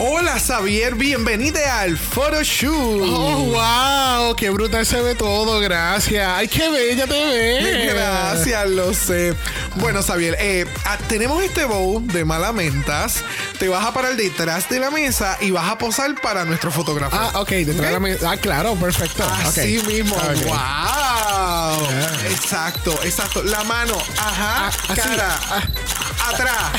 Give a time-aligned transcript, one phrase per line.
[0.00, 3.02] Hola Xavier, bienvenida al photoshoot.
[3.02, 3.46] Oh,
[4.26, 6.24] wow, qué brutal se ve todo, gracias.
[6.36, 7.92] Ay, qué bella te ves.
[7.94, 9.34] Gracias, lo sé.
[9.74, 13.24] Bueno, Xavier, eh, ah, tenemos este bowl de malamentas.
[13.58, 17.16] Te vas a parar detrás de la mesa y vas a posar para nuestro fotógrafo.
[17.18, 18.30] Ah, ok, detrás de la mesa.
[18.30, 19.24] Ah, claro, perfecto.
[19.44, 20.14] Así mismo.
[20.14, 20.44] Ok.
[20.46, 21.88] Wow.
[21.88, 22.30] Yeah.
[22.30, 23.42] Exacto, exacto.
[23.42, 25.00] La mano, ajá, Ah, así.
[25.00, 25.38] cara,
[26.26, 26.72] atrás.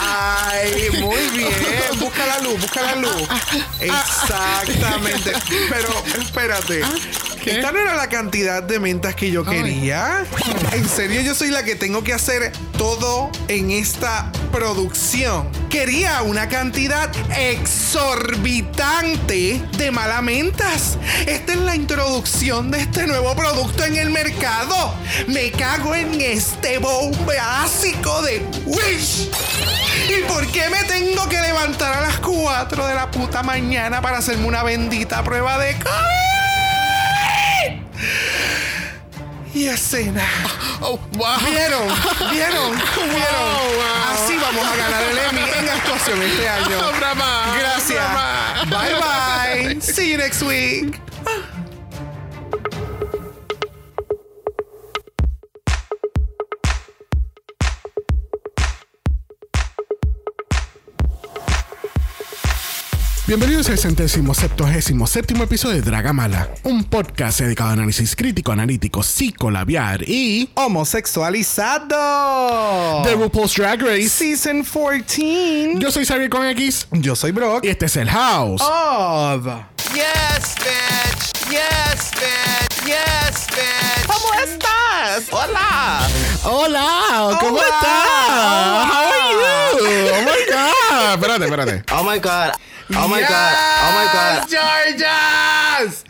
[0.00, 1.52] Ay, muy bien.
[1.98, 3.28] Busca la luz, busca la luz.
[3.80, 5.32] Exactamente.
[5.68, 6.82] Pero espérate.
[7.42, 7.56] ¿Qué?
[7.56, 10.24] Esta no era la cantidad de mentas que yo quería.
[10.72, 15.50] En serio, yo soy la que tengo que hacer todo en esta producción.
[15.68, 20.98] Quería una cantidad exorbitante de malamentas.
[21.26, 24.94] Esta es la introducción de este nuevo producto en el mercado.
[25.26, 29.30] Me cago en este bowl básico de Wish.
[30.08, 34.18] ¿Y por qué me tengo que levantar a las 4 de la puta mañana para
[34.18, 36.31] hacerme una bendita prueba de COVID?
[39.54, 40.24] Y escena.
[40.80, 41.38] Oh, wow.
[41.50, 41.86] ¿Vieron?
[42.30, 42.70] ¿Vieron?
[42.96, 43.52] ¿Vieron?
[43.76, 44.14] Wow.
[44.14, 46.78] Así vamos a ganar el Emmy en actuación este año.
[46.98, 47.98] Brava, Gracias.
[48.12, 48.64] brava.
[48.64, 49.80] Bye bye.
[49.80, 50.98] See you next week.
[63.32, 69.02] Bienvenidos al centésimo septuagésimo séptimo episodio de Dragamala, un podcast dedicado a análisis crítico, analítico,
[69.02, 73.02] psicolabiar y Homosexualizado.
[73.02, 74.10] de RuPaul's Drag Race.
[74.10, 75.76] Season 14.
[75.78, 77.64] Yo soy Xavier con X Yo soy Brock.
[77.64, 78.60] y este es el House.
[78.60, 79.46] Of.
[79.94, 81.32] Yes, bitch.
[81.48, 82.84] Yes, bitch.
[82.84, 84.06] Yes, bitch.
[84.08, 85.24] ¿Cómo estás?
[85.30, 86.06] Hola.
[86.44, 87.64] Hola, ¿cómo Hola.
[87.64, 88.92] estás?
[88.92, 89.40] How are you?
[90.12, 91.14] Oh my god.
[91.14, 91.82] Espérate, espérate.
[91.94, 92.52] Oh my god.
[92.94, 93.54] Oh my god.
[93.84, 94.48] Oh my god.
[94.48, 96.04] Georges.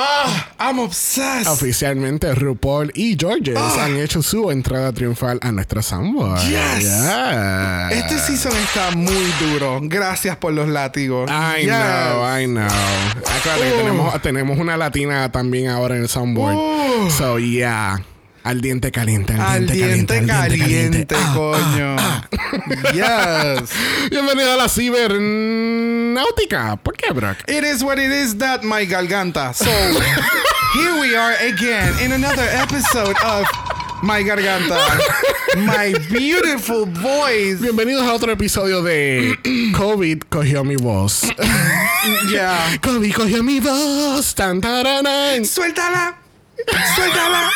[0.00, 1.48] Oh, I'm obsessed.
[1.48, 6.40] Oficialmente RuPaul y Georges han hecho su entrada triunfal a nuestra Soundboard.
[6.48, 6.82] Yes.
[6.84, 7.88] Yeah.
[7.90, 9.80] Este season está muy duro.
[9.82, 11.28] Gracias por los látigos.
[11.30, 11.70] I Yes.
[11.70, 12.66] know, I know.
[12.66, 13.76] Acuérdate, Uh.
[13.78, 16.56] tenemos, tenemos una latina también ahora en el soundboard.
[16.56, 17.10] Uh.
[17.10, 18.00] So, yeah.
[18.48, 21.06] Al diente caliente, al Al diente, diente caliente.
[21.06, 21.96] caliente, Ah, coño.
[22.94, 23.68] yes.
[24.10, 26.76] Bienvenido a la cibernáutica.
[26.82, 27.36] ¿Por qué, Brock?
[27.46, 29.52] It is what it is that my garganta.
[29.52, 29.66] So
[30.72, 33.46] here we are again in another episode of
[34.02, 34.78] My Garganta.
[35.56, 37.60] My beautiful voice.
[37.60, 39.36] Bienvenidos a otro episodio de
[39.76, 41.24] COVID cogió mi voz.
[42.32, 42.78] Yeah.
[42.80, 44.34] COVID cogió mi voz.
[44.34, 45.44] Tan, taranan.
[45.44, 46.16] Suéltala.
[46.94, 47.50] Suéltala.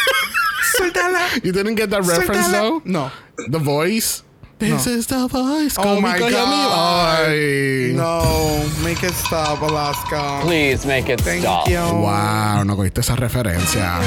[0.63, 1.45] Suéltala.
[1.45, 2.53] You didn't get that reference Suéltala.
[2.53, 2.83] though?
[2.85, 3.11] No.
[3.49, 4.23] The voice?
[4.59, 5.75] This is the voice.
[5.79, 6.33] Oh my God.
[6.35, 7.91] Ay.
[7.95, 8.63] No.
[8.85, 10.39] Make it stop, Alaska.
[10.43, 11.67] Please make it Thank stop.
[11.69, 11.79] you.
[11.79, 13.99] Wow, no cogiste esa referencia.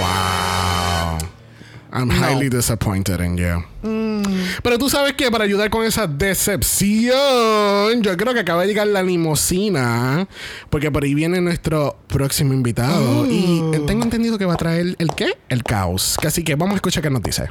[0.00, 1.18] Wow.
[1.92, 3.62] I'm highly disappointed in you.
[3.82, 3.97] Mm.
[4.62, 8.86] Pero tú sabes que para ayudar con esa decepción, yo creo que acaba de llegar
[8.86, 10.28] la limosina,
[10.70, 13.26] porque por ahí viene nuestro próximo invitado.
[13.26, 15.38] Y eh, tengo entendido que va a traer el qué?
[15.48, 16.16] El caos.
[16.24, 17.48] Así que vamos a escuchar qué nos dice.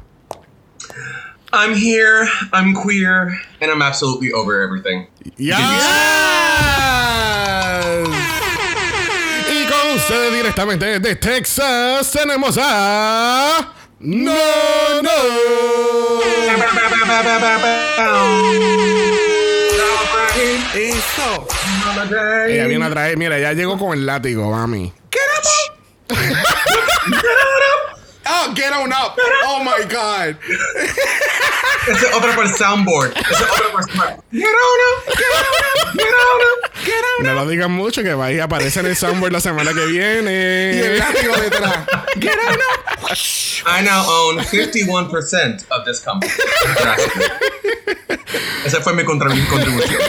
[1.53, 5.07] I'm here, I'm queer, and I'm absolutely over everything.
[5.37, 5.57] Yes.
[9.49, 13.73] Y con ustedes directamente de Texas tenemos a...
[13.99, 15.09] No, no.
[20.73, 21.47] Eso.
[22.47, 24.93] Ella viene a traer, mira, ya llegó con el látigo, mami.
[28.29, 29.17] Oh, get on up.
[29.45, 30.37] Oh my God.
[31.87, 33.11] Ese es otro por el soundboard.
[33.17, 34.23] Ese es otro por el soundboard.
[34.31, 35.17] Get on up.
[35.17, 35.93] Get on up.
[35.93, 36.71] Get on up.
[36.85, 39.73] Get on No lo digan mucho que va a aparecer en el soundboard la semana
[39.73, 39.91] que Y el
[40.23, 40.97] viene.
[40.97, 41.85] látigo detrás.
[42.19, 43.17] Get on up.
[43.65, 46.31] I now own 51% of this company.
[48.65, 50.01] Esa fue mi contribu- contribución.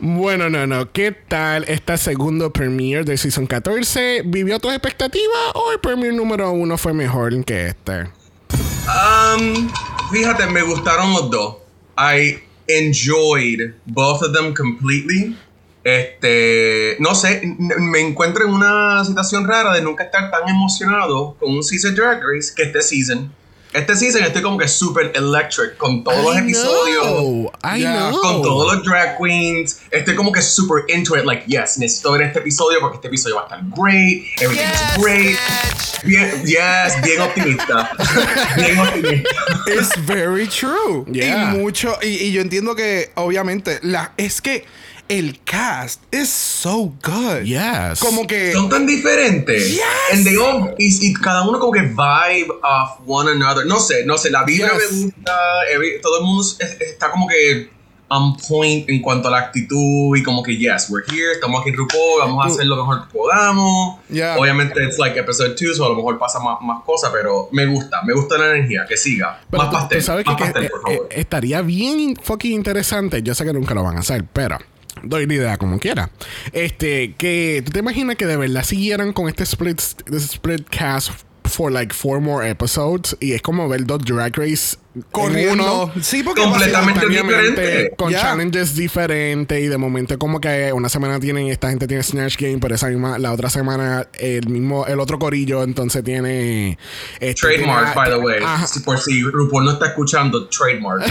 [0.00, 0.92] Bueno, no, no.
[0.92, 4.22] ¿Qué tal esta segundo premiere de Season 14?
[4.24, 8.08] ¿Vivió tus expectativas o el premiere número uno fue mejor que este?
[8.52, 9.68] Um,
[10.10, 11.56] fíjate, me gustaron los dos.
[11.98, 15.36] I enjoyed both of them completely.
[15.84, 21.50] Este, no sé, me encuentro en una situación rara de nunca estar tan emocionado con
[21.52, 23.32] un season Drag Race que este season.
[23.76, 27.02] Este season estoy como que super electric con todos los episodios.
[27.04, 28.08] know, I Yeah.
[28.10, 28.20] know.
[28.20, 31.24] Con todos los drag queens, estoy como que super into it.
[31.24, 34.24] Like, yes, necesito ver este episodio porque este episodio va a estar great.
[34.40, 35.36] Everything's Yes, great.
[35.36, 36.04] bitch.
[36.04, 37.90] Bien, yes, bien optimista.
[38.56, 39.30] bien optimista.
[39.66, 41.04] It's very true.
[41.10, 41.52] Yeah.
[41.54, 41.98] Y mucho.
[42.02, 44.64] Y, y yo entiendo que, obviamente, la, es que
[45.08, 47.42] el cast is so good.
[47.44, 48.00] Yes.
[48.00, 48.52] Como que.
[48.52, 49.70] Son tan diferentes.
[49.70, 49.82] Yes.
[50.12, 53.66] And they all- y, y cada uno como que vibe off one another.
[53.66, 54.92] No sé, no sé, la vibra Yes.
[54.92, 55.32] me gusta.
[55.72, 57.74] every- todo el mundo es- está como que
[58.08, 61.70] on point en cuanto a la actitud y como que yes, we're here, estamos aquí
[61.70, 63.98] en RuPaul, vamos a hacer lo mejor que podamos.
[64.08, 64.36] Yeah.
[64.38, 67.66] Obviamente it's like episode 2, so a lo mejor pasa más, más cosas, pero me
[67.66, 69.40] gusta, me gusta la energía, que siga.
[69.50, 71.08] Pero más tú- pastel, tú sabes más que, que, pastel, eh, por favor.
[71.10, 73.22] eh, estaría bien fucking interesante.
[73.24, 74.56] Yo sé que nunca lo van a hacer, pero
[75.02, 76.10] doy la idea como quiera.
[76.52, 81.10] Este, que tú te imaginas que de verdad siguieran con este split, este split cast
[81.48, 85.84] for like four more episodes y es como ver dos drag race en corriendo.
[85.92, 87.92] uno, Sí, porque Completamente diferente.
[87.96, 92.36] con challenges diferentes y de momento como que una semana tienen esta gente tiene Snatch
[92.38, 96.78] Game pero esa misma la otra semana el mismo el otro corillo entonces tiene
[97.20, 98.38] este, Trademark, tiene- by the way.
[98.42, 98.66] Ajá.
[98.66, 101.02] Si- Por si RuPaul no está escuchando, trademark.
[101.02, 101.10] él,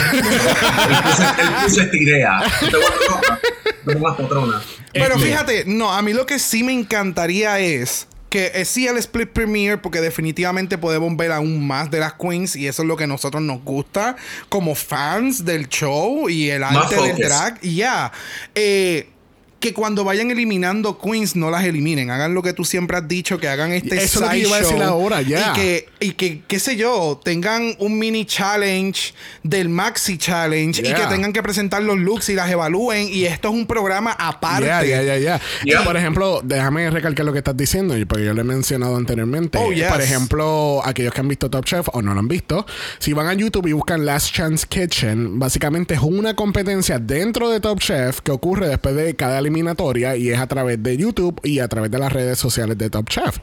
[1.63, 2.39] puso, esta idea.
[4.93, 8.85] Pero Este- fíjate, no, a mí lo que sí me encantaría es que eh, sí
[8.85, 12.87] el split premiere porque definitivamente podemos ver aún más de las queens y eso es
[12.89, 14.17] lo que a nosotros nos gusta
[14.49, 17.61] como fans del show y el arte del drag.
[17.61, 18.11] Ya
[18.53, 19.07] Eh,
[19.65, 23.39] que cuando vayan eliminando queens no las eliminen hagan lo que tú siempre has dicho
[23.39, 25.49] que hagan este Eso es lo que side iba a decir show ahora, ya.
[25.49, 30.93] y que y que qué sé yo tengan un mini challenge del maxi challenge y
[30.93, 34.67] que tengan que presentar los looks y las evalúen y esto es un programa aparte
[34.67, 35.83] Ya, ya, ya.
[35.83, 39.57] Por ejemplo, déjame recalcar lo que estás diciendo, porque yo lo he mencionado anteriormente.
[39.57, 39.87] Oh, yes.
[39.91, 42.65] Por ejemplo, aquellos que han visto Top Chef o no lo han visto,
[42.99, 47.59] si van a YouTube y buscan Last Chance Kitchen, básicamente es una competencia dentro de
[47.59, 51.59] Top Chef que ocurre después de cada eliminatoria y es a través de YouTube y
[51.59, 53.39] a través de las redes sociales de Top Chef.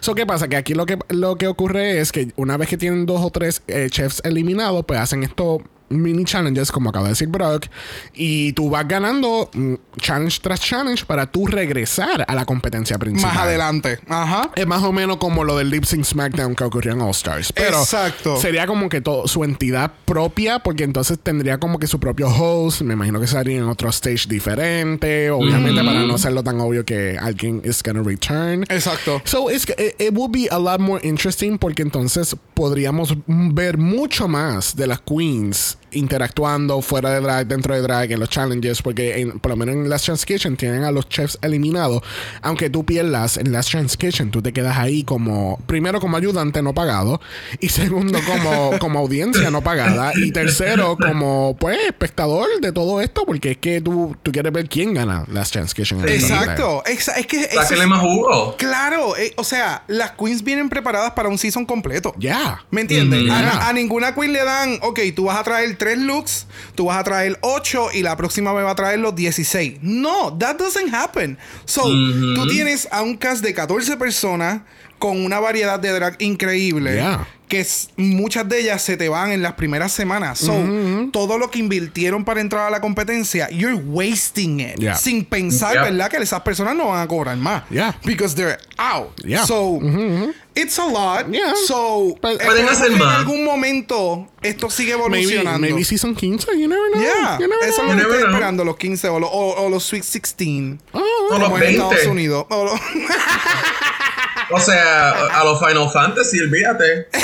[0.00, 0.48] So, ¿qué pasa?
[0.48, 3.30] Que aquí lo que, lo que ocurre es que una vez que tienen dos o
[3.30, 7.66] tres eh, chefs eliminados, pues hacen esto mini challenges, como acaba de decir Brock,
[8.14, 13.32] y tú vas ganando mm, challenge tras challenge para tú regresar a la competencia principal.
[13.34, 16.92] más adelante ajá Es más o menos como lo del Lip Sync SmackDown que ocurrió
[16.92, 17.52] en All Stars.
[17.52, 18.36] Pero Exacto.
[18.40, 22.82] sería como que todo, su entidad propia, porque entonces tendría como que su propio host.
[22.82, 25.30] Me imagino que sería en otro stage diferente.
[25.30, 28.64] Obviamente, para no hacerlo tan obvio que alguien is gonna return.
[28.68, 29.20] Exacto.
[29.24, 34.28] So it's, it, it would be a lot more interesting porque entonces podríamos ver mucho
[34.28, 39.20] más de las queens interactuando fuera de drag, dentro de drag, en los challenges, porque
[39.20, 42.02] en- por lo menos en Last Chance Kitchen tienen a los chefs eliminados.
[42.42, 46.62] Aunque tú pierdas en Last Chance Kitchen, tú te quedas ahí como, primero como ayudante
[46.62, 47.20] no pagado,
[47.60, 53.24] y segundo como, como audiencia no pagada, y tercero como, pues, espectador de todo esto,
[53.26, 56.00] porque es que tú, tú quieres ver quién gana Last Chance Kitchen.
[56.00, 56.40] en el drag.
[56.42, 56.82] Exacto.
[56.86, 58.56] Exa- es que es- más jugo.
[58.56, 62.14] Claro, eh, o sea, las queens vienen preparadas para un season completo.
[62.18, 62.64] Ya.
[62.70, 63.22] ¿Me entiendes?
[63.24, 63.68] Mm, a, yeah.
[63.68, 67.04] a ninguna queen le dan, ok, tú vas a traer tres looks, tú vas a
[67.04, 69.78] traer ocho y la próxima me va a traer los 16.
[69.82, 71.38] No, that doesn't happen.
[71.64, 74.62] So, tú tienes a un cast de 14 personas
[74.98, 76.94] con una variedad de drag increíble.
[76.94, 77.28] Yeah.
[77.48, 80.38] Que s- muchas de ellas se te van en las primeras semanas.
[80.40, 80.52] So,
[81.12, 84.76] todo lo que invirtieron para entrar a la competencia, you're wasting it.
[84.78, 84.96] Yeah.
[84.96, 85.84] Sin pensar, Yeah.
[85.84, 86.10] ¿verdad?
[86.10, 87.62] Que esas personas no van a cobrar más.
[87.70, 87.94] Yeah.
[88.04, 89.14] Because they're out.
[89.24, 89.46] Yeah.
[89.46, 89.78] So,
[90.56, 91.28] it's a lot.
[91.30, 91.52] Yeah.
[91.66, 95.58] So, But- que en algún momento esto sigue Maybe, evolucionando.
[95.60, 97.02] maybe season 15, you never know.
[97.02, 97.86] Yeah, You never eso es know.
[97.86, 98.30] lo que never estoy know.
[98.34, 100.78] esperando, los 15 o, los- o- o los Sweet 16.
[100.92, 102.08] Oh, O los como en Estados 20.
[102.10, 102.46] Unidos.
[102.50, 102.78] O
[104.64, 105.10] sea,
[105.40, 107.08] a los Final Fantasy, olvídate.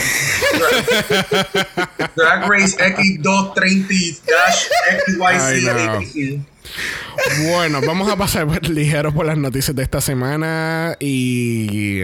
[2.16, 4.18] Drag Race X230
[5.30, 6.00] Ay, no.
[6.02, 6.40] XYZ.
[7.50, 12.02] Bueno, vamos a pasar ligeros por las noticias de esta semana y.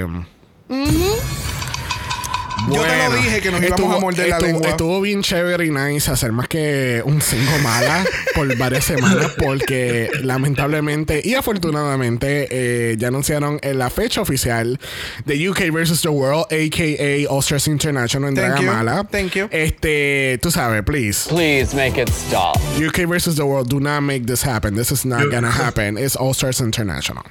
[2.70, 4.68] Yo te lo dije que nos íbamos a morder la estuvo, lengua.
[4.68, 10.10] Estuvo bien chévere y nice hacer más que un cinco mala por varias semanas porque
[10.22, 14.78] lamentablemente y afortunadamente eh, ya anunciaron en la fecha oficial
[15.24, 16.02] de UK vs.
[16.02, 17.32] The World, a.k.a.
[17.32, 18.70] All Stars International en Thank Draga you.
[18.70, 19.04] Mala.
[19.10, 19.48] Thank you.
[19.50, 21.26] Este, tú sabes, please.
[21.28, 22.58] Please make it stop.
[22.76, 23.70] UK versus the world.
[23.70, 24.74] Do not make this happen.
[24.74, 25.96] This is not gonna happen.
[25.96, 27.22] It's All Stars International.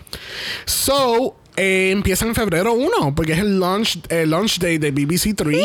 [0.66, 1.36] So.
[1.58, 5.58] Eh, empieza en febrero 1 porque es el launch, el launch day de BBC 3.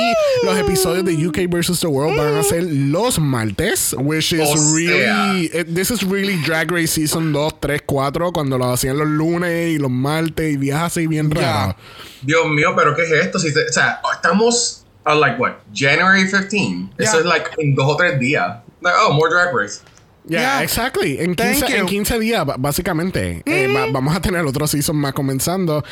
[0.43, 4.75] Los episodios de UK versus the World van a ser los martes, which is O
[4.75, 5.51] really.
[5.53, 9.75] eh, this is really Drag Race Season 2, 3, 4, cuando lo hacían los lunes
[9.75, 11.77] y los martes y días así bien raros.
[12.23, 13.39] Dios mío, pero ¿qué es esto?
[13.39, 15.53] Si te- o sea, estamos uh, like what?
[15.75, 16.91] January 15.
[16.99, 17.19] Eso Yeah.
[17.21, 18.59] es like en dos o tres días.
[18.81, 19.81] Like, oh, more drag race.
[20.29, 20.63] Yeah, Yeah.
[20.63, 21.19] exactly.
[21.21, 21.87] En Thank 15, en you.
[21.87, 23.43] 15 días, básicamente.
[23.45, 25.83] Eh, va- vamos a tener otro season más comenzando.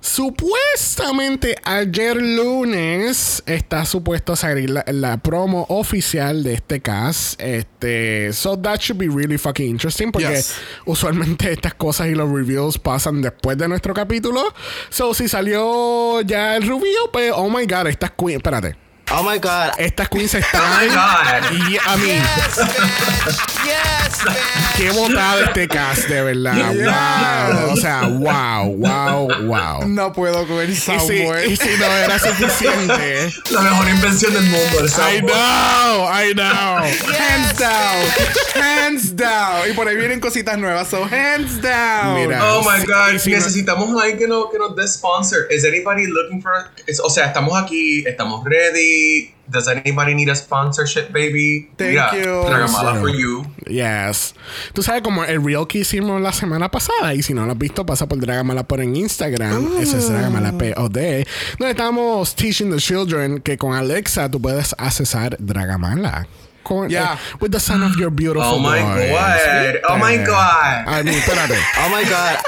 [0.00, 7.40] Supuestamente ayer lunes está supuesto a salir la, la promo oficial de este cast.
[7.40, 10.56] Este, so that should be really fucking interesting porque Yes.
[10.86, 14.42] usualmente estas cosas y los reviews pasan después de nuestro capítulo.
[14.90, 18.76] So si salió ya el review, pues oh my god, estas queens, espérate.
[19.10, 19.72] Oh my god.
[19.78, 21.68] Estas queens están Oh my God.
[21.68, 23.66] y a mí Yes, bitch.
[23.66, 24.76] Yes, bitch.
[24.76, 26.54] Qué botada este cast, de verdad.
[26.54, 27.72] Wow.
[27.72, 29.86] O sea, wow, wow, wow.
[29.86, 31.44] No puedo comer Y si, soundboard.
[31.44, 33.30] y si no era suficiente.
[33.50, 36.78] La mejor invención del mundo, el I know, I know.
[37.18, 38.62] Hands down.
[38.62, 39.70] Hands down.
[39.70, 40.88] Y por ahí vienen cositas nuevas.
[40.88, 42.14] So, hands down.
[42.14, 42.42] Mira.
[42.54, 45.40] Oh my god, si no- necesitamos a alguien que nos, que nos dé sponsor.
[45.50, 46.52] Is anybody looking for
[46.86, 49.01] es- O sea, estamos aquí, estamos ready.
[49.48, 51.68] Does anybody need a sponsorship, baby?
[51.76, 52.44] Thank Mira, you.
[52.48, 53.00] Dragamala Sí.
[53.00, 53.44] for you.
[53.68, 54.34] Yes.
[54.72, 57.12] Tú sabes como el reel que hicimos la semana pasada.
[57.14, 59.72] Y si no lo has visto, pasa por Dragamala por en Instagram.
[59.78, 61.26] Ese es Dragamala POD.
[61.58, 66.26] Donde estamos teaching the children que con Alexa tú puedes accesar Dragamala.
[66.62, 67.14] Con, Yeah.
[67.14, 69.10] eh, with the sound of your beautiful Oh my voice.
[69.10, 69.80] God.
[69.90, 70.16] Oh my.
[70.18, 70.86] God.
[70.86, 71.58] I mean, espérate.
[71.84, 72.38] Oh my god.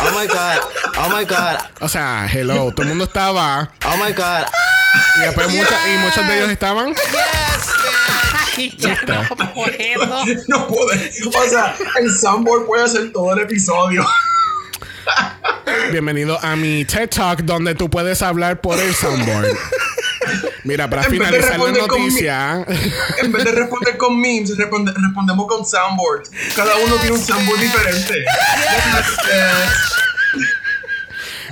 [0.00, 0.58] Oh my god.
[0.98, 1.58] Oh my god.
[1.80, 3.70] O sea, hello, todo el mundo estaba.
[3.86, 4.46] Oh my god.
[5.16, 6.94] Y después muchos, y muchos de ellos estaban.
[6.94, 7.04] Yes,
[8.56, 8.80] bitch.
[10.48, 11.10] No puede.
[11.26, 14.04] O sea, el soundboard puede hacer todo el episodio.
[15.92, 19.56] Bienvenido a mi TED Talk donde tú puedes hablar por el soundboard.
[20.64, 22.64] Mira, para En finalizar la noticia.
[23.22, 26.30] En vez de responder con memes, responde- respondemos con soundboards.
[26.56, 28.24] Cada uno tiene un soundboard diferente.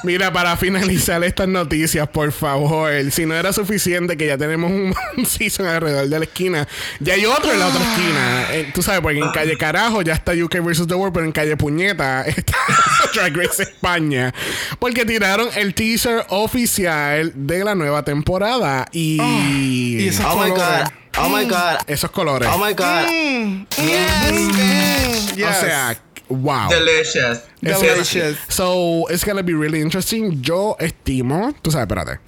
[0.05, 2.91] Mira, para finalizar estas noticias, por favor.
[3.11, 4.71] Si no era suficiente que ya tenemos
[5.17, 6.69] un, season alrededor de la esquina,
[7.01, 8.47] ya hay otro en la otra esquina.
[8.53, 10.87] Eh, tú sabes, porque en calle Carajo ya está UK vs.
[10.87, 12.55] The World, pero en calle Puñeta está
[13.15, 14.35] Drag Race España.
[14.79, 18.87] Porque tiraron el teaser oficial de la nueva temporada.
[18.93, 19.19] Y.
[19.23, 20.89] y esos Oh my god.
[21.17, 21.79] Oh my god.
[21.87, 22.49] esos colores.
[22.53, 23.09] Oh my god.
[25.35, 25.49] Yes.
[25.49, 25.97] O sea,
[26.35, 26.69] wow.
[26.69, 27.43] Delicious.
[27.61, 28.37] Delicious.
[28.49, 30.41] So, it's gonna be really interesting.
[30.43, 32.21] Yo estimo, tú sabes, espérate.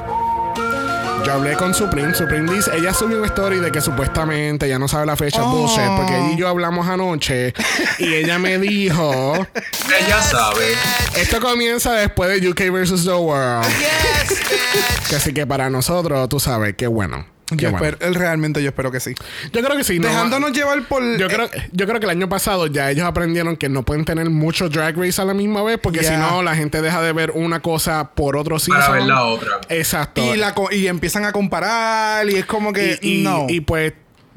[1.25, 2.15] Yo hablé con Supreme.
[2.15, 5.51] Supreme dice, ella subió una story de que supuestamente ya no sabe la fecha, Oh.
[5.51, 7.53] bullshit, porque ella y yo hablamos anoche
[7.99, 10.75] y ella me dijo, Ella sabe.
[11.17, 13.05] esto comienza después de UK vs.
[13.05, 13.67] The World.
[13.79, 15.09] Yes, bitch.
[15.09, 17.27] Que así que para nosotros, tú sabes, qué bueno.
[17.53, 17.87] Yo bueno.
[17.87, 19.15] espero, él realmente yo espero que sí.
[19.53, 20.01] Yo creo que sí.
[20.01, 21.03] no- Dejándonos llevar por.
[21.17, 24.29] Yo creo, yo creo que el año pasado ya ellos aprendieron que no pueden tener
[24.31, 27.31] mucho drag race a la misma vez porque si no la gente deja de ver
[27.33, 28.81] una cosa por otro season.
[28.81, 29.61] Para ver la otra.
[29.69, 30.23] Exacto.
[30.35, 32.99] Y, la, co- y empiezan a comparar y es como que.
[33.01, 33.47] y, y- no.
[33.49, 33.93] y, pues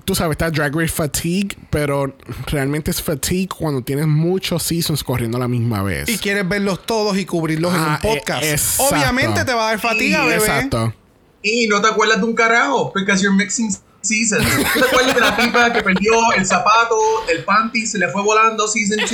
[0.05, 2.15] tú sabes, está drag race fatigue, pero
[2.47, 6.09] realmente es fatigue cuando tienes muchos seasons corriendo a la misma vez.
[6.09, 8.43] y quieres verlos todos y cubrirlos en Ah, un podcast.
[8.43, 8.95] eh, exacto.
[8.95, 10.35] Obviamente te va a dar fatiga, Sí, bebé.
[10.43, 10.93] Exacto.
[11.41, 14.45] Y no te acuerdas de un carajo, because you're mixing seasons.
[14.57, 16.97] ¿No te acuerdas de la tipa que perdió el zapato,
[17.29, 19.11] el panty, se le fue volando season 2?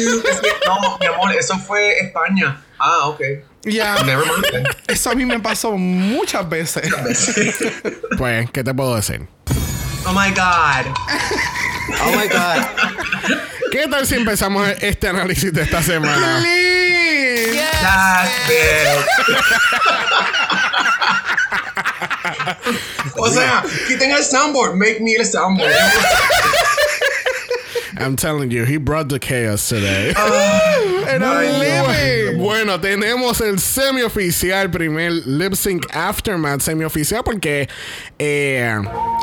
[0.68, 2.64] No, mi amor, eso fue España.
[2.80, 3.22] Ah, ok.
[3.64, 4.04] Ya.
[4.04, 4.46] Never mind.
[4.52, 4.64] then.
[4.88, 6.90] Eso a mí me pasó muchas veces.
[8.18, 9.28] Pues, ¿qué te puedo decir?
[10.06, 10.86] Oh my god.
[12.02, 12.66] Oh my god.
[13.76, 16.40] ¿Qué tal si empezamos este análisis de esta semana?
[16.40, 17.62] Please.
[18.48, 19.06] Bitch.
[23.18, 24.78] o sea, quiten el soundboard.
[24.78, 25.74] Make me el soundboard.
[28.00, 30.14] I'm telling you, he brought the chaos today.
[31.10, 32.42] And I'm living.
[32.42, 37.68] Bueno, tenemos el semi-oficial, primer lip sync aftermath semi-oficial, porque
[38.20, 38.74] eh,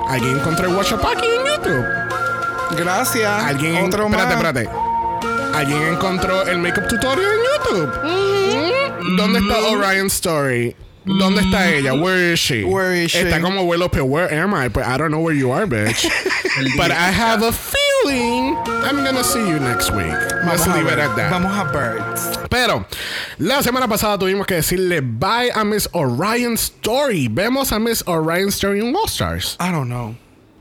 [0.09, 2.32] alguien encontró el Watch Up aquí en YouTube.
[2.77, 3.45] Gracias.
[3.45, 4.45] Alguien, en- Otro espérate, más.
[4.45, 4.69] espérate.
[5.55, 7.93] Alguien encontró el makeup tutorial en YouTube.
[8.05, 9.17] Mm.
[9.17, 10.77] ¿Dónde está Orion Story?
[11.05, 11.93] ¿Dónde está ella?
[11.95, 12.65] Where is she?
[12.65, 13.21] Where is she?
[13.23, 13.63] Está como
[13.93, 14.05] here.
[14.05, 14.69] Where am I?
[14.69, 16.07] But I don't know where you are, bitch.
[16.77, 20.07] But I have a feeling I'm gonna see you next week.
[20.45, 21.01] Let's Vamos a, leave it ver.
[21.01, 21.31] at that.
[21.33, 22.39] Vamos a Birds.
[22.51, 22.87] Pero
[23.39, 27.29] la semana pasada tuvimos que decirle bye a Miss Orion Story.
[27.29, 29.57] Vemos a Miss Orion Story en All Stars.
[29.59, 30.15] I don't know.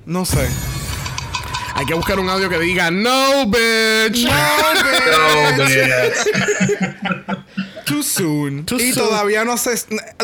[0.05, 0.47] No sé.
[1.81, 4.23] Hay que buscar un audio que diga no, bitch.
[4.23, 6.15] No, bitch.
[7.87, 8.65] Too soon.
[8.67, 9.07] Too y soon.
[9.07, 9.71] todavía no sé.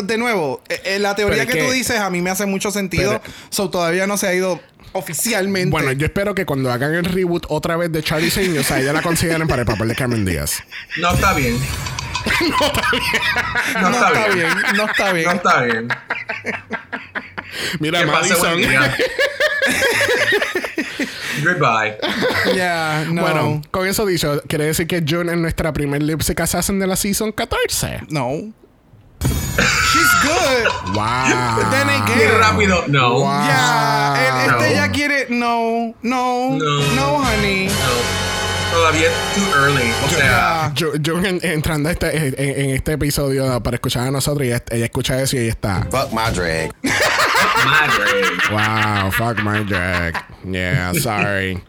[0.04, 3.20] De nuevo, eh, eh, la teoría que tú dices a mí me hace mucho sentido.
[3.20, 4.60] Pero- so todavía no se ha ido
[4.92, 5.70] oficialmente.
[5.70, 8.80] Bueno, yo espero que cuando hagan el reboot otra vez de Charlie Singh, o sea,
[8.80, 10.62] ya la consideren para el papel de Cameron Díaz.
[10.98, 11.58] No está bien.
[13.80, 14.36] No no está está bien.
[14.36, 14.76] bien.
[14.76, 15.24] No está bien.
[15.26, 15.88] No está bien.
[17.80, 18.92] Mira, Que pase buen Madison.
[21.44, 21.98] Goodbye.
[22.54, 23.22] Yeah, no.
[23.22, 26.86] Bueno, con eso dicho, quiere decir que June es nuestra primer lip sync assassin de
[26.86, 28.00] la season 14.
[28.10, 28.52] no.
[29.20, 30.94] She's good.
[30.94, 31.70] Wow.
[31.72, 32.84] Then again- rápido.
[32.86, 33.14] No.
[33.20, 33.46] Wow.
[33.48, 34.74] Ya, el- este No.
[34.74, 35.26] ya quiere.
[35.30, 36.82] No, no, No.
[36.94, 37.66] no, honey.
[37.66, 37.72] No.
[38.72, 39.90] Todavía too early.
[40.04, 42.34] O sea, June en- entrando a este, en,
[42.64, 45.86] en este episodio para escuchar a nosotros y ella, ella escucha eso y ella está.
[45.90, 46.70] Fuck my drag.
[47.70, 48.22] madre.
[48.50, 50.14] Wow, fuck my drag.
[50.44, 51.60] Yeah, sorry.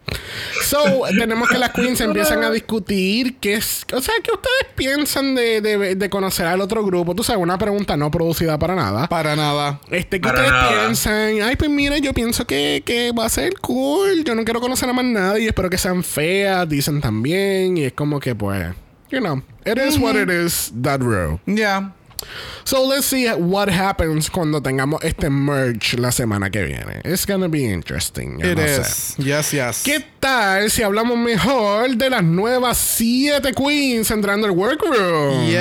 [0.64, 5.36] So, tenemos que las queens empiezan a discutir qué es, o sea, ¿qué ustedes piensan
[5.36, 7.16] de, de, de conocer al otro grupo?
[7.16, 9.08] Tú sabes, una pregunta no producida para nada.
[9.08, 9.80] Para nada.
[9.90, 10.70] Este, ¿qué Para ustedes nada.
[10.80, 11.42] piensan?
[11.44, 14.24] Ay, pues mira, yo pienso que, que va a ser cool.
[14.24, 15.48] Yo no quiero conocer a más nadie.
[15.48, 17.78] Espero que sean feas, dicen también.
[17.78, 18.74] Y es como que, pues,
[19.12, 21.40] you know, it is what it is, that row.
[21.46, 21.94] Ya.
[22.64, 27.02] So let's see what happens cuando tengamos este merge la semana que viene.
[27.04, 28.40] It's gonna be interesting.
[28.40, 28.82] yo It no sé.
[28.82, 29.16] is.
[29.18, 29.84] Yes, yes.
[29.84, 35.46] ¿Qué tal si hablamos mejor de las nuevas siete queens entrando al workroom?
[35.48, 35.56] Yes.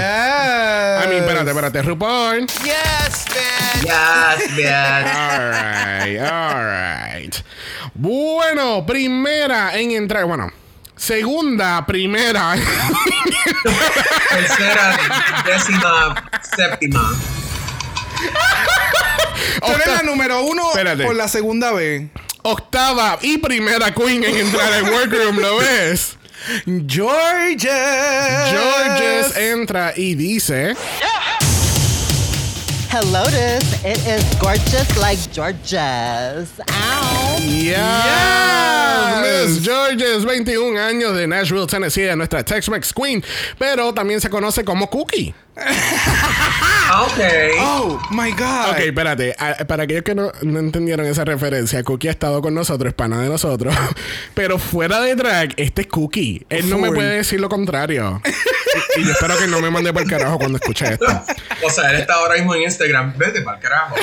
[1.04, 2.46] I mean, espérate, espérate, RuPaul.
[2.64, 3.84] Yes, man.
[3.84, 4.68] Yes, bitch.
[4.70, 7.34] Alright, alright.
[7.94, 10.24] Bueno, primera en entrar.
[10.26, 10.50] Bueno,
[10.98, 12.56] segunda, primera.
[14.30, 14.98] Tercera,
[15.44, 17.16] décima, séptima.
[19.60, 21.04] Tú eres la número uno Espérate.
[21.04, 22.08] por la segunda vez.
[22.42, 26.16] Octava y primera queen en entrar al workroom, ¿lo ves?
[26.86, 27.70] Georges.
[28.50, 30.74] Georges entra y dice.
[32.90, 33.84] Hello, this.
[33.84, 36.58] It is gorgeous like Georges.
[36.70, 37.36] Ow.
[37.38, 43.22] Yeah, Miss Georges, 21 años de Nashville, Tennessee, es nuestra Tex-Mex Queen,
[43.58, 45.34] pero también se conoce como Cookie.
[46.90, 47.20] Ok.
[47.60, 48.70] Oh my God.
[48.70, 49.36] Ok, espérate.
[49.66, 53.20] Para aquellos que no, no entendieron esa referencia, Cookie ha estado con nosotros, es pana
[53.20, 53.74] de nosotros.
[54.34, 56.46] Pero fuera de drag, este es Cookie.
[56.48, 58.22] Él no me puede decir lo contrario.
[58.96, 61.06] y, y yo espero que no me mande por el carajo cuando escuche esto.
[61.64, 63.14] O sea, él está ahora mismo en Instagram.
[63.16, 63.96] Vete para el carajo.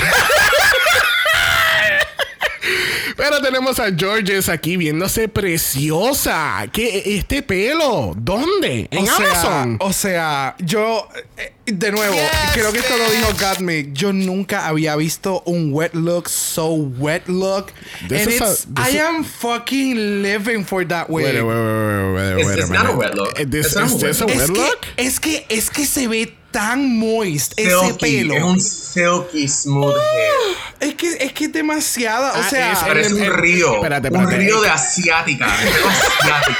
[3.15, 6.65] Pero tenemos a Georges aquí viéndose preciosa.
[6.71, 7.01] ¿Qué?
[7.05, 8.13] ¿Este pelo?
[8.17, 8.87] ¿Dónde?
[8.91, 9.77] ¿En o sea, Amazon?
[9.79, 11.07] o sea, yo
[11.37, 12.15] eh, de nuevo,
[12.53, 13.93] creo que esto lo dijo Gottmik.
[13.93, 17.71] Yo nunca había visto un wet look so wet look.
[18.07, 21.23] This and is a- it's, this I am fucking living for that way.
[21.25, 23.33] Wait, wait, wait, wait, wait, It's- a not a wet look.
[23.35, 24.79] This, It's is a wet this a wet es, look?
[24.95, 27.97] que, es que es que se ve tan moist ese Silky.
[27.99, 28.35] pelo.
[28.35, 30.57] Es un silky smooth hair.
[30.79, 33.73] Es que es que es demasiada, o Ah, sea, es- Parece un río.
[33.75, 34.37] espérate, Un espérate.
[34.37, 35.45] río de asiática.
[35.47, 36.59] asiático.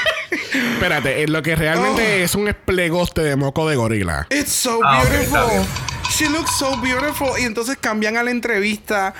[0.74, 4.26] Espérate, lo que realmente es un esplegoste de moco de gorila.
[4.30, 5.66] It's so Ah, beautiful.
[6.10, 7.28] She looks so beautiful.
[7.38, 9.14] Y entonces cambian a la entrevista.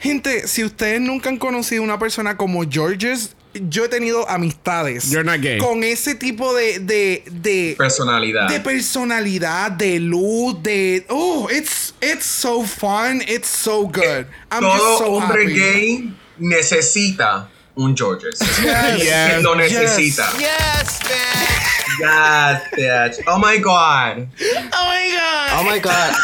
[0.00, 3.34] Gente, si ustedes nunca han conocido una persona como Georges,
[3.68, 5.10] yo he tenido amistades.
[5.10, 5.58] You're not gay.
[5.58, 6.78] Con ese tipo de.
[6.80, 8.48] de, de Personalidad.
[8.48, 14.26] de personalidad, de luz, de oh, it's it's so fun, it's so good.
[14.50, 15.54] I'm just Todo so hombre happy.
[15.54, 17.48] gay necesita
[17.78, 18.38] un Georges.
[18.62, 19.72] Yes, Lo yes.
[19.72, 20.26] necesita.
[20.38, 21.48] Yes, man.
[22.00, 23.24] Yes, bitch.
[23.26, 24.28] Oh my god.
[24.72, 26.14] Oh my god, Oh my god.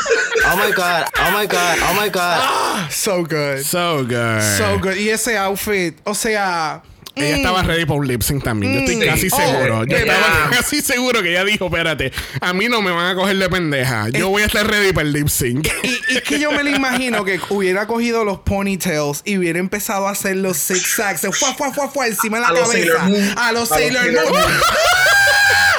[0.45, 1.09] Oh my god.
[1.17, 1.79] Oh my god.
[1.83, 2.90] Oh my god.
[2.90, 4.43] so good, So good.
[4.43, 4.97] so good.
[4.99, 6.83] Y ese outfit, o sea,
[7.16, 8.72] Ella estaba ready para un lip sync también.
[8.74, 9.00] Yo estoy Mm.
[9.11, 9.85] casi Oh, seguro.
[9.85, 9.98] Yo yeah.
[10.00, 13.48] estaba casi seguro que ella dijo: Espérate, a mí no me van a coger de
[13.48, 14.09] pendeja.
[14.09, 15.68] Yo voy a estar ready para el lip sync.
[15.83, 20.09] Y, y que yo me lo imagino que hubiera cogido los ponytails y hubiera empezado
[20.09, 22.98] a hacer los zigzags de fuá, fuá, fuá, fuá, encima de la A los cabeza.
[22.98, 23.22] Sailor Moon.
[23.22, 24.42] A los A los Sailor Moon.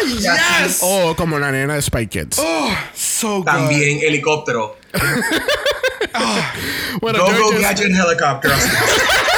[0.06, 0.80] Yes.
[0.82, 2.38] O como la nena de Spy Kids.
[2.40, 3.46] Oh, so good.
[3.46, 4.78] También helicóptero.
[7.02, 8.52] Bueno, Go Go Georges, Gadget Helicopter.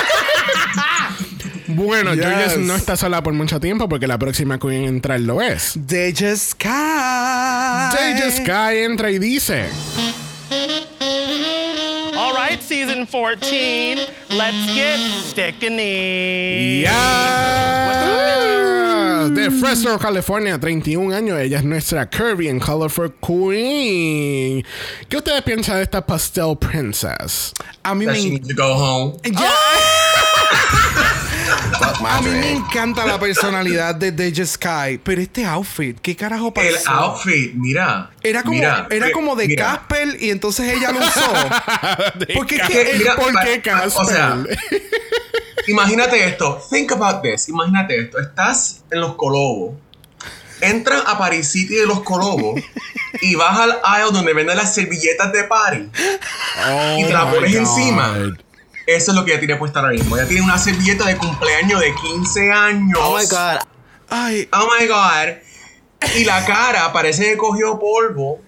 [1.77, 2.25] bueno Yes.
[2.25, 5.73] Georges no está sola por mucho tiempo porque la próxima queen en entrar lo es.
[5.75, 7.95] Deja Sky.
[7.95, 9.69] Deja Sky entra y dice:
[12.17, 13.95] All right, season 14,
[14.31, 15.77] let's get sticking
[16.81, 19.27] ¡Ya!
[19.29, 21.39] De Fresno, California, 31 años.
[21.39, 24.65] Ella es nuestra Curvy and Colorful Queen.
[25.07, 27.53] ¿Qué ustedes piensan de esta Pastel Princess?
[27.83, 29.13] A mí That me she needs to go home.
[29.23, 29.41] Fuck my
[32.05, 36.67] A mí me encanta la personalidad de Deja Sky, pero este outfit, ¿qué carajo pasó?
[36.67, 38.11] El outfit, mira.
[38.21, 39.65] Era como, mira, era eh, como de mira.
[39.87, 41.33] Casper y entonces ella lo usó.
[42.35, 44.01] Porque es que- mira, ¿Por qué Casper?
[44.01, 44.37] o sea,
[45.67, 46.61] Imagínate esto.
[46.71, 47.49] Think about this.
[47.49, 48.19] Imagínate esto.
[48.19, 49.75] Estás en los Colobos.
[50.61, 52.61] Entra a Paris City de los Colobos
[53.21, 57.51] y vas al aisle donde venden las servilletas de Oh y te la my pones
[57.53, 57.59] God.
[57.59, 58.17] encima.
[58.87, 60.17] Eso es lo que ella tiene puesta ahora mismo.
[60.17, 62.97] Ella tiene una servilleta de cumpleaños de 15 años.
[63.01, 63.59] Oh my god.
[64.09, 65.37] Ay, Oh my god.
[66.15, 68.39] Y la cara parece que cogió polvo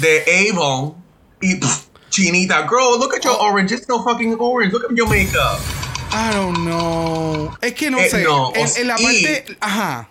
[0.00, 0.94] de Avon
[1.40, 2.62] y pff, chinita.
[2.68, 3.72] Girl, look at your orange.
[3.74, 4.72] It's no fucking orange.
[4.72, 5.60] Look at your makeup.
[6.12, 7.56] I don't know.
[7.60, 8.24] Es que no Eh, sé.
[8.24, 9.56] no, en, la y- parte.
[9.60, 10.08] Ajá.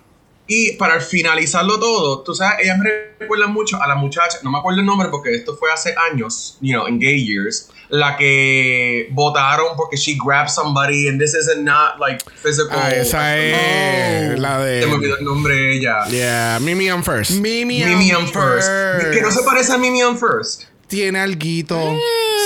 [0.54, 4.58] Y para finalizarlo todo, tú sabes, ellas me recuerdan mucho a la muchacha, no me
[4.60, 9.08] acuerdo el nombre porque esto fue hace años, you know, in gay years, la que
[9.12, 12.78] votaron porque she grabbed somebody and this is not like physical.
[12.78, 14.42] Ah, esa es Oh.
[14.42, 15.20] la Se me olvidó de.
[15.20, 16.06] el nombre de ella.
[16.10, 17.32] Yeah, Mimi on first.
[17.32, 18.70] Mimi, Mimi on on First.
[19.14, 20.64] Que no se parece a Mimi on First.
[20.88, 21.96] Tiene alguito.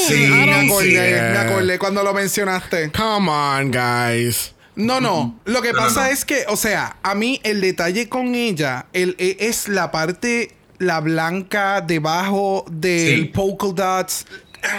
[0.08, 1.32] Sí, me don't acordé, it.
[1.32, 2.91] me acordé cuando lo mencionaste.
[2.91, 4.52] Come on, guys.
[4.75, 5.39] No, no.
[5.45, 6.11] Lo que no, pasa no.
[6.11, 10.51] es que, o sea, a mí el detalle con ella el, e- es la parte,
[10.79, 13.25] la blanca debajo del Sí.
[13.33, 14.25] polka dots.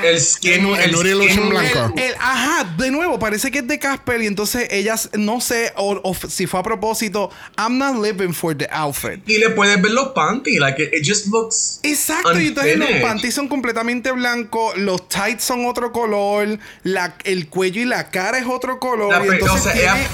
[0.05, 1.95] El skin, El- el Nudie skin- Lotion blanco.
[1.97, 6.15] El, ajá, de nuevo, parece que es de Casper y entonces ellas, no sé o,
[6.29, 9.21] si fue a propósito, I'm not living for the outfit.
[9.29, 11.81] Y le puedes ver los panties, like it, it just looks.
[11.83, 17.49] Exacto, y entonces los panties son completamente blancos, los tights son otro color, la, el
[17.49, 19.11] cuello y la cara es otro color.
[19.19, 20.09] La y entonces o sea, tiene- ella-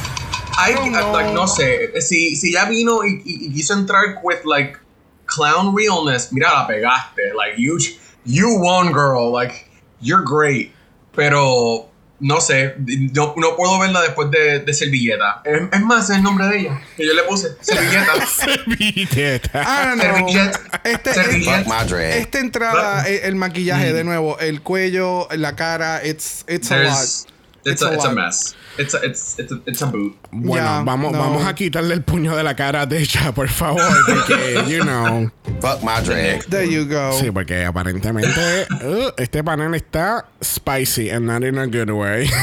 [0.55, 4.45] I, I like, no sé, si, si ya vino y, y- y quiso entrar with
[4.45, 4.77] like
[5.25, 7.79] clown realness, mira, la pegaste, like you,
[8.25, 9.69] you won, girl, like
[10.01, 10.73] you're great,
[11.13, 11.89] pero
[12.21, 12.75] no sé,
[13.13, 15.43] no, no puedo verla después de, de servilleta.
[15.45, 18.27] Es, es más, es el nombre de ella, que yo le puse, servilleta.
[18.27, 19.65] Servilleta.
[19.85, 20.29] Don't know.
[20.29, 20.81] Servilleta.
[20.85, 21.65] Este, Servilleta.
[21.69, 22.19] My dread.
[22.19, 27.32] esta entrada, el, el maquillaje, de nuevo, el cuello, la cara, it's, it's a lot.
[27.65, 28.15] It's, a, it's a lot.
[28.15, 28.55] mess.
[28.79, 30.17] It's a, it's, it's a, it's a boot.
[30.33, 31.19] Bueno, Ya, vamos, no.
[31.19, 35.31] vamos a quitarle el puño de la cara de ella, por favor, porque, you know.
[35.61, 36.43] Fuck my dread.
[36.49, 37.13] There you go.
[37.21, 42.29] Sí, porque aparentemente uh, este panel está spicy and not in a good way.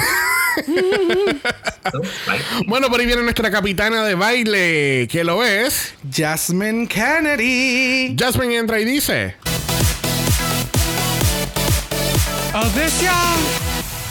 [2.67, 5.93] Bueno, por ahí viene nuestra capitana de baile, que lo es.
[6.11, 8.15] Jasmine Kennedy.
[8.17, 9.35] Jasmine entra y dice.
[12.53, 13.01] Oh, this,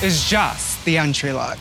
[0.03, 1.59] is just the entry look.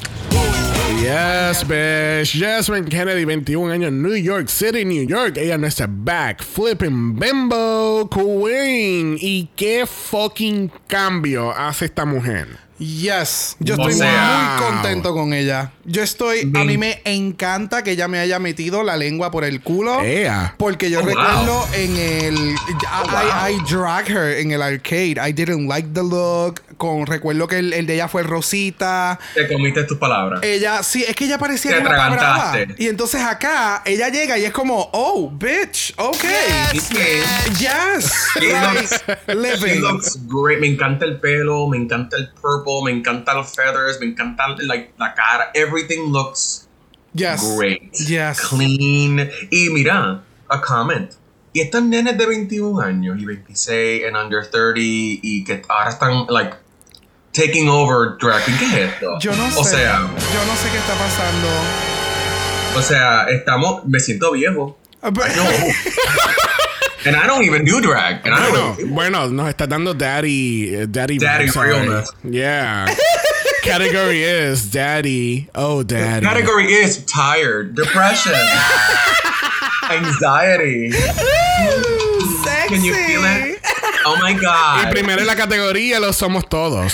[1.01, 2.33] Yes, bitch.
[2.33, 5.37] Jasmine Kennedy, 21 años, New York City, New York.
[5.37, 9.17] Ella es nuestra back flipping bimbo queen.
[9.21, 12.66] ¿Y qué fucking cambio hace esta mujer?
[12.79, 15.71] Yes, yo O estoy sea- muy contento con ella.
[15.85, 19.61] Yo estoy, a mí me encanta que ella me haya metido la lengua por el
[19.61, 20.01] culo.
[20.03, 20.53] Ea.
[20.57, 21.09] Porque yo Oh, wow.
[21.09, 22.35] recuerdo en el.
[22.35, 22.55] I,
[23.09, 23.49] wow.
[23.49, 25.15] I, I drag her en el arcade.
[25.17, 26.61] I didn't like the look.
[26.77, 29.17] Con, recuerdo que el, el de ella fue rosita.
[29.33, 30.41] Te comiste tus palabras.
[30.43, 32.75] Ella, sí, es que ella parecía Te.
[32.77, 36.23] Y entonces acá, ella llega y es como, oh, bitch, ok.
[36.73, 37.59] Yes, yes.
[37.59, 38.13] Yes.
[38.39, 40.59] She like, looks, she looks great.
[40.59, 44.93] Me encanta el pelo, me encanta el purple, me encanta los feathers, me encanta like,
[44.97, 45.51] la cara.
[45.53, 46.67] Everything looks
[47.13, 47.55] Yes.
[47.57, 47.91] great.
[48.07, 48.39] Yes.
[48.41, 49.29] Clean.
[49.49, 51.11] Y mira, a comment.
[51.53, 56.25] Y estas nenes de 21 años y 26 and under 30 y que ahora están
[56.29, 56.55] like
[57.31, 58.43] taking over drag.
[58.45, 59.17] ¿Qué es esto?
[59.19, 59.59] Yo no sé.
[59.59, 61.47] O sea, yo no sé qué está pasando.
[62.75, 64.77] o sea, estamos, me siento viejo.
[65.01, 65.23] Ah, No.
[67.07, 68.25] and I don't even do drag.
[68.25, 72.09] And I Bueno, don't bueno, nos está dando daddy, eh, daddy, Daddy realness.
[72.23, 72.85] Yeah.
[73.63, 75.49] Category is daddy.
[75.55, 76.25] Oh, daddy.
[76.25, 78.33] category is tired, depression,
[79.89, 80.91] anxiety.
[80.91, 82.69] Sexy.
[82.69, 83.59] Can you feel it?
[84.05, 84.89] Oh my Y god.
[84.91, 86.93] primero en la categoría lo somos todos.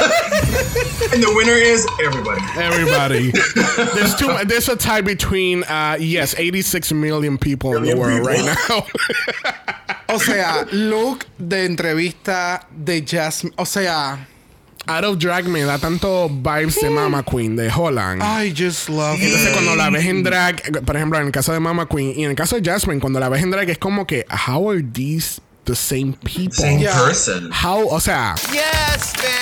[1.12, 2.40] And the winner is everybody.
[2.56, 3.30] Everybody.
[3.94, 4.28] there's two.
[4.44, 8.86] There's a tie between uh, yes, 86 million people in the Million world right now.
[10.08, 13.54] O sea, look de entrevista de Jasmine.
[13.58, 14.26] O sea,
[14.86, 18.22] Out of drag me da tanto vibes de Mama Queen de Holland.
[18.22, 19.52] I just love Entonces it.
[19.52, 22.30] cuando la ves en drag, por ejemplo, en el caso de Mama Queen y en
[22.30, 25.40] el caso de Jasmine, cuando la ves en drag es como que how are these
[25.64, 26.52] the same people?
[26.56, 26.98] Same Yeah.
[27.04, 27.50] person.
[27.52, 28.34] How, o sea,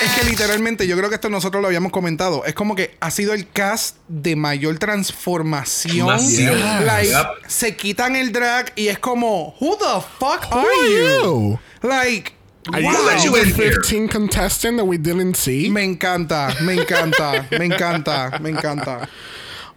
[0.01, 2.43] Es que literalmente, yo creo que esto nosotros lo habíamos comentado.
[2.45, 6.07] Es como que ha sido el cast de mayor transformación.
[6.07, 6.85] Demasiado.
[6.85, 7.27] Like, Yep.
[7.47, 11.23] se quitan el drag y es como, who the fuck who are are you?
[11.23, 11.59] you?
[11.87, 12.33] Like,
[12.73, 12.91] Are wow.
[12.91, 13.71] you let you the in here?
[13.75, 15.69] 15 contestant that we didn't see?
[15.69, 19.07] Me encanta, me encanta, me encanta, me encanta.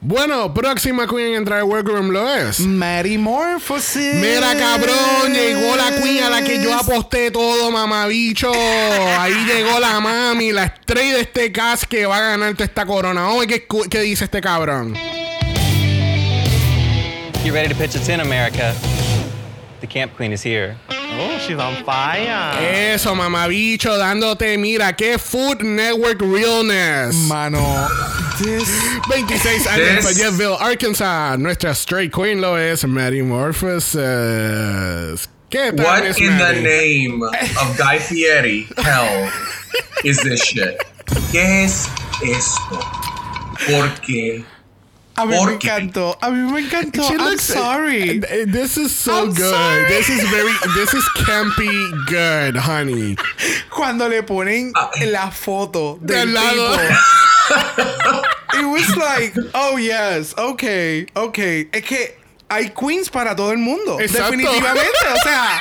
[0.04, 2.58] Bueno, próxima queen en entrar al workroom lo es.
[2.58, 4.16] Metamorphosis.
[4.16, 8.50] Mira, cabrón, llegó la queen a la que yo aposté todo, mamabicho.
[8.52, 13.30] Ahí llegó la mami, la estrella de este cast que va a ganarte esta corona.
[13.30, 14.94] Oye, ¿qué, qué dice este cabrón?
[17.44, 18.74] Get ready to pitch a tin, America.
[19.80, 20.76] The camp queen is here.
[21.18, 22.58] Oh, she's on fire.
[22.94, 27.14] Eso, mamabicho, dándote, mira, qué Food Network Realness.
[27.28, 27.88] Mano.
[28.38, 28.68] this-
[29.08, 31.38] 26 años en This- Fayetteville, Arkansas.
[31.38, 33.94] Nuestra straight queen lo es Mary Morphosis.
[35.50, 39.30] ¿Qué tal, What Miss in the name of Guy Fieri hell
[40.02, 40.78] is this shit?
[41.30, 41.88] ¿Qué es
[42.24, 42.80] esto?
[43.68, 44.44] ¿Por qué?
[45.14, 46.16] A mí ¿Por me encantó.
[46.22, 47.02] A mí me encantó.
[47.02, 48.18] She I'm looks- sorry.
[48.20, 49.50] uh, This is so I'm good.
[49.50, 49.84] sorry.
[49.88, 50.52] This is very.
[50.74, 53.16] This is campy good, honey.
[53.70, 54.90] Cuando le ponen Ah.
[55.06, 56.78] la foto del Del lado.
[58.54, 61.68] It was like, oh yes, okay, okay.
[61.72, 62.16] Es que
[62.48, 63.98] hay queens para todo el mundo.
[64.00, 64.30] Exacto.
[64.30, 65.06] Definitivamente.
[65.12, 65.60] O sea,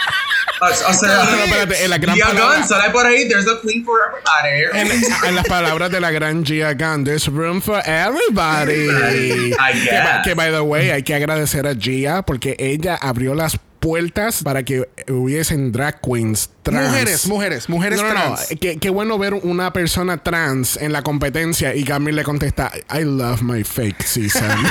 [0.62, 3.28] O, sea, Pero espérate, en la gran Gia palabra- Gunn sale por ahí.
[3.28, 4.80] There's a queen for everybody.
[4.80, 8.88] En, en las palabras de la gran Gia Gunn, there's room for everybody.
[8.88, 10.24] I Que, guess.
[10.24, 14.62] que, by the way, hay que agradecer a Gia porque ella abrió las puertas para
[14.62, 16.90] que hubiesen drag queens trans.
[16.90, 18.36] mujeres, mujeres, mujeres No, no, no.
[18.36, 18.48] trans.
[18.62, 23.04] Qué, qué bueno ver una persona trans en la competencia y Camille le contesta, I
[23.04, 24.52] love my fake season.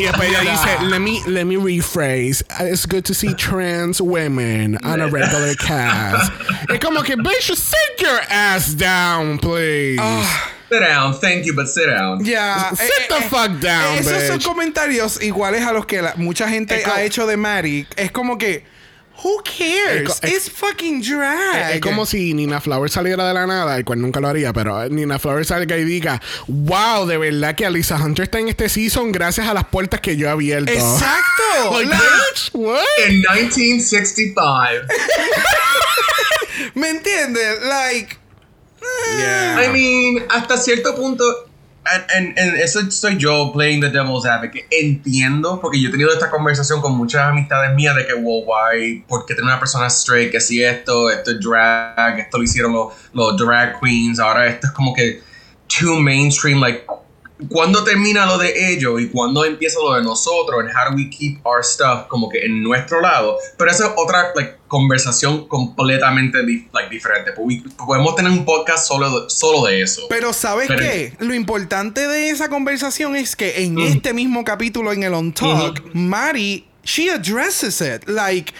[0.00, 2.42] y después ella dice, let me, let me rephrase.
[2.60, 6.32] It's good to see trans women on a regular cast.
[6.70, 10.00] es como que, bitch, sit your ass down, please.
[10.70, 11.14] Sit down.
[11.14, 12.24] Thank you, but sit down.
[12.24, 12.70] Ya.
[12.74, 16.86] Sit the fuck down, Esos son comentarios iguales a los que la- mucha gente Es
[16.86, 17.86] ha hecho de Mary.
[17.96, 18.64] Es como que,
[19.22, 20.18] who cares?
[20.22, 21.74] Es It's fucking drag.
[21.76, 24.88] Es como si Nina Flowers saliera de la nada, el cual nunca lo haría, pero
[24.88, 29.12] Nina Flowers salga y diga, wow, de verdad que Alisa Hunter está en este season
[29.12, 30.70] gracias a las puertas que yo he abierto.
[30.72, 31.20] Exacto.
[31.72, 32.84] Like, Like, bitch, what?
[33.08, 34.86] In 1965.
[36.74, 37.62] ¿Me entiendes?
[37.62, 38.18] Like,
[39.18, 39.62] Yeah.
[39.62, 41.49] I mean, hasta cierto punto,
[41.86, 44.66] and, and- eso soy yo playing the devil's advocate.
[44.70, 49.04] Entiendo, porque yo he tenido esta conversación con muchas amistades mías de que, well, why,
[49.08, 52.74] ¿por qué tener una persona straight que si esto, esto es drag, esto lo hicieron
[53.12, 55.22] los drag queens, ahora esto es como que
[55.68, 56.84] too mainstream, like,
[57.48, 60.60] ¿cuándo termina lo de ellos y cuándo empieza lo de nosotros?
[60.60, 63.36] And how do we keep our stuff como que en nuestro lado?
[63.56, 66.38] Pero esa es otra like, conversación completamente
[66.72, 67.32] like, diferente.
[67.76, 70.02] Podemos tener un podcast solo de, solo de eso.
[70.08, 71.12] Pero ¿sabes Pero- qué?
[71.20, 73.80] Lo importante de esa conversación es que en Mm.
[73.80, 78.08] este mismo capítulo en el On Talk, Mari, she addresses it.
[78.08, 78.52] Like,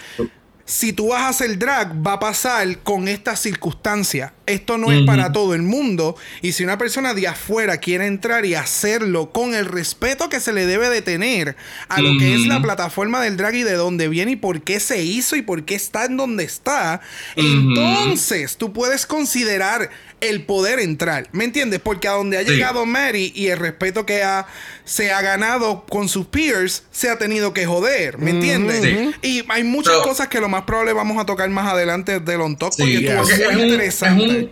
[0.70, 4.34] si tú vas a hacer drag, va a pasar con esta circunstancia.
[4.46, 6.16] Esto no es para todo el mundo.
[6.42, 10.52] Y si una persona de afuera quiere entrar y hacerlo con el respeto que se
[10.52, 11.56] le debe de tener
[11.88, 14.78] a lo que es la plataforma del drag y de dónde viene y por qué
[14.78, 17.00] se hizo y por qué está en donde está,
[17.34, 21.28] entonces tú puedes considerar el poder entrar.
[21.32, 21.80] ¿Me entiendes?
[21.80, 22.50] Porque a donde ha Sí.
[22.50, 24.46] llegado Mary y el respeto que ha,
[24.84, 28.18] se ha ganado con sus peers, se ha tenido que joder.
[28.18, 28.82] ¿Me entiendes?
[28.82, 29.14] Sí.
[29.22, 32.40] Y hay muchas Pero- cosas que lo más probable vamos a tocar más adelante del
[32.40, 34.24] On Talk porque Sí, estuvo porque muy es un- interesante.
[34.24, 34.50] es un-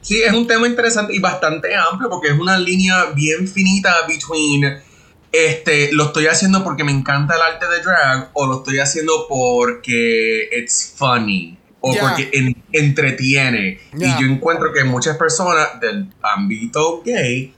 [0.00, 4.80] sí, es un tema interesante y bastante amplio porque es una línea bien finita between
[5.34, 9.26] este, lo estoy haciendo porque me encanta el arte de drag o lo estoy haciendo
[9.28, 12.00] porque it's funny o Ya.
[12.02, 13.78] porque en- entretiene.
[13.92, 14.06] Ya.
[14.18, 17.52] Y yo encuentro que muchas personas del ámbito gay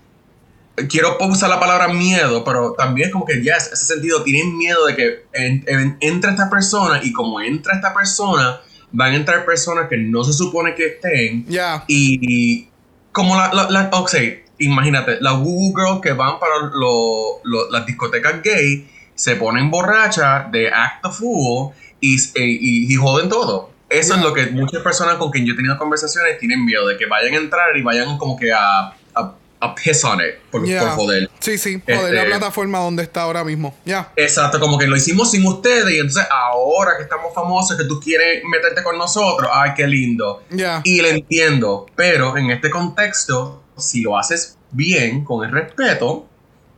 [0.89, 4.87] quiero usar la palabra miedo, pero también es como que, yes, ese sentido, tienen miedo
[4.87, 8.61] de que en- en- entre esta persona y como entra esta persona,
[8.91, 11.45] van a entrar personas que no se supone que estén.
[11.47, 11.85] Ya.
[11.87, 12.69] Y
[13.13, 14.15] como la, la, la- ok,
[14.59, 20.51] imagínate, las woo girls que van para lo- lo- las discotecas gay, se ponen borrachas
[20.51, 23.71] de act the fool y, y, y joden todo.
[23.99, 26.97] Eso es lo que muchas personas con quien yo he tenido conversaciones tienen miedo, de
[26.97, 30.65] que vayan a entrar y vayan como que a, a, a piss on it, por,
[30.67, 30.81] Ya.
[30.81, 31.31] por joder.
[31.39, 33.75] Sí, sí, joder la Este- plataforma donde está ahora mismo.
[33.85, 34.13] Ya.
[34.17, 38.01] Exacto, como que lo hicimos sin ustedes y entonces ahora que estamos famosos, que tú
[38.01, 40.43] quieres meterte con nosotros, ay, qué lindo.
[40.51, 40.81] Ya.
[40.85, 46.27] Y le entiendo, pero en este contexto, si lo haces bien, con el respeto,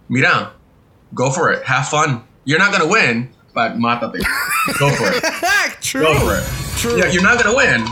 [0.08, 0.52] mira,
[1.12, 2.24] go for it, have fun.
[2.44, 4.20] You're not gonna win, but mátate.
[4.78, 5.24] Go for it.
[5.80, 6.02] True.
[6.02, 6.44] Go for it.
[6.78, 6.98] True.
[6.98, 7.82] Yeah, you're not gonna win,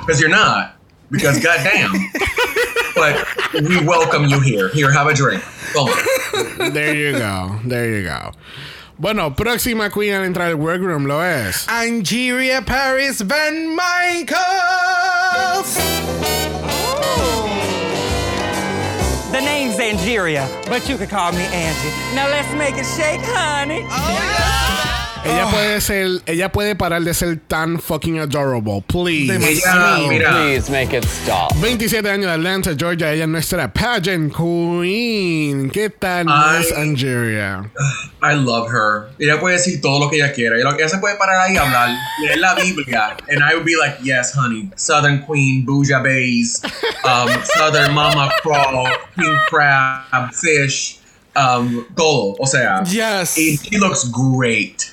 [0.00, 0.76] because you're not.
[1.10, 1.92] Because goddamn.
[2.96, 3.26] but
[3.62, 4.70] we welcome you here.
[4.70, 5.42] Here, have a drink.
[5.74, 5.94] Toma.
[6.72, 7.60] There you go.
[7.66, 8.32] There you go.
[8.98, 11.66] Bueno, próxima queen al entrar al workroom lo es.
[11.68, 14.38] Angeria Paris Van Michaels.
[16.64, 17.48] Oh.
[19.32, 21.90] The name's Angeria, but you could call me Angie.
[22.14, 23.84] Now let's make it shake, honey.
[23.90, 24.71] Oh,
[25.24, 29.32] Ella puede ser, ella puede parar de ser tan fucking adorable, please.
[29.32, 29.98] Demasiado.
[29.98, 31.54] Ella, mira, Please make it stop.
[31.60, 33.12] 27 años de Atlanta, Georgia.
[33.12, 35.70] Ella es nuestra pageant queen.
[35.70, 36.26] ¿Qué tal.
[36.26, 37.70] Miss Angeria?
[38.20, 39.10] I love her.
[39.20, 40.56] Ella puede decir todo lo que ella quiera.
[40.56, 43.76] Ella, ella se puede parar ahí y hablar, leer la Biblia, and I would be
[43.76, 46.62] like, yes, honey, Southern Queen, Bouillabaisse,
[47.04, 50.98] um, Southern Mama Crow, King Crab, Fish,
[51.36, 52.34] um, todo.
[52.40, 53.34] O sea, Yes.
[53.36, 54.88] she looks great.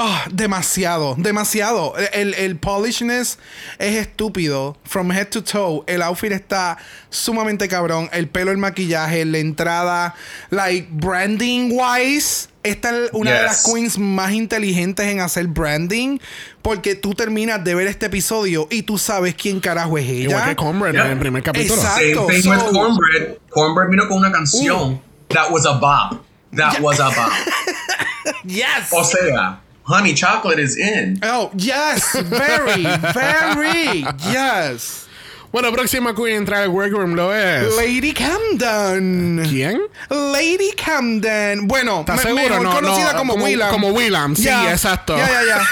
[0.00, 1.94] Ah, demasiado, demasiado.
[2.12, 3.38] El, el polishness
[3.80, 4.76] es estúpido.
[4.84, 5.82] From head to toe.
[5.88, 6.78] El outfit está
[7.10, 8.08] sumamente cabrón.
[8.12, 10.14] El pelo, el maquillaje, la entrada.
[10.50, 12.48] Like, branding wise.
[12.62, 16.18] Esta es una de las queens más inteligentes en hacer branding.
[16.62, 20.22] Porque tú terminas de ver este episodio y tú sabes quién carajo es ella.
[20.54, 21.06] Igual que Yeah.
[21.06, 21.74] en el primer capítulo.
[21.74, 22.26] Exacto.
[22.28, 23.38] Same thing so- with Cornbread.
[23.50, 26.22] Cornbread vino con una canción that was a bop.
[26.54, 27.32] That was a bop.
[28.44, 28.92] Yes.
[28.92, 31.18] O sea, Honey Chocolate is in.
[31.22, 32.12] Oh, yes.
[32.14, 34.04] Very, very.
[34.30, 35.06] Yes.
[35.50, 37.74] Bueno, próxima queen a entrar al workroom lo es.
[37.74, 39.46] Lady Camden.
[39.48, 39.80] ¿Quién?
[40.10, 41.66] Lady Camden.
[41.66, 42.42] Bueno, ¿Estás me- seguro?
[42.60, 43.70] mejor No, conocida no, como, como- Willam.
[43.70, 45.16] como Willam, sí, Ya, exacto.
[45.16, 45.62] Ya, ya, ya.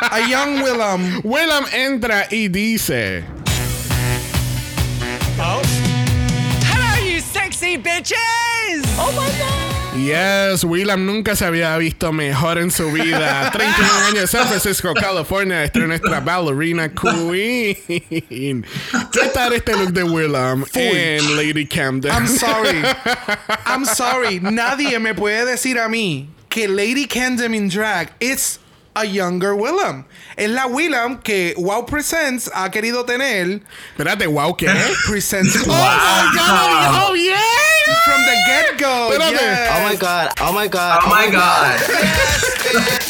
[0.10, 1.20] A young Willam.
[1.22, 3.24] Willam entra y dice:
[5.38, 5.62] Oh.
[6.72, 8.82] Hello, you sexy bitches!
[8.98, 9.59] Oh my god!
[9.96, 13.50] Yes, Willam nunca se había visto mejor en su vida.
[13.52, 15.64] 31 años, San Francisco, California.
[15.64, 17.74] Esta es nuestra ballerina queen.
[19.12, 22.12] ¿Qué tal este look de Willam en Lady Camden?
[22.12, 22.82] I'm sorry.
[23.66, 24.38] I'm sorry.
[24.40, 28.60] Nadie me puede decir a mí que Lady Camden in drag it's
[28.94, 30.04] a younger Willam.
[30.36, 33.60] Es la Willam que Wow Presents ha querido tener.
[33.96, 34.68] Espérate, wow, ¿qué?
[35.08, 35.56] Presents.
[35.56, 37.69] Oh my God, oh yeah.
[38.10, 39.14] From the get-go.
[39.14, 39.38] Espérate.
[39.38, 39.70] yes.
[39.70, 40.26] Oh my god.
[40.40, 40.98] Oh my god.
[41.04, 41.78] Oh my god.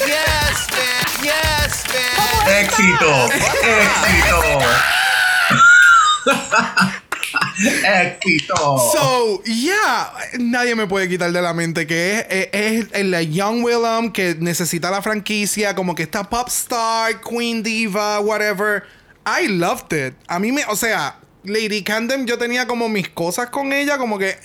[0.05, 1.25] yes, bitch.
[1.25, 2.45] Yes, bitch.
[2.61, 3.33] Éxito.
[3.65, 4.37] Éxito.
[7.85, 8.79] Éxito.
[8.93, 13.65] So, yeah, nadie me puede quitar de la mente que es, es, es la Young
[13.65, 18.85] Willem que necesita la franquicia, como que está pop star, queen diva, whatever.
[19.25, 20.15] I loved it.
[20.29, 24.19] A mí me, o sea, Lady Camden, yo tenía como mis cosas con ella, como
[24.19, 24.39] que, eh,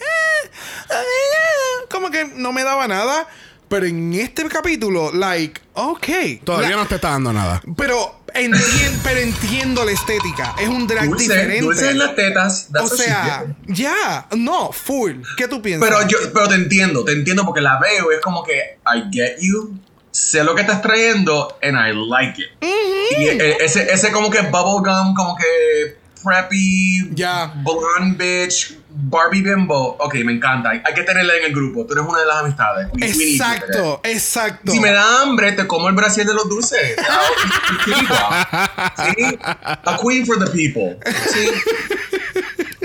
[0.89, 3.27] eh, como que no me daba nada.
[3.67, 6.05] Pero en este capítulo, like, ok.
[6.43, 7.63] Todavía La- no te está dando nada.
[7.75, 10.53] Pero, entien- pero entiendo la estética.
[10.59, 11.61] Es un drag Dulce, diferente.
[11.61, 12.69] dulce en las tetas.
[12.79, 15.13] O sea, ya, no, full.
[15.35, 15.89] ¿Qué tú piensas?
[15.89, 19.11] Pero yo, pero te entiendo, te entiendo porque la veo y es como que I
[19.11, 19.73] get you,
[20.11, 22.49] sé lo que estás trayendo and I like it.
[22.61, 27.53] Y e- ese, ese como que bubblegum, como que preppy, Ya.
[27.63, 29.97] blonde bitch, Barbie bimbo.
[29.99, 30.69] Ok, me encanta.
[30.69, 31.85] Hay, que tenerla en el grupo.
[31.85, 32.87] Tú eres una de las amistades.
[33.01, 34.71] Exacto, exacto.
[34.71, 36.95] Si me da hambre, te como el brasil de los dulces.
[37.85, 39.37] ¿Sí?
[39.43, 40.97] A queen for the people.
[41.29, 41.49] Sí.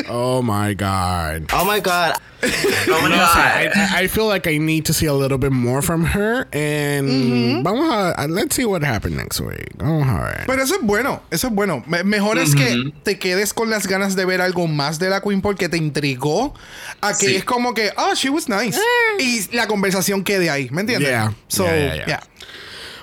[0.08, 1.46] Oh my God.
[1.52, 2.14] Oh my god.
[2.42, 3.36] Oh my No God.
[3.76, 6.46] I- I feel like I need to see a little bit more from her.
[6.52, 9.68] And vamos a, let's see what happened next week.
[9.76, 10.44] Vamos a ver.
[10.46, 11.82] Pero eso es bueno, eso es bueno.
[11.86, 15.20] Me- mejor es que te quedes con las ganas de ver algo más de la
[15.20, 16.54] Queen porque te intrigó
[17.02, 17.36] a que Sí.
[17.36, 18.78] es como que, oh, she was nice.
[19.18, 21.10] Y la conversación quede ahí, ¿me entiendes?
[21.10, 21.34] Yeah.
[21.48, 22.06] So, Yeah, yeah, yeah.
[22.06, 22.20] yeah.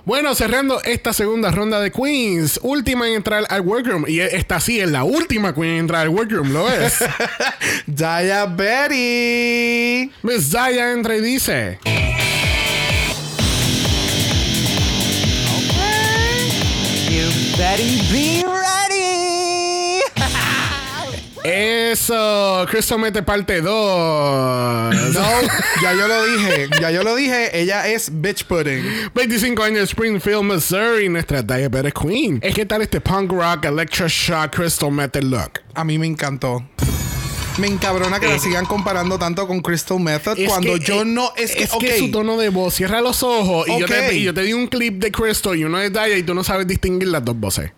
[0.07, 4.05] Bueno, cerrando esta segunda ronda de Queens, última en entrar al workroom.
[4.07, 6.99] Y esta sí es la última Queen en entrar al workroom, lo es.
[7.87, 10.09] Daya Betty.
[10.23, 11.79] Miss Zaya entra y dice:
[17.09, 18.46] You better be
[21.47, 23.71] Eso, Crystal mete parte 2.
[25.13, 25.41] No,
[25.81, 28.83] ya yo lo dije, ya yo lo dije, ella es bitch pudding.
[29.15, 32.39] 25 años, Springfield, Missouri, nuestra Diabetes Queen.
[32.43, 35.61] Es que tal este punk rock, electroshock, crystal method look.
[35.73, 36.67] A mí me encantó.
[37.59, 41.31] Me encabrona que la sigan comparando tanto con Crystal Method cuando que, yo eh, no
[41.35, 44.21] es que es que su tono de voz cierra los ojos y, yo te, y
[44.21, 46.67] yo te di un clip de Crystal y uno de Daya y tú no sabes
[46.67, 47.71] distinguir las dos voces.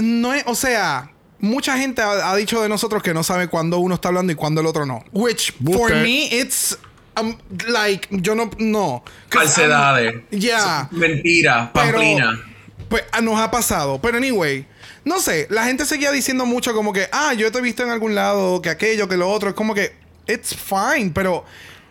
[0.00, 3.78] No es, o sea, mucha gente ha, ha dicho de nosotros que no sabe cuándo
[3.78, 5.04] uno está hablando y cuándo el otro no.
[5.12, 6.78] Which for me it's
[7.20, 7.36] um,
[7.68, 9.02] like yo no no.
[9.30, 10.14] Falsedades.
[10.14, 10.88] um, Ya.
[10.90, 11.72] Mentira.
[11.72, 12.40] Pamplina.
[12.88, 14.00] pues ah, nos ha pasado.
[14.00, 14.66] Pero anyway,
[15.04, 17.90] no sé, la gente seguía diciendo mucho como que, ah, yo te he visto en
[17.90, 19.50] algún lado, que aquello, que lo otro.
[19.50, 19.92] Es como que,
[20.26, 21.44] it's fine, pero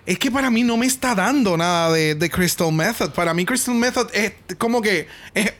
[0.05, 3.11] es que para mí no me está dando nada de, de Crystal Method.
[3.11, 5.53] Para mí Crystal Method es como que es,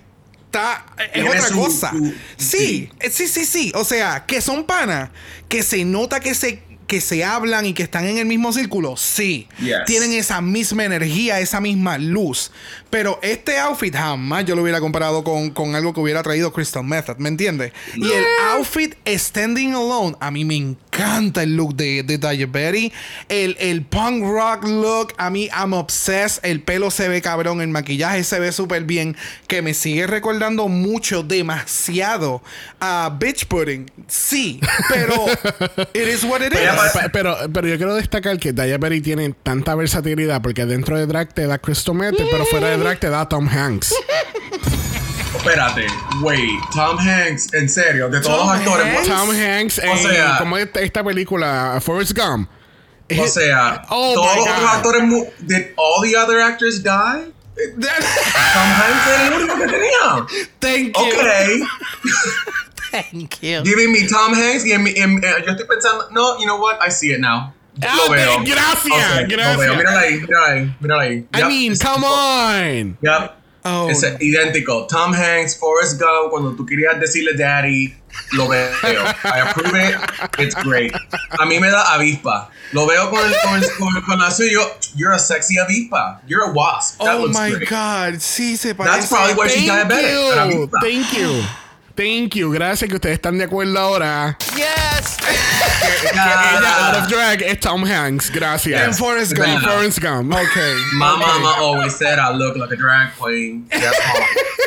[0.48, 1.92] está, es Tiene otra su- cosa.
[1.92, 3.72] su- sí, eh, sí, sí, sí.
[3.76, 5.10] O sea, que son panas,
[5.48, 8.96] que se nota que se que se hablan y que están en el mismo círculo,
[8.96, 9.50] sí.
[9.60, 9.80] Yes.
[9.86, 12.50] Tienen esa misma energía, esa misma luz.
[12.90, 16.86] Pero este outfit jamás yo lo hubiera comparado con, con algo que hubiera traído Crystal
[16.86, 17.74] Method, ¿me entiendes?
[17.94, 18.24] Y el
[18.54, 22.92] outfit Standing Alone, a mí me encanta el look de, de Daya Betty.
[23.30, 26.44] El, el punk rock look, a mí I'm obsessed.
[26.44, 29.16] El pelo se ve cabrón, el maquillaje se ve súper bien.
[29.48, 32.42] Que me sigue recordando mucho, demasiado
[32.80, 33.90] a Bitch Pudding.
[34.08, 35.14] Sí, pero
[35.94, 36.60] it is what it is.
[36.94, 41.06] Pe- Pero, pero yo quiero destacar que Daya Berry tiene tanta versatilidad porque dentro de
[41.06, 43.94] drag te da Crystal Method, pero fuera de drag te da Tom Hanks.
[45.36, 45.86] Espérate,
[46.22, 48.88] wait, Tom Hanks, en serio, de todos Tom los actores.
[48.96, 49.08] Hanks?
[49.08, 52.50] Tom Hanks en O sea- como esta, esta película Forrest Gump.
[53.18, 55.04] O sea, Oh todos los otros actores.
[55.40, 57.32] Did all the other actors die?
[57.56, 60.28] Tom Hanks era el único que tenía.
[60.60, 61.20] Thank you.
[61.20, 61.60] Okay.
[62.92, 63.64] Thank you.
[63.64, 66.58] Giving me Tom Hanks y en mi- en- eh, yo estoy pensando, no, you know
[66.60, 66.78] what?
[66.86, 67.54] I see it now.
[67.82, 68.40] Ah, Lo veo.
[68.44, 69.56] gracias, Ok, gracias.
[69.56, 69.76] Lo veo.
[69.76, 71.14] Mírala ahí, mírala ahí, mírala ahí.
[71.34, 72.98] I Yep, mean, come on.
[73.02, 73.32] Yep.
[73.70, 74.88] Oh, Es idéntico.
[74.88, 77.94] Tom Hanks, Forrest Gump, cuando tú querías decirle daddy,
[78.34, 78.70] lo veo.
[78.84, 79.96] I approve it.
[80.40, 80.94] It's great.
[81.40, 82.50] A mí me da avispa.
[82.72, 84.60] Lo veo con, el, con, el- con, con la suya.
[84.96, 86.22] You're a sexy avispa.
[86.28, 87.00] You're a wasp.
[87.00, 87.70] That Oh looks my great.
[87.70, 88.92] God, sí se parece.
[88.96, 90.36] That's probably why she's Thank diabetic.
[90.36, 90.70] la you.
[90.82, 91.44] Thank you.
[91.98, 92.52] Thank you.
[92.54, 94.38] Gracias que ustedes están de acuerdo ahora.
[94.56, 95.18] Yes!
[96.02, 98.30] Que ella out of drag es Tom Hanks.
[98.32, 98.82] Gracias.
[98.82, 99.64] And Forrest Es Gump.
[99.64, 100.32] Forrest Gump.
[100.34, 100.76] Okay.
[100.98, 101.26] My okay.
[101.26, 103.68] mama always said I look like a drag queen.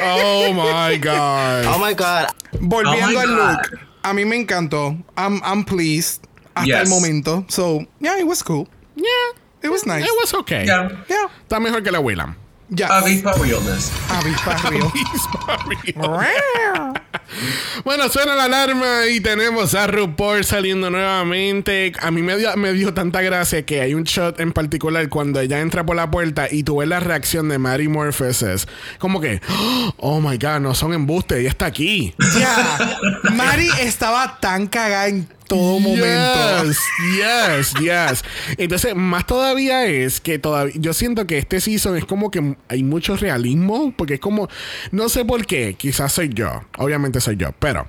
[0.03, 1.67] Oh my God.
[1.67, 2.29] Oh my god.
[2.55, 3.71] Volviendo Oh my al God.
[3.71, 5.03] look, a mí me encantó.
[5.17, 6.27] I'm, I'm pleased
[6.57, 6.89] hasta Yes.
[6.89, 7.45] el momento.
[7.49, 8.67] So, yeah, it was cool.
[8.97, 9.33] Yeah.
[9.63, 10.05] It was nice.
[10.05, 10.65] It was okay.
[10.65, 10.89] Yeah.
[11.09, 11.27] Yeah.
[11.47, 12.35] Está mejor que la Willam.
[12.71, 13.93] Realness.
[14.09, 14.93] Avispa Río.
[17.85, 21.93] Bueno, suena la alarma y tenemos a RuPaul saliendo nuevamente.
[22.01, 25.41] A mí me dio, me dio tanta gracia que hay un shot en particular cuando
[25.41, 28.67] ella entra por la puerta y tú ves la reacción de Mary Morpheus.
[28.99, 29.41] Como que,
[29.97, 32.15] oh my god, no son embustes, ella está aquí.
[32.39, 32.79] Ya.
[33.33, 36.65] Mari estaba tan cagada en todo momento.
[37.17, 38.25] Yes, yes.
[38.57, 42.85] Entonces, más todavía es que todavía yo siento que este season es como que hay
[42.85, 44.49] mucho realismo, porque es como,
[44.93, 47.89] no sé por qué, quizás soy yo, obviamente soy yo, pero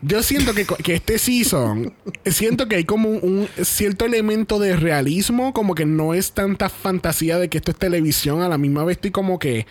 [0.00, 1.92] yo siento que, que este season,
[2.24, 7.38] siento que hay como un cierto elemento de realismo, como que no es tanta fantasía
[7.38, 9.66] de que esto es televisión, a la misma vez estoy como que...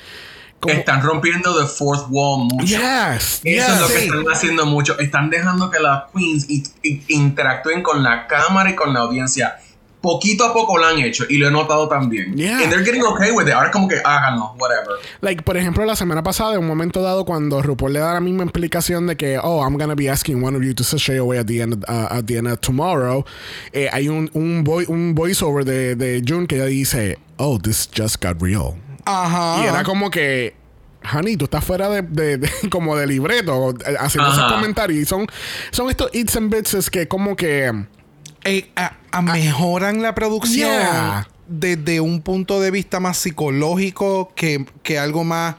[0.62, 2.66] Como, Están rompiendo the fourth wall mucho.
[2.78, 3.95] yes, Eso es lo yes.
[3.95, 4.05] que Sí.
[4.05, 4.97] están haciendo mucho.
[4.99, 6.47] Están dejando que las queens
[7.09, 9.57] interactúen con la cámara y con la audiencia.
[10.01, 12.36] Poquito a poco lo han hecho y lo he notado también.
[12.36, 12.57] Yeah.
[12.59, 13.53] And they're getting okay with it.
[13.53, 14.95] Ahora como que háganlo, whatever.
[15.22, 18.20] Like, por ejemplo, la semana pasada, en un momento dado, cuando RuPaul le da la
[18.20, 21.38] misma explicación de que, oh, I'm gonna be asking one of you to sashay away
[21.38, 23.26] at the end, of- uh, at the end of tomorrow,
[23.74, 24.64] eh, hay un, un
[25.14, 28.76] voiceover de, de June que ella dice, oh, this just got real.
[29.06, 29.64] Ajá.
[29.64, 30.56] Y era como que,
[31.14, 34.56] honey, tú estás fuera de, de- de- como de libreto, eh, haciendo esos Ajá.
[34.56, 34.99] comentarios.
[35.02, 35.28] Y son,
[35.72, 37.72] son estos hits and bits que como que...
[38.43, 41.28] Eh, a- a- mejoran la producción Yeah.
[41.47, 45.56] desde un punto de vista más psicológico que, que algo más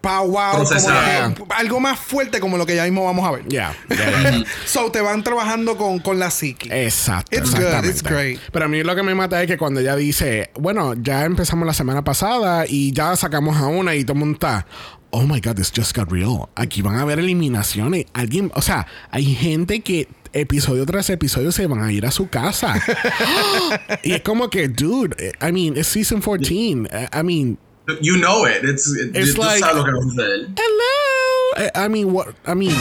[0.00, 3.46] pow wow, como que- algo más fuerte como lo que ya mismo vamos a ver.
[3.48, 4.44] Yeah, yeah, yeah.
[4.64, 6.68] So te van trabajando con, con la psique.
[6.84, 7.36] Exacto.
[7.36, 7.88] It's good, exactamente.
[7.90, 8.40] it's great.
[8.52, 11.66] Pero a mí lo que me mata es que cuando ella dice, bueno, ya empezamos
[11.66, 14.66] la semana pasada y ya sacamos a una y todo el mundo está.
[15.12, 16.48] Oh my God, this just got real.
[16.54, 18.06] Aquí van a haber eliminaciones.
[18.14, 22.28] Alguien, o sea, hay gente que episodio tras episodio se van a ir a su
[22.28, 22.80] casa.
[24.04, 26.88] y es como que, dude, I mean, it's season 14.
[27.12, 27.58] I mean,
[28.00, 28.64] You know it.
[28.64, 30.48] It's, it, It's like- sabes lo que vas a hacer.
[30.56, 31.70] hello.
[31.74, 32.28] I mean, what?
[32.46, 32.74] I mean,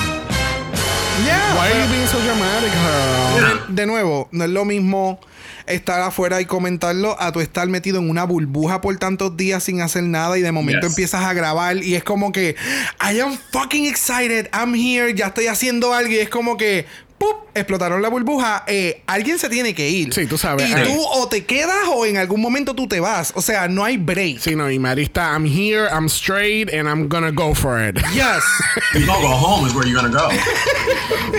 [1.26, 3.76] Yeah, why are you being so dramatic, girl?
[3.76, 5.20] de nuevo, no es lo mismo
[5.68, 9.82] estar afuera y comentarlo a tu estar metido en una burbuja por tantos días sin
[9.82, 10.92] hacer nada y de momento Yes.
[10.92, 12.56] empiezas a grabar y es como que
[13.02, 16.86] I am fucking excited, I'm here, ya estoy haciendo algo y es como que
[17.20, 17.50] ¡pup!
[17.54, 20.14] explotaron la burbuja, eh, alguien se tiene que ir.
[20.14, 20.84] Sí, tú sabes, Y eh.
[20.86, 23.98] tú o te quedas o en algún momento tú te vas, o sea, no hay
[23.98, 24.40] break.
[24.40, 27.98] Sí, no, y Mari está, I'm here, I'm straight, and I'm gonna go for it.
[28.14, 28.44] Yes.
[28.96, 30.30] You don't go home is where you're gonna go.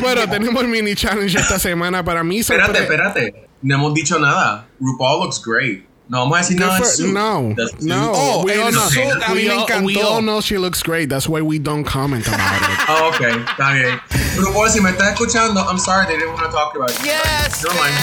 [0.00, 2.38] Bueno, tenemos el mini challenge esta semana para mí.
[2.40, 3.48] espérate, espérate.
[3.62, 4.68] No hemos dicho nada.
[4.80, 5.84] RuPaul looks great.
[6.11, 6.76] No vamos a decir nada.
[6.78, 7.12] Good del suit.
[7.14, 8.12] no, The no.
[8.12, 10.04] Oh, we, all know, a mí we, me all, encantó.
[10.04, 11.08] all know she looks great.
[11.08, 12.78] That's why we don't comment about it.
[12.88, 14.00] Ah, ok, está bien.
[14.36, 16.98] RuPaul, si me estás escuchando, I'm sorry they didn't want to talk about it.
[17.04, 17.94] Yes, Never mind.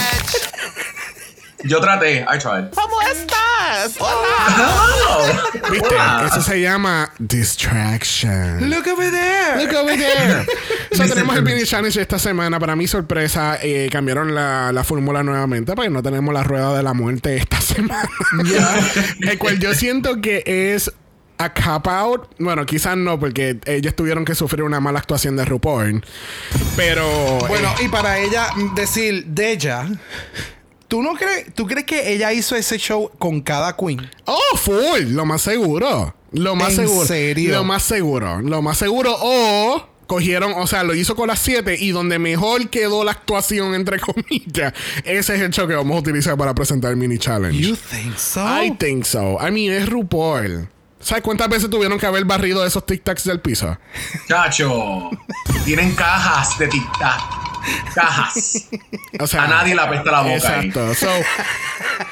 [1.64, 2.70] Yo traté, I tried.
[2.74, 3.96] ¿Cómo estás?
[3.96, 5.70] Hello.
[5.70, 5.88] ¿Viste?
[5.88, 6.26] Hola.
[6.30, 8.70] Eso se llama distraction.
[8.70, 9.64] Look over there.
[9.64, 10.46] Look over there.
[10.92, 12.60] so, tenemos el mini challenge esta semana.
[12.60, 16.82] Para mi sorpresa, eh, cambiaron la, la fórmula nuevamente porque no tenemos la rueda de
[16.82, 18.08] la muerte esta semana.
[19.20, 20.92] el cual yo siento que es
[21.38, 22.34] a cop out.
[22.38, 26.04] Bueno, quizás no, porque ellos tuvieron que sufrir una mala actuación de RuPaul.
[26.76, 27.38] Pero.
[27.48, 29.86] Bueno, eh, y para ella decir de ella,
[30.88, 34.10] ¿tú no crees, tú crees que ella hizo ese show con cada queen?
[34.24, 36.14] Oh, full, lo más seguro.
[36.32, 37.06] Lo más ¿En seguro.
[37.06, 37.52] serio?
[37.52, 38.40] Lo más seguro.
[38.42, 39.14] Lo más seguro.
[39.18, 43.74] O cogieron, o sea, lo hizo con las 7 y donde mejor quedó la actuación,
[43.74, 44.72] entre comillas,
[45.04, 47.58] ese es el show que vamos a utilizar para presentar el mini challenge.
[47.58, 48.40] You think so?
[48.40, 49.38] I think so.
[49.40, 50.68] I mean, es RuPaul.
[51.00, 53.78] ¿Sabes cuántas veces tuvieron que haber barrido esos tic-tacs del piso?
[54.26, 55.10] Chacho.
[55.64, 57.47] Tienen cajas de tic-tac.
[57.94, 58.68] Cajas.
[59.20, 60.68] O sea, A nadie le apesta la boca ahí.
[60.68, 60.94] Exacto.
[60.94, 61.08] So,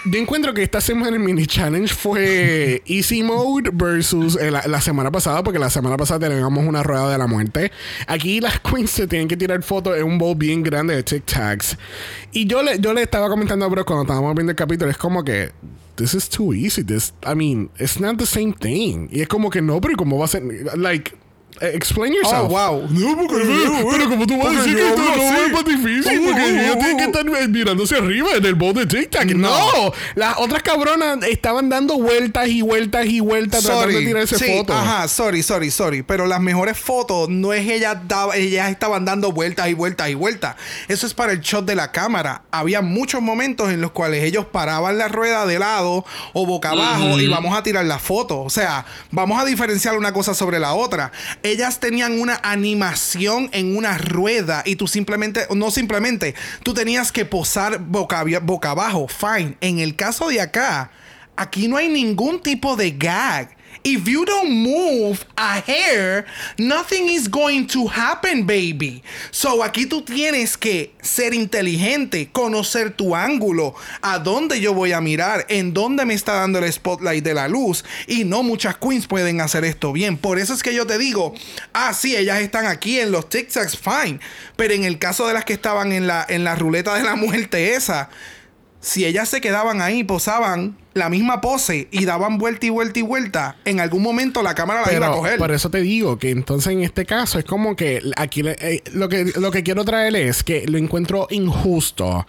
[0.07, 4.81] yo encuentro que esta semana el mini challenge fue Easy Mode versus eh, la, la
[4.81, 7.71] semana pasada, porque la semana pasada teníamos una rueda de la muerte.
[8.07, 11.25] Aquí las queens se tienen que tirar fotos en un bowl bien grande de Tic
[11.25, 11.77] Tacs.
[12.33, 14.97] Y yo le, yo le estaba comentando a Bro cuando estábamos viendo el capítulo, es
[14.99, 15.51] como que.
[15.97, 16.85] This is too easy.
[16.85, 19.09] This, I mean, it's not the same thing.
[19.11, 20.43] Y es como que no, pero ¿cómo va a ser?
[20.77, 21.15] Like,
[21.61, 22.45] explain yourself.
[22.45, 22.87] Oh, wow.
[22.91, 25.65] No, porque no, pero como tú vas a Porque decir que esto no es más
[25.65, 27.07] difícil, porque Uh, ellos uh, tienen que uh.
[27.07, 29.27] estar eh, mirándose arriba en el bowl de Tic Tac.
[29.35, 29.93] No.
[30.15, 34.77] las otras cabronas estaban dando vueltas y vueltas y vueltas tratando de tirarse sí, fotos.
[34.77, 36.03] Ajá, sorry, sorry, sorry.
[36.03, 40.15] Pero las mejores fotos no es ellas, daba- ellas estaban dando vueltas y vueltas y
[40.15, 40.57] vueltas.
[40.89, 42.43] Eso es para el shot de la cámara.
[42.51, 47.19] Había muchos momentos en los cuales ellos paraban la rueda de lado o boca abajo
[47.21, 48.41] y vamos a tirar la foto.
[48.41, 51.13] O sea, vamos a diferenciar una cosa sobre la otra.
[51.47, 56.35] Ellas tenían una animación en una rueda y tú simplemente, no simplemente,
[56.65, 59.07] tú tenías que posar boca, boca abajo.
[59.07, 59.57] Fine.
[59.61, 60.91] En el caso de acá,
[61.37, 63.56] aquí no hay ningún tipo de gag.
[63.89, 66.27] If you don't move a hair,
[66.59, 69.01] nothing is going to happen, baby.
[69.31, 75.01] So aquí tú tienes que ser inteligente, conocer tu ángulo, a dónde yo voy a
[75.01, 77.85] mirar, en dónde me está dando el spotlight de la luz.
[78.09, 80.17] Y no muchas queens pueden hacer esto bien.
[80.17, 81.33] Por eso es que yo te digo,
[81.73, 84.19] ah, sí, ellas están aquí en los Tic Tacs, fine.
[84.57, 87.15] Pero en el caso de las que estaban en la, en la ruleta de la
[87.15, 88.11] muerte esa,
[88.81, 93.03] si ellas se quedaban ahí, posaban la misma pose y daban vuelta y vuelta y
[93.03, 95.39] vuelta, en algún momento la cámara la iba a Pero coger.
[95.39, 98.83] por eso te digo que entonces en este caso es como que aquí le- eh,
[98.95, 102.27] lo que lo que quiero traer es que lo encuentro injusto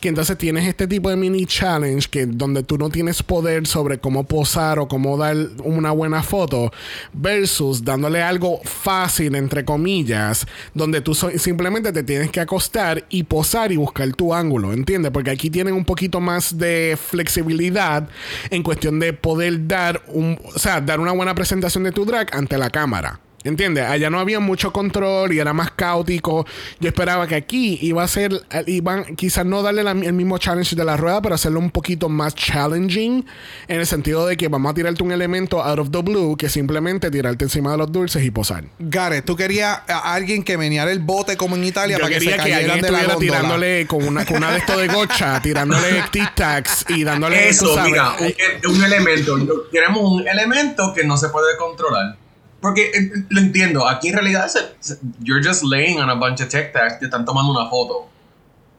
[0.00, 3.98] que entonces tienes este tipo de mini challenge que donde tú no tienes poder sobre
[3.98, 6.70] cómo posar o cómo dar una buena foto
[7.14, 13.22] versus dándole algo fácil entre comillas donde tú so- simplemente te tienes que acostar y
[13.22, 15.10] posar y buscar tu ángulo, ¿entiendes?
[15.10, 18.08] Porque aquí tienen un poquito más de flexibilidad
[18.50, 22.34] en cuestión de poder dar un, o sea, dar una buena presentación de tu drag
[22.34, 23.20] ante la cámara.
[23.42, 23.84] ¿Entiendes?
[23.86, 26.46] Allá no había mucho control y era más caótico.
[26.78, 28.32] Yo esperaba que aquí iba a ser,
[28.66, 32.08] iban quizás no darle la- el mismo challenge de la rueda, pero hacerlo un poquito
[32.10, 33.24] más challenging
[33.66, 36.48] en el sentido de que vamos a tirarte un elemento out of the blue que
[36.50, 38.64] simplemente tirarte encima de los dulces y posar.
[38.78, 42.20] Gareth, tú querías a alguien que meneara el bote como en Italia Yo para que
[42.20, 43.18] se quería que, alguien la estuviera góndola.
[43.38, 48.16] tirándole con una, con una de esto de gocha, tirándole tic-tacs y dándole Eso, diga,
[48.20, 48.36] eh,
[48.68, 49.38] un, un elemento.
[49.72, 52.16] Queremos un elemento que no se puede controlar.
[52.60, 56.40] Porque eh, lo entiendo, aquí en realidad se- se- you're just laying on a bunch
[56.40, 58.06] of tic tacs, te están tomando una foto.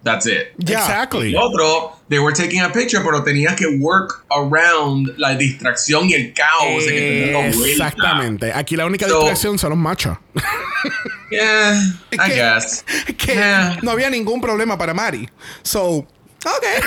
[0.04, 0.54] That's it.
[0.58, 0.80] Ya.
[0.80, 1.30] Exactly.
[1.30, 6.14] El otro, they were taking a picture, pero tenías que work around la distracción y
[6.14, 7.88] el caos que vuelta.
[7.88, 8.52] Exactamente.
[8.52, 10.18] Aquí la única So- distracción son los machos.
[11.32, 12.84] Yeah, I que- guess.
[13.18, 13.78] Que Yeah.
[13.84, 15.30] no había ningún problema para Mari.
[15.64, 16.06] So,
[16.46, 16.80] okay.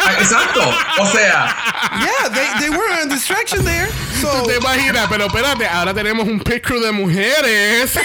[0.00, 0.60] Ah, Exacto.
[1.00, 1.54] O sea,
[2.00, 3.88] Yeah, they, they were a distraction there.
[4.20, 7.96] Tú So, te imaginas, pero espérate, ahora tenemos un pick crew de mujeres.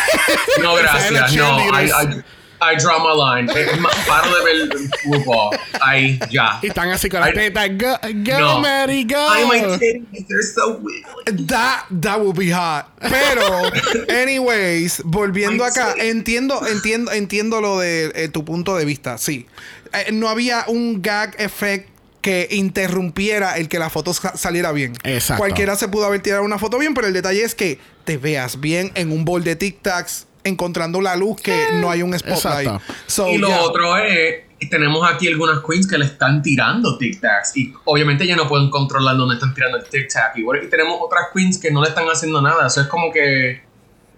[0.61, 1.33] no gracias.
[1.35, 1.89] No, I.
[1.91, 2.23] I,
[2.59, 3.47] I draw my line.
[3.55, 3.67] Eh,
[4.07, 5.55] Paro de ver RuPaul.
[5.79, 6.57] Ahí, ya.
[6.63, 7.69] Y están así con las I- tetas.
[7.77, 8.59] Go, go No.
[8.61, 9.29] Mary, go.
[9.29, 11.45] Ay, my titties, they're so wiggly.
[11.45, 12.87] That, that would be hot.
[12.99, 13.69] Pero,
[14.09, 19.19] anyways, volviendo My acá, entiendo, entiendo, entiendo lo de eh, tu punto de vista.
[19.19, 19.45] Sí.
[19.93, 21.89] Eh, no había un gag effect
[22.21, 24.93] que interrumpiera el que la foto sa- saliera bien.
[25.03, 25.39] Exacto.
[25.39, 28.59] Cualquiera se pudo haber tirado una foto bien, pero el detalle es que te veas
[28.59, 32.69] bien en un bol de tic tacs encontrando la luz que no hay un spotlight.
[33.05, 33.61] So, y lo yeah.
[33.61, 38.35] otro es, tenemos aquí algunas queens que le están tirando tic tacs y obviamente ya
[38.35, 40.37] no pueden controlar dónde están tirando el tic tac.
[40.37, 42.67] Y, bueno, y tenemos otras queens que no le están haciendo nada.
[42.67, 43.61] Eso es como que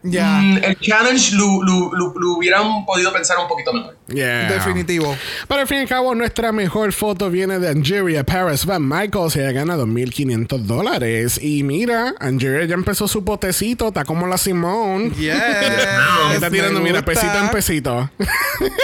[0.01, 3.97] Mm, el challenge lo, lo- lo- lo hubieran podido pensar un poquito mejor.
[4.07, 4.51] Yeah.
[4.51, 5.15] Definitivo.
[5.47, 9.35] Pero al fin y al cabo, nuestra mejor foto viene de Angeria Paris Van Michaels.
[9.35, 11.39] Ella gana 2.500 dólares.
[11.41, 13.89] Y mira, Angeria ya empezó su potecito.
[13.89, 15.09] Está como la Simone.
[15.11, 15.35] Yes.
[16.33, 18.09] Está tirando, mira, pesito en pesito.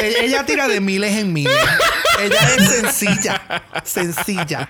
[0.02, 1.54] Ella, ella tira de miles en miles.
[2.20, 3.42] ella es sencilla.
[3.84, 4.70] Sencilla.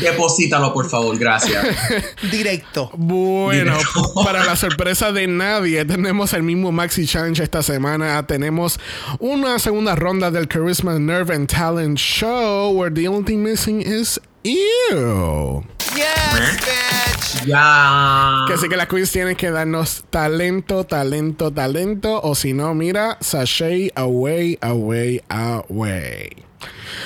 [0.00, 1.64] Deposítalo, por favor, gracias.
[2.30, 2.90] Directo.
[2.94, 4.14] Bueno, Directo.
[4.24, 8.26] para la sorpresa de nadie, tenemos el mismo Maxi Challenge esta semana.
[8.26, 8.78] Tenemos
[9.18, 14.20] una segunda ronda del Charisma Nerve and Talent Show, where the only thing missing is
[14.44, 15.64] you.
[15.94, 17.46] Yes, bitch.
[17.46, 18.44] ya.
[18.46, 22.20] Que así que las queens tienen que darnos talento, talento, talento.
[22.22, 26.45] O si no, mira, sashay away, away, away.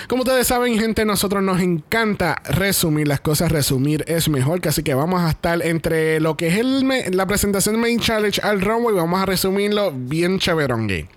[0.08, 3.52] Como ustedes saben, gente, nosotros nos encanta resumir las cosas.
[3.52, 4.60] Resumir es mejor.
[4.66, 8.94] Así que vamos a estar entre lo que es la presentación Main Challenge al runway.
[8.94, 11.08] Vamos a resumirlo bien chéverongue.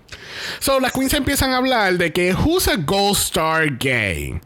[0.60, 4.40] So, las queens empiezan a hablar de que who's a Gold Star Gay.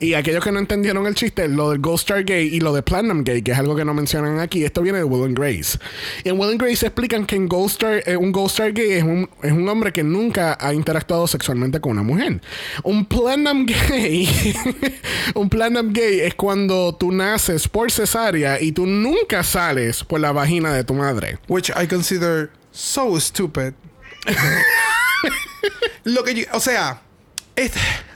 [0.00, 2.82] Y aquellos que no entendieron el chiste, lo del Gold Star Gay y lo de
[2.82, 5.78] Platinum Gay, que es algo que no mencionan aquí, esto viene de Will and Grace.
[6.24, 8.92] Y en Will and Grace explican que en Gold Star, eh, un Gold Star Gay
[8.92, 12.40] es un, es un hombre que nunca ha interactuado sexualmente con una mujer.
[12.82, 14.54] Un Platinum Gay,
[15.34, 20.32] un Platinum Gay es cuando tú naces por cesárea y tú nunca sales por la
[20.32, 21.38] vagina de tu madre.
[21.48, 23.74] Which I consider so stupid.
[26.04, 27.03] lo que yo, o sea,
[27.56, 27.72] es-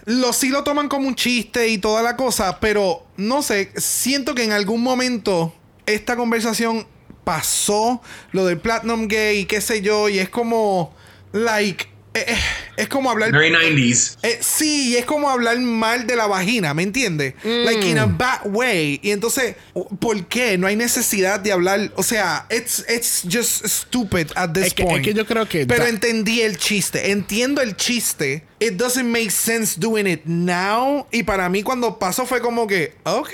[0.06, 4.34] lo sí lo toman como un chiste y toda la cosa, pero no sé, siento
[4.34, 5.54] que en algún momento
[5.86, 6.86] esta conversación
[7.24, 8.00] pasó
[8.32, 10.94] lo del Platinum Gay, qué sé yo, y es como,
[11.32, 11.84] like,
[12.14, 12.38] eh, eh,
[12.78, 14.16] es como hablar Very 90s.
[14.22, 17.34] eh, sí, es como hablar mal de la vagina, ¿me entiendes?
[17.44, 18.98] Like in a bad way.
[19.02, 19.56] Y entonces,
[20.00, 20.56] ¿por qué?
[20.56, 21.92] No hay necesidad de hablar.
[21.96, 25.00] O sea, it's, it's just stupid at this Es que- point.
[25.06, 27.10] es que yo creo que Pero entendí el chiste.
[27.10, 28.47] Entiendo el chiste.
[28.60, 31.06] It doesn't make sense doing it now.
[31.12, 33.32] Y para mí, cuando pasó, fue como que, ok.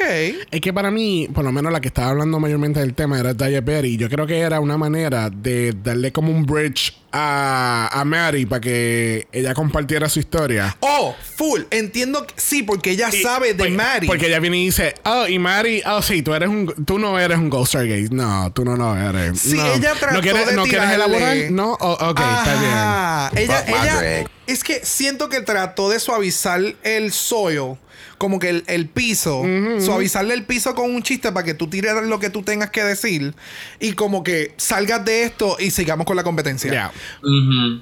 [0.51, 3.33] Es que para mí, por lo menos la que estaba hablando mayormente del tema era
[3.33, 3.97] Daya Berry.
[3.97, 8.61] Yo creo que era una manera de darle como un bridge a, a Mary para
[8.61, 10.77] que ella compartiera su historia.
[10.81, 11.63] Oh, full.
[11.71, 14.07] Entiendo, que- sí, porque ella Y- sabe de porque- Mary.
[14.07, 17.19] Porque ella viene y dice, oh, y Mary, oh, sí, tú eres un, tú no
[17.19, 18.09] eres un Ghost Star Gay.
[18.11, 19.41] No, tú no lo eres.
[19.41, 19.65] Sí, no.
[19.73, 21.37] ella trató ¿No quieres, de ¿no quieres elaborar?
[21.51, 23.45] No, Oh, ok, está bien.
[23.45, 24.31] Ella, drag.
[24.47, 27.77] Es que siento que trató de suavizar el soil,
[28.19, 29.43] como que el, el piso,
[29.81, 32.83] suavizarle el piso con un chiste para que tú tires lo que tú tengas que
[32.85, 33.35] decir
[33.81, 36.93] y como que salgas de esto y sigamos con la competencia.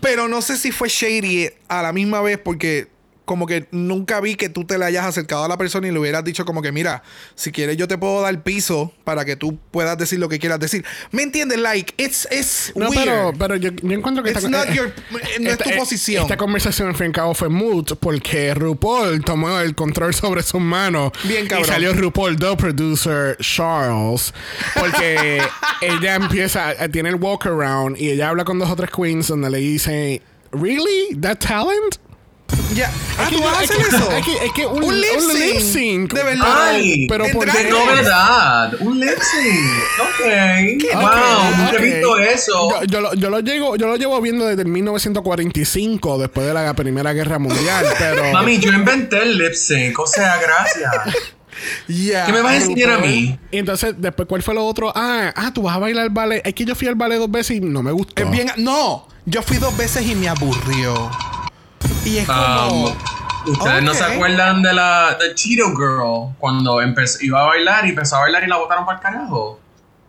[0.01, 2.89] Pero no sé si fue shady a la misma vez porque
[3.25, 5.99] como que nunca vi que tú te le hayas acercado a la persona y le
[5.99, 7.03] hubieras dicho como que mira,
[7.35, 10.59] si quieres yo te puedo dar piso para que tú puedas decir lo que quieras
[10.61, 10.85] decir.
[11.13, 11.59] ¿Me entiendes?
[11.59, 13.05] Like, it's, it's No, weird.
[13.05, 14.93] pero, pero yo, yo encuentro que esta, eh, your-
[15.41, 16.23] no es tu eh, posición.
[16.23, 20.43] Esta conversación al fin y al cabo fue moot porque RuPaul tomó el control sobre
[20.43, 21.13] sus manos.
[21.25, 21.69] Bien, cabrón.
[21.69, 24.35] Y salió RuPaul, the producer Charles.
[24.79, 25.41] Porque
[25.81, 29.49] ella empieza, tiene el walk around y ella habla con dos o tres queens donde
[29.51, 31.17] le dice, ¿Really?
[31.21, 31.97] ¿That talent?
[32.75, 32.91] Ya.
[33.19, 34.11] Ah, ¿tú vas a hacer eso?
[34.13, 35.39] Es que, es que un, Un lip un sync.
[35.41, 36.13] lip sync.
[36.15, 36.69] De verdad.
[36.71, 37.71] Ay, pero por qué?
[38.81, 40.01] Un lip sync.
[40.01, 40.95] Ok.
[40.95, 42.71] Wow, nunca he visto eso.
[42.71, 46.55] Yo, yo lo, yo lo llevo, yo lo llevo viendo desde el 1945, después de
[46.55, 48.33] la Primera Guerra Mundial, pero...
[48.33, 49.99] Mami, yo inventé el lip sync.
[49.99, 50.91] O sea, gracias.
[51.89, 52.25] Ya.
[52.27, 53.39] ¿Qué me vas a enseñar a mí?
[53.51, 54.93] Y entonces, después, ¿cuál fue lo otro?
[54.95, 56.41] Ah, ah, tú vas a bailar ballet.
[56.45, 58.23] Es que yo fui al ballet dos veces y no me gustó.
[58.23, 58.51] Es bien.
[58.57, 61.11] No, yo fui dos veces y me aburrió.
[62.05, 62.87] Y es como.
[62.89, 62.97] Um,
[63.45, 67.89] Ustedes no se acuerdan de la de Cheeto Girl cuando empezó, iba a bailar y
[67.89, 69.59] empezó a bailar y la botaron para el carajo.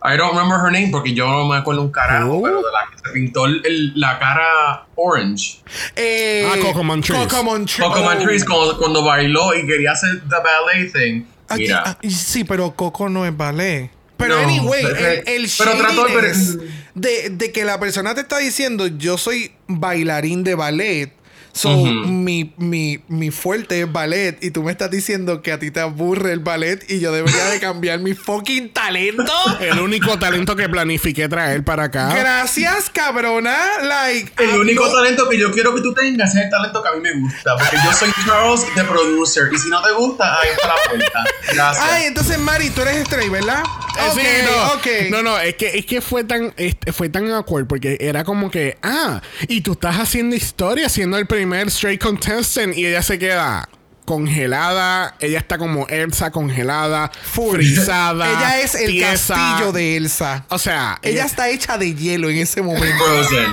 [0.04, 2.42] I don't remember her name porque yo no me acuerdo un carajo, Oh.
[2.42, 5.62] pero de la que se pintó el- el- la cara orange.
[5.96, 7.26] eh, Ah, Coco Montrese.
[7.26, 7.82] Coco Montrese.
[7.82, 8.04] Coco Oh.
[8.04, 11.24] Montrese cuando, cuando bailó y quería hacer the ballet thing.
[11.48, 11.82] Aquí- Mira.
[11.86, 13.90] ah, sí, pero Coco no es ballet.
[14.16, 16.58] Pero No, anyway, pero- el, el pero trató de- shadiness
[16.94, 21.12] de, de que la persona te está diciendo yo soy bailarín de ballet.
[21.56, 21.88] So, Ujú.
[21.88, 25.78] mi, mi, mi fuerte es ballet y tú me estás diciendo que a ti te
[25.78, 29.32] aburre el ballet y yo debería de cambiar mi fucking talento.
[29.60, 32.12] El único talento que planifiqué traer para acá.
[32.12, 33.56] Gracias, cabrona.
[33.84, 36.88] Like, El único no- talento que yo quiero que tú tengas es el talento que
[36.88, 37.56] a mí me gusta.
[37.56, 39.44] Porque yo soy Charles, the producer.
[39.52, 41.24] Y si no te gusta, ahí está la puerta.
[41.54, 41.86] Gracias.
[41.88, 43.62] Ay, entonces, Mari, tú eres straight, ¿verdad?
[43.96, 44.86] Eh, Ok, sí, no, ok.
[45.10, 46.52] no, no, es que, es que fue tan,
[46.92, 51.26] fue tan awkward porque era como que, ah, y tú estás haciendo historia, siendo el
[51.28, 53.68] primer straight contestant y ella se queda,
[54.04, 55.14] congelada.
[55.20, 58.30] Ella está como Elsa congelada, frisada.
[58.30, 59.34] Ella es el tiesa.
[59.34, 60.44] castillo de Elsa.
[60.48, 63.04] O sea, Ella está hecha de hielo en ese momento.
[63.04, 63.50] Frozen.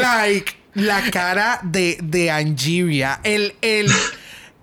[0.00, 3.20] like, la cara de, de Angeria.
[3.24, 3.90] El, el,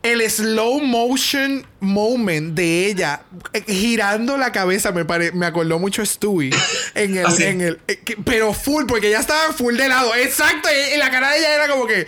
[0.03, 3.21] el slow motion moment de ella
[3.53, 6.51] eh, girando la cabeza me, pare- me acordó mucho a Stewie.
[6.93, 7.43] En el, Así.
[7.43, 10.13] en el, eh, que- pero full, porque ella estaba full de lado.
[10.15, 10.69] Exacto.
[10.69, 12.07] Y, y la cara de ella era como que.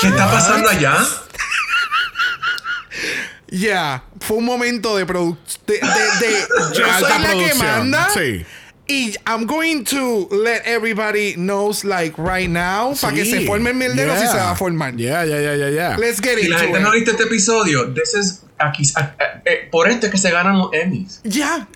[0.00, 0.96] ¿Qué está pasando allá?
[3.50, 5.60] Yeah, fue un momento de producción.
[5.66, 8.08] De, de, de- yo soy la que manda.
[8.14, 8.46] sí.
[8.88, 13.76] Y I'm going to let everybody knows like right now para que se forme el
[13.76, 14.32] mierdero si Yeah.
[14.32, 14.96] se va a formar.
[14.96, 15.96] Yeah, yeah, yeah, yeah, yeah.
[15.98, 16.82] Let's get Si la gente it.
[16.82, 20.18] no ha visto este episodio, this is aquí, a- a- eh, por esto es que
[20.18, 21.20] se ganan los Emmys.
[21.22, 21.68] Ya.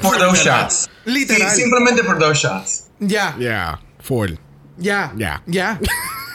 [0.00, 0.88] Por dos shots.
[1.04, 1.50] Literal.
[1.50, 2.84] Sí, simplemente por dos shots.
[3.00, 3.36] Ya.
[3.38, 4.32] Yeah, full.
[4.78, 5.12] Ya.
[5.16, 5.42] Ya.
[5.46, 5.78] Ya.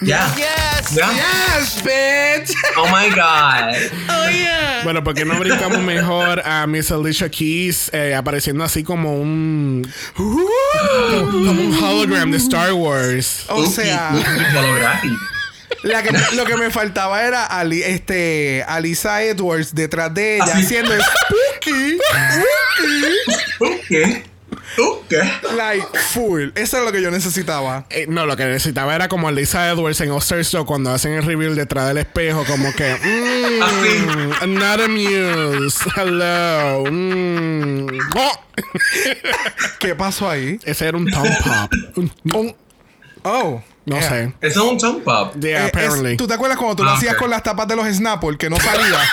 [0.01, 0.33] Ya.
[0.37, 0.95] Yes!
[0.95, 1.11] Ya.
[1.11, 2.55] Yes, bitch.
[2.77, 3.75] Oh my god.
[4.07, 4.81] Oh yeah.
[4.83, 9.85] Bueno, porque no brincamos mejor a Miss Alicia Keys eh, apareciendo así como un
[10.15, 13.43] como un hologram de Star Wars.
[13.49, 14.13] O sea,
[15.83, 20.63] la que, lo que me faltaba era Ali, este, Alisa Edwards detrás de ella Así.
[20.63, 21.97] haciendo spooky,
[23.55, 24.23] spooky, ¿Qué?
[24.75, 25.17] ¿Tú qué?
[25.55, 26.49] like full.
[26.55, 27.85] Eso es lo que yo necesitaba.
[27.89, 31.23] Eh, no, lo que necesitaba era como Lisa Edwards en All Show cuando hacen el
[31.23, 32.95] reveal detrás del espejo, como que
[34.45, 35.81] mm, not amused.
[35.95, 36.85] Hello.
[36.91, 38.31] mm, oh.
[39.79, 40.59] ¿Qué pasó ahí?
[40.63, 41.71] Ese era un thumb pop.
[41.95, 42.55] Un- Un-
[43.23, 43.61] oh.
[43.85, 44.09] no yeah.
[44.09, 44.33] sé.
[44.41, 45.39] Eso es un jump up.
[45.39, 46.11] Yeah, Eh, apparently.
[46.11, 47.19] es- ¿Tú te acuerdas cuando tú lo Ah, hacías ok.
[47.19, 48.99] con las tapas de los Snapple que no salía?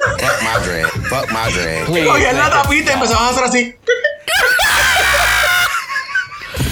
[0.00, 0.86] Fuck my dread.
[1.08, 1.86] Fuck my dread.
[1.86, 3.76] Cogían la tapita y empezaban a hacer así.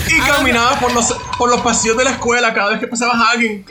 [0.07, 3.67] Y caminabas por los, por los pasillos de la escuela cada vez que pasaba alguien.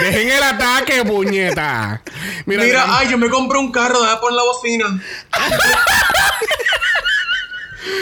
[0.00, 2.02] Dejen el ataque, puñeta.
[2.46, 4.86] Mira, Mira, mira, ay, yo me compré un carro, deja poner la bocina.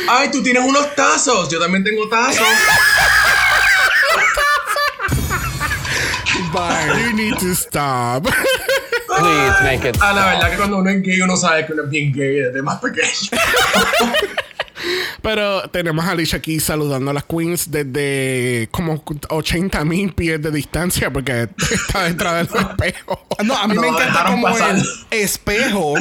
[0.09, 1.49] Ay, tú tienes unos tazos.
[1.49, 2.47] Yo también tengo tazos.
[7.03, 8.27] you need to stop.
[9.17, 11.85] Please make it Ah, la verdad que cuando uno es gay, uno sabe que uno
[11.85, 13.07] es bien gay desde más pequeño.
[15.23, 20.51] Pero tenemos a Alicia aquí saludando a las queens desde como 80 mil pies de
[20.53, 23.27] distancia porque está detrás del espejo.
[23.45, 24.77] No, a mí No me encanta como pasar.
[24.77, 25.95] el espejo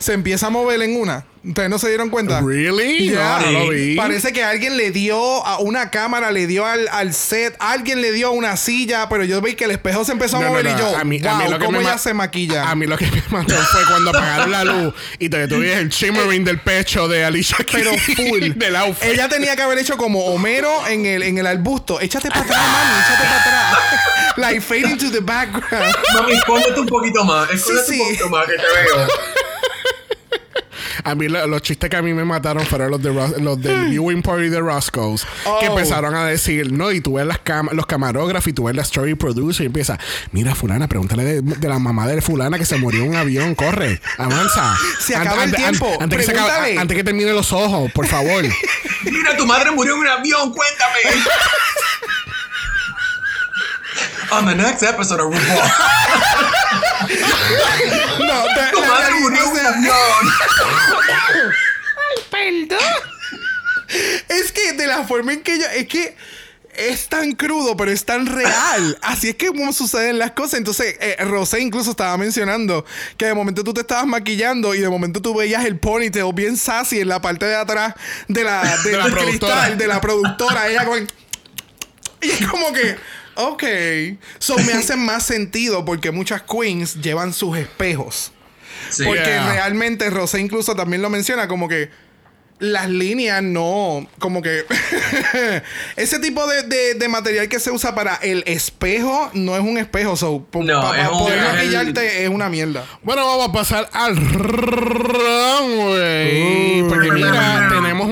[0.00, 1.24] se empieza a mover en una.
[1.42, 2.42] ¿Ustedes no se dieron cuenta?
[2.42, 3.08] ¿Really?
[3.10, 3.38] Yeah.
[3.46, 3.96] No, no lo vi.
[3.96, 8.12] Parece que alguien le dio a una cámara, le dio al, al set, alguien le
[8.12, 10.50] dio a una silla, pero yo vi que el espejo se empezó a No, no,
[10.52, 10.70] mover no.
[10.72, 12.68] y yo, A mí- a wow, mí lo que ¿cómo me ella se maquilla?
[12.70, 15.88] A mí lo que me mató fue cuando apagaron la luz y te tuviste el
[15.88, 17.84] shimmering del pecho de Alicia Keys.
[17.84, 18.50] pero full.
[18.56, 19.08] del outfit.
[19.10, 22.00] Ella tenía que haber hecho como Homero en el, en el arbusto.
[22.00, 24.36] Échate para atrás, mami, échate para atrás.
[24.36, 25.94] like fade into the background.
[26.14, 27.50] Mami, escóndete un poquito más.
[27.50, 28.00] Escóndete Sí, sí.
[28.00, 29.08] un poquito más que te veo.
[31.04, 33.60] A mí lo- los chistes que a mí me mataron fueron los, de Ros- los
[33.60, 35.22] del viewing party de Roscoe's.
[35.60, 35.76] Que Oh.
[35.76, 38.82] empezaron a decir, no, y tú ves las cam- los camarógrafos y tú ves la
[38.82, 39.98] story producer y empieza,
[40.32, 43.54] mira fulana, pregúntale de, de la mamá de fulana que se murió en un avión,
[43.54, 44.76] corre, avanza.
[45.00, 48.44] Se acaba el tiempo, antes, que acabe- antes que termine los ojos, por favor.
[49.04, 51.00] Mira, tu madre murió en un avión, cuéntame.
[54.32, 55.70] On the next episode of RuPaul.
[58.20, 58.79] No, te-
[59.70, 59.94] Realidad
[60.92, 61.12] murió
[62.42, 62.76] en
[64.28, 65.74] es- que de la forma en que ella.
[65.74, 66.16] Es que
[66.74, 68.96] es tan crudo, pero es tan real.
[69.02, 70.54] Así es que como suceden las cosas.
[70.58, 72.84] Entonces, eh, Rosé incluso estaba mencionando
[73.16, 76.56] que de momento tú te estabas maquillando y de momento tú veías el ponytail bien
[76.56, 77.94] sassy en la parte de atrás
[78.28, 79.26] de la, de, De la productora.
[79.54, 80.68] cristal, de la productora.
[80.68, 80.96] Ella como.
[82.22, 82.96] Y es como que.
[83.36, 83.64] Ok.
[84.38, 88.30] So me hace más sentido porque muchas queens llevan sus espejos.
[88.88, 89.04] Sí.
[89.04, 89.52] Porque Yeah.
[89.52, 91.90] realmente Rosé incluso también lo menciona como que
[92.58, 94.64] las líneas no, como que
[95.96, 99.78] ese tipo de, de- de material que se usa para el espejo no es un
[99.78, 102.84] espejo, so No, pa- pa es un- poder es el- maquillarte es una mierda.
[103.02, 104.14] Bueno, vamos a pasar al
[105.70, 106.82] runway.
[106.88, 107.69] Porque mira,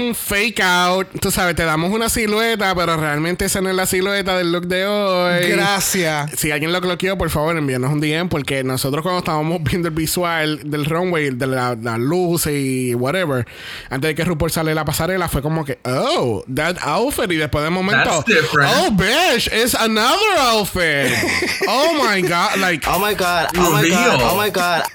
[0.08, 1.06] un fake out.
[1.20, 4.66] Tú sabes, te damos una silueta, pero realmente esa no es la silueta del look
[4.66, 5.48] de hoy.
[5.50, 6.32] Gracias.
[6.36, 8.28] Si alguien lo cloqueó, por favor, envíanos un DM.
[8.28, 13.46] Porque nosotros, cuando estábamos viendo el visual del runway, de la, la luz y whatever,
[13.90, 17.30] antes de que RuPaul sale la pasarela, fue como que, oh, that outfit.
[17.30, 18.70] Y después de momento, That's different.
[18.74, 21.12] oh, bitch, it's another outfit.
[21.68, 22.56] oh my God.
[22.58, 23.48] Like, Oh my god.
[23.56, 24.20] Oh my god.
[24.22, 24.82] Oh my god.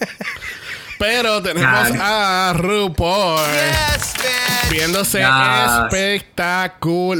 [1.04, 4.72] Pero tenemos a RuPaul Yes, bitch.
[4.72, 5.28] viéndose Yes.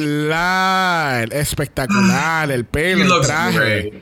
[0.04, 1.34] espectacular.
[1.34, 2.50] Espectacular.
[2.52, 3.58] El pelo, el traje.
[3.60, 3.94] great.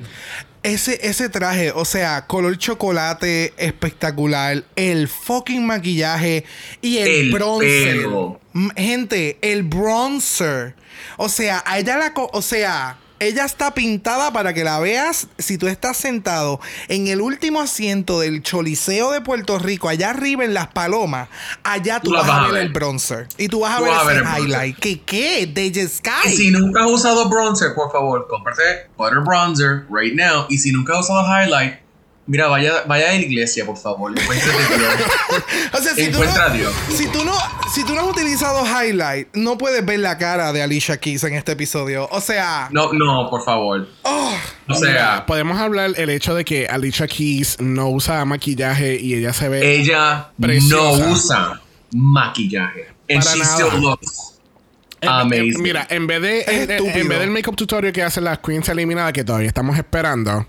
[0.64, 6.46] Ese, ese traje, o sea, color chocolate espectacular, el fucking maquillaje
[6.82, 7.98] y el, El bronzer.
[7.98, 8.40] pelo.
[8.78, 10.76] Gente, el bronzer.
[11.18, 15.58] O sea, a ella la o sea, ella está pintada para que la veas si
[15.58, 20.54] tú estás sentado en el último asiento del Choliseo de Puerto Rico, allá arriba en
[20.54, 21.30] Las Palomas,
[21.64, 23.28] allá tú, Tú vas, a ver, el bronzer.
[23.38, 24.44] Y tú vas a Tú ver vas ver ese el bronzer.
[24.50, 24.80] highlight.
[24.80, 25.46] ¿Qué qué?
[25.48, 26.36] De Y Sky.
[26.36, 30.46] si nunca has usado bronzer, por favor, cómprate Butter Bronzer right now.
[30.50, 31.76] Y si nunca has usado highlight,
[32.32, 34.18] mira, vaya, vaya a la iglesia, por favor.
[34.18, 34.92] Encuéntrate Dios.
[35.74, 36.74] O sea, si tú, Encuentra a no, Dios.
[36.94, 37.34] si, tú no,
[37.74, 41.34] si tú no has utilizado highlight, no puedes ver la cara de Alicia Keys en
[41.36, 42.08] este episodio.
[42.12, 43.88] O sea, No, no, por favor.
[44.04, 44.34] oh,
[44.68, 49.34] O sea, Podemos hablar el hecho de que Alicia Keys no usa maquillaje y ella
[49.34, 49.76] se ve.
[49.80, 51.06] ella Preciosa.
[51.06, 51.62] no usa
[51.92, 52.88] maquillaje.
[53.10, 53.56] And Para she nada.
[53.56, 54.40] still looks
[55.02, 55.56] En- amazing.
[55.56, 58.68] en- mira, en vez, de, en, en vez del makeup tutorial que hacen las queens
[58.70, 60.46] eliminadas, que todavía estamos esperando,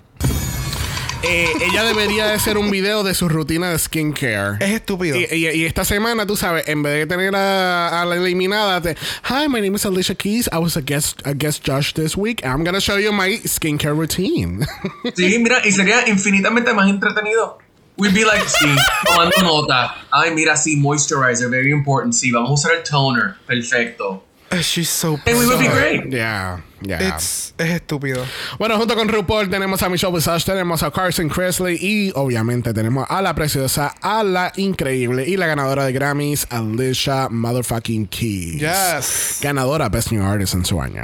[1.23, 4.57] eh, ella debería de hacer un video de su rutina de skincare.
[4.65, 5.17] es estúpido.
[5.17, 8.81] Y, y- y esta semana, tú sabes, en vez de tener a, a la eliminada,
[8.81, 8.97] te,
[9.29, 10.49] Hi, my name is Alicia Keys.
[10.53, 12.45] I was a guest, a guest judge this week.
[12.45, 14.67] I'm gonna show you my skincare routine.
[15.15, 17.59] Sí, mira, y sería infinitamente más entretenido.
[17.99, 19.95] We'd be like, sí, tomando nota.
[20.11, 22.15] Ay, mira, sí, moisturizer, very important.
[22.15, 23.35] Sí, vamos a usar el toner.
[23.47, 24.25] Perfecto.
[24.61, 25.99] She's so And we would be pretty.
[25.99, 26.13] great.
[26.13, 27.01] yeah, yeah.
[27.09, 28.25] It's- es estúpido.
[28.59, 33.07] Bueno, junto con RuPaul tenemos a Michelle Visage, tenemos a Carson Kressley y obviamente tenemos
[33.09, 38.61] a la preciosa, a la increíble y la ganadora de Grammys, Alicia Motherfucking Keys.
[38.61, 39.39] Yes.
[39.43, 41.03] Ganadora Best New Artist en su año.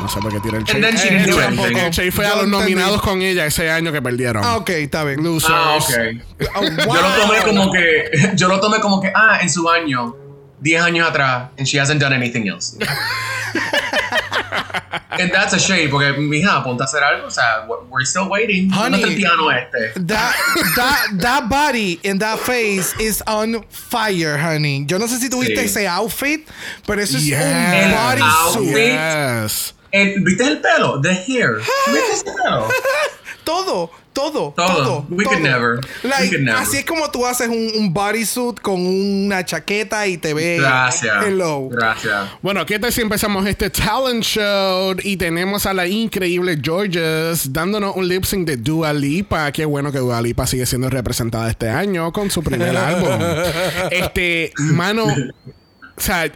[0.00, 1.76] No sé por qué tira el anything.
[1.76, 4.44] el Che fue a los nominados con ella ese año que perdieron.
[4.44, 5.22] Ah, ok, está bien.
[5.24, 5.52] Losers.
[5.54, 5.90] Ah, ok.
[6.54, 10.14] Oh, Yo lo tomé como que, yo lo tomé como que, ah, en su año,
[10.62, 12.76] 10 años atrás, and she hasn't done anything else.
[15.18, 18.70] and that's a shame, porque, mija, ponte a hacer algo, o sea, we're still waiting.
[18.70, 19.02] ¿Dónde Honey.
[19.02, 19.92] está el piano este?
[20.06, 20.34] That,
[20.76, 24.84] that, that body and that face is on fire, honey.
[24.86, 25.64] Yo no sé si tuviste Sí.
[25.64, 26.46] ese outfit,
[26.86, 27.38] pero eso es Yes.
[27.86, 28.74] un bodysuit.
[28.74, 28.92] outfit.
[28.92, 29.72] Yes.
[29.92, 31.00] El- ¿Viste el pelo?
[31.00, 31.58] The hair.
[31.86, 32.68] ¿Viste ese pelo?
[33.44, 34.66] Todo, todo, Todo.
[34.84, 35.06] todo.
[35.10, 35.48] We could todo.
[35.48, 35.80] never.
[36.02, 36.58] We Like, could never.
[36.62, 40.60] Así es como tú haces un, un bodysuit con una chaqueta y te ves.
[40.60, 41.26] Gracias.
[41.26, 41.68] Hello.
[41.70, 42.30] Gracias.
[42.40, 47.94] Bueno, ¿qué tal si empezamos este talent show y tenemos a la increíble Georges dándonos
[47.94, 49.52] un lip sync de Dua Lipa?
[49.52, 53.10] Qué bueno que Dua Lipa sigue siendo representada este año con su primer álbum.
[53.90, 56.32] Este, mano, o sea,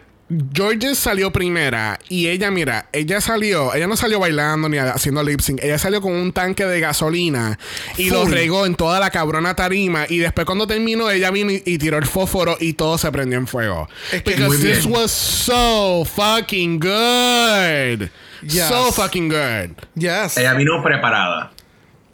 [0.54, 5.40] Georges salió primera y ella, mira, ella salió, ella no salió bailando ni haciendo lip
[5.40, 7.58] sync, ella salió con un tanque de gasolina
[7.96, 11.62] y lo regó en toda la cabrona tarima y después cuando terminó ella vino y,
[11.66, 13.88] y tiró el fósforo y todo se prendió en fuego.
[14.12, 14.76] Es que- Because Muy bien.
[14.76, 18.08] this was so fucking good.
[18.42, 18.68] Yes.
[18.68, 19.70] So fucking good.
[19.96, 20.36] Yes.
[20.36, 21.50] Ella vino preparada.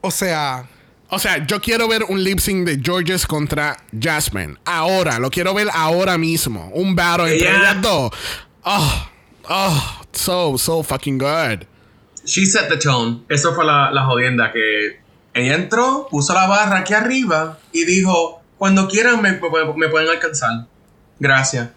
[0.01, 0.65] O sea,
[1.09, 4.57] O sea, yo quiero ver un lip sync de Georges contra Jasmine.
[4.65, 6.69] Ahora, lo quiero ver ahora mismo.
[6.75, 8.11] Un battle entre Ella- ellas dos.
[8.65, 9.09] Oh,
[9.49, 11.65] oh, so, so fucking good.
[12.25, 13.21] She set the tone.
[13.29, 14.99] Eso fue la, la jodienda que
[15.33, 20.67] ella entró, puso la barra aquí arriba y dijo, cuando quieran me, me- pueden alcanzar.
[21.21, 21.69] Gracias.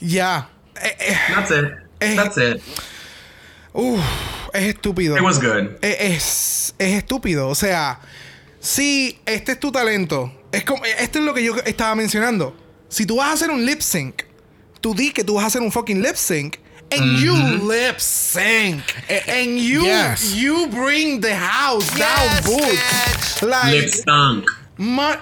[0.00, 0.48] ya.
[0.82, 1.64] Eh, eh, That's it.
[2.00, 2.14] Eh.
[2.16, 2.62] That's it.
[3.74, 4.00] uf,
[4.54, 5.16] es estúpido.
[5.16, 5.76] It was good.
[5.82, 7.48] Eh, es, es estúpido.
[7.48, 8.00] O sea,
[8.60, 12.56] si este es tu talento, es como, esto es lo que yo estaba mencionando.
[12.88, 14.22] Si tú vas a hacer un lip sync,
[14.80, 16.56] tú di que tú vas a hacer un fucking lip sync.
[16.90, 17.34] And you
[17.68, 18.82] lip sync.
[19.28, 20.34] And you yes.
[20.34, 23.42] you bring the house down, boots.
[23.42, 24.44] Like, Lip
[24.78, 25.20] ma-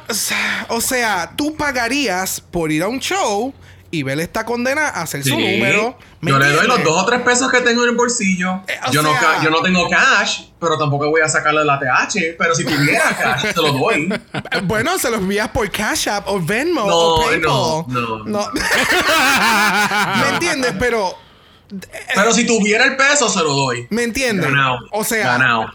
[0.68, 3.53] o sea, tú pagarías por ir a un show
[3.91, 5.97] y ver esta condena hacer su número.
[6.20, 8.62] ¿me Yo le doy los dos o tres pesos que tengo en el bolsillo.
[8.68, 12.34] Eh, yo, no sea- yo no tengo cash, pero tampoco voy a sacarle la TH.
[12.39, 14.12] Pero si tuviera cash, te lo doy.
[14.12, 17.43] Eh, Bueno, se los envías por Cash App o Venmo No, o PayPal.
[17.45, 18.51] no, no.
[20.20, 20.74] ¿Me entiendes?
[20.78, 21.14] Pero,
[22.14, 23.87] Pero si tuviera el peso, se lo doy.
[23.91, 24.47] ¿me entiendes?
[24.51, 24.78] Ganado.
[24.93, 25.66] O sea, Ganado.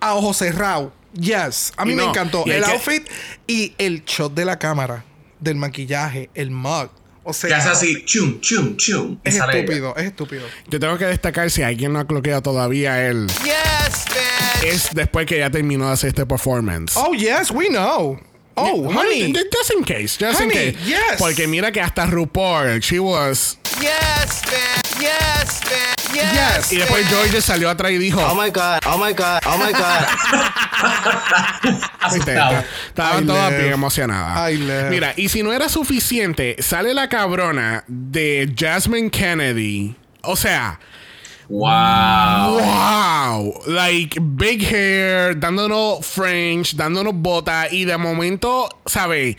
[0.00, 0.92] a ojo cerrado.
[1.14, 1.72] Yes.
[1.78, 3.08] A mí me encantó el que- outfit
[3.46, 5.04] y el shot de la cámara,
[5.40, 6.90] del maquillaje, el mug.
[7.28, 9.18] O sea, Que hace así, chum, chum, chum.
[9.24, 9.46] es ella.
[9.50, 10.42] estúpido, es estúpido.
[10.68, 13.26] Yo tengo que destacar si alguien no ha cloqueado todavía él.
[13.44, 14.64] Yes, bitch.
[14.72, 16.92] Es después que ya terminó de hacer este performance.
[16.96, 18.18] Oh, yes, we know.
[18.54, 19.32] Oh, honey.
[19.34, 20.78] Just in case, just in Honey, case.
[20.86, 21.18] yes.
[21.18, 24.85] Porque mira que hasta RuPaul, she was Yes, bitch.
[25.00, 26.14] Yes, bitch.
[26.14, 26.72] Yes.
[26.72, 28.78] Y después George salió atrás y dijo, Oh my god.
[28.86, 29.40] Oh my god.
[29.46, 30.06] Oh my god.
[32.14, 32.36] Viste.
[32.88, 34.50] Estaban todas bien emocionadas.
[34.90, 39.94] Mira, y si no era suficiente, sale la cabrona de Jasmine Kennedy.
[40.22, 40.78] O sea,
[41.48, 42.58] Wow.
[42.60, 43.62] wow.
[43.66, 47.72] Like, big hair, dándonos French, dándonos botas.
[47.72, 49.36] Y de momento, ¿sabes?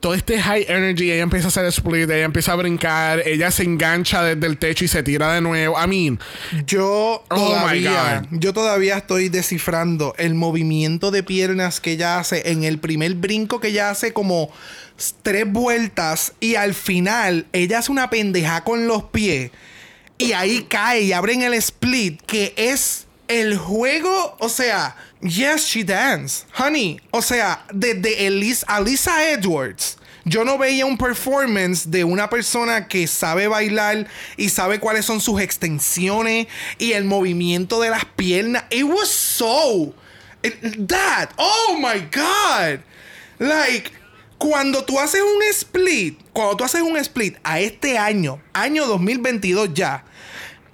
[0.00, 3.64] Todo este high energy, ella empieza a hacer split, ella empieza a brincar, ella se
[3.64, 5.76] engancha desde el techo y se tira de nuevo.
[5.82, 6.20] I mean,
[6.66, 8.38] Yo Oh my todavía, God.
[8.38, 13.58] yo todavía estoy descifrando el movimiento de piernas que ella hace en el primer brinco
[13.58, 14.50] que ella hace como
[15.22, 19.50] tres vueltas y al final ella hace una pendeja con los pies
[20.16, 25.84] y ahí cae y abren el split que es el juego, o sea, yes she
[25.84, 29.98] dance, honey, o sea, desde Elisa, Alisa Edwards.
[30.24, 34.06] Yo no veía un performance de una persona que sabe bailar
[34.36, 36.48] y sabe cuáles son sus extensiones
[36.78, 38.64] y el movimiento de las piernas.
[38.70, 39.94] It was so
[40.86, 41.30] that.
[41.38, 42.80] Oh my god.
[43.38, 43.92] Like
[44.38, 49.74] cuando tú haces un split, cuando tú haces un split a este año, año 2022
[49.74, 50.04] ya,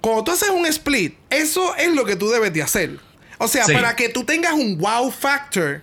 [0.01, 2.99] cuando tú haces un split, eso es lo que tú debes de hacer.
[3.37, 3.73] O sea, Sí.
[3.73, 5.81] para que tú tengas un wow factor,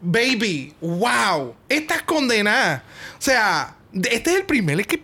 [0.00, 2.82] baby, wow, estás condenada.
[3.18, 3.74] O sea,
[4.10, 5.00] este es el primer que...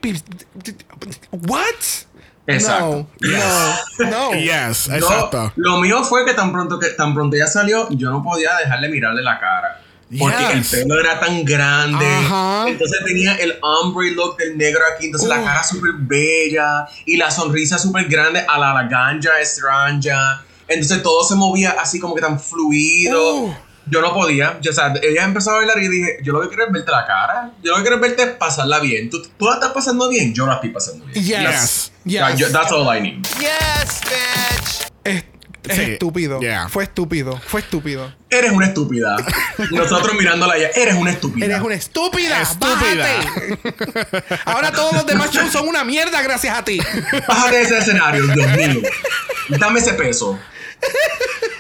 [1.31, 1.65] What?
[2.47, 3.07] Exacto.
[3.21, 3.29] No,
[3.99, 4.33] no, no.
[4.41, 5.53] yes, No, exacto.
[5.57, 8.89] lo mío fue que tan pronto que tan pronto ella salió, yo no podía dejarle
[8.89, 9.83] mirarle la cara.
[10.19, 10.73] Porque Yes.
[10.73, 12.07] el pelo era tan grande.
[12.07, 12.65] Ajá.
[12.69, 15.07] Entonces tenía el ombre look del negro aquí.
[15.07, 15.45] Entonces la Uh.
[15.45, 16.87] cara súper bella.
[17.05, 20.43] Y la sonrisa súper grande a la, la ganja extraña.
[20.67, 23.35] Entonces todo se movía así como que tan fluido.
[23.37, 23.55] Uh.
[23.91, 24.59] Yo no podía.
[24.61, 26.91] Yo, o sea, ella empezó a bailar y dije, yo lo que quiero es verte
[26.91, 27.53] la cara.
[27.63, 29.09] Yo lo que quiero es verte pasarla bien.
[29.09, 30.35] ¿Tú, tú la estás pasando bien?
[30.35, 31.25] Yo la estoy pasando bien.
[31.25, 31.91] Yes.
[32.05, 32.23] Yes.
[32.37, 32.53] Yes.
[32.53, 33.27] That's all I need.
[33.41, 34.89] Yes, bitch.
[35.05, 35.25] Es,
[35.69, 36.41] es Sí, estúpido.
[36.41, 36.69] yeah.
[36.69, 37.41] Fue estúpido.
[37.47, 38.13] Fue estúpido.
[38.31, 39.17] Eres una estúpida.
[39.71, 41.47] Nosotros mirándola a ella, eres una estúpida.
[41.47, 42.43] Eres una estúpida.
[42.43, 43.07] Estúpida.
[43.07, 44.41] Bájate.
[44.45, 46.79] Ahora todos los demás shows son una mierda gracias a ti.
[47.27, 48.83] Bájate de ese escenario, Dios mío.
[49.59, 50.39] Dame ese peso.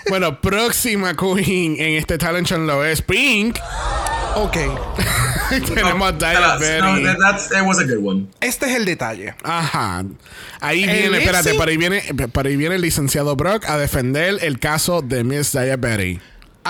[0.09, 3.59] Bueno, próxima queen en este talent show lo es Pink.
[4.36, 4.56] Ok.
[5.74, 7.04] Tenemos a no, Betty.
[7.04, 8.28] that- that's- it was a good one.
[8.40, 9.34] Este es el detalle.
[9.42, 10.04] Ajá.
[10.60, 12.02] Ahí ¿El viene, espérate, por ahí viene,
[12.32, 16.18] por ahí viene el licenciado Brock a defender el caso de Miss Diabetes.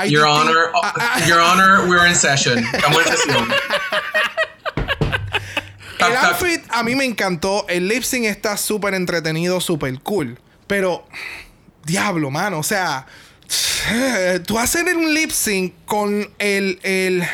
[0.08, 2.58] Your Honor, Ah, ah, Your Honor, we're in session.
[2.72, 3.48] Estamos en sesión.
[5.98, 7.66] El outfit a mí me encantó.
[7.68, 10.38] El lip sync está súper entretenido, súper cool.
[10.68, 11.04] Pero,
[11.84, 12.60] diablo, mano.
[12.60, 13.06] O sea,
[14.46, 17.24] tú hacer un lip sync con el, el.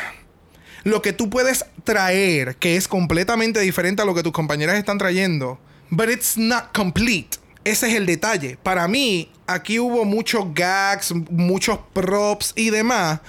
[0.85, 4.99] Lo que tú puedes traer, que es completamente diferente a lo que tus compañeras están
[4.99, 5.59] trayendo.
[5.89, 7.39] But it's not complete.
[7.63, 8.57] Ese es el detalle.
[8.61, 13.19] Para mí, aquí hubo muchos gags, muchos props y demás.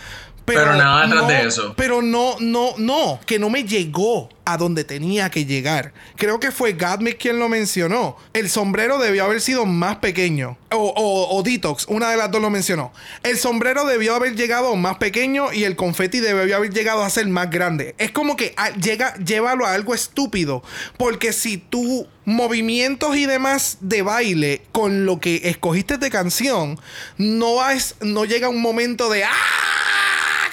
[0.47, 1.75] Pero, Pero nada no- de eso.
[1.77, 5.93] Pero no, no, no, que no me llegó a donde tenía que llegar.
[6.15, 8.17] Creo que fue Gatmick quien lo mencionó.
[8.33, 10.57] El sombrero debió haber sido más pequeño.
[10.71, 12.93] O, o- o Detox, una de las dos lo mencionó.
[13.25, 17.27] El sombrero debió haber llegado más pequeño y el confeti debió haber llegado a ser
[17.27, 17.97] más grande.
[17.99, 20.63] Es como que ah, llega, llévalo a algo estúpido.
[20.97, 26.79] Porque si tú movimientos y demás de baile con lo que escogiste de canción,
[27.19, 29.33] no, es, no llega un momento de ¡Ah!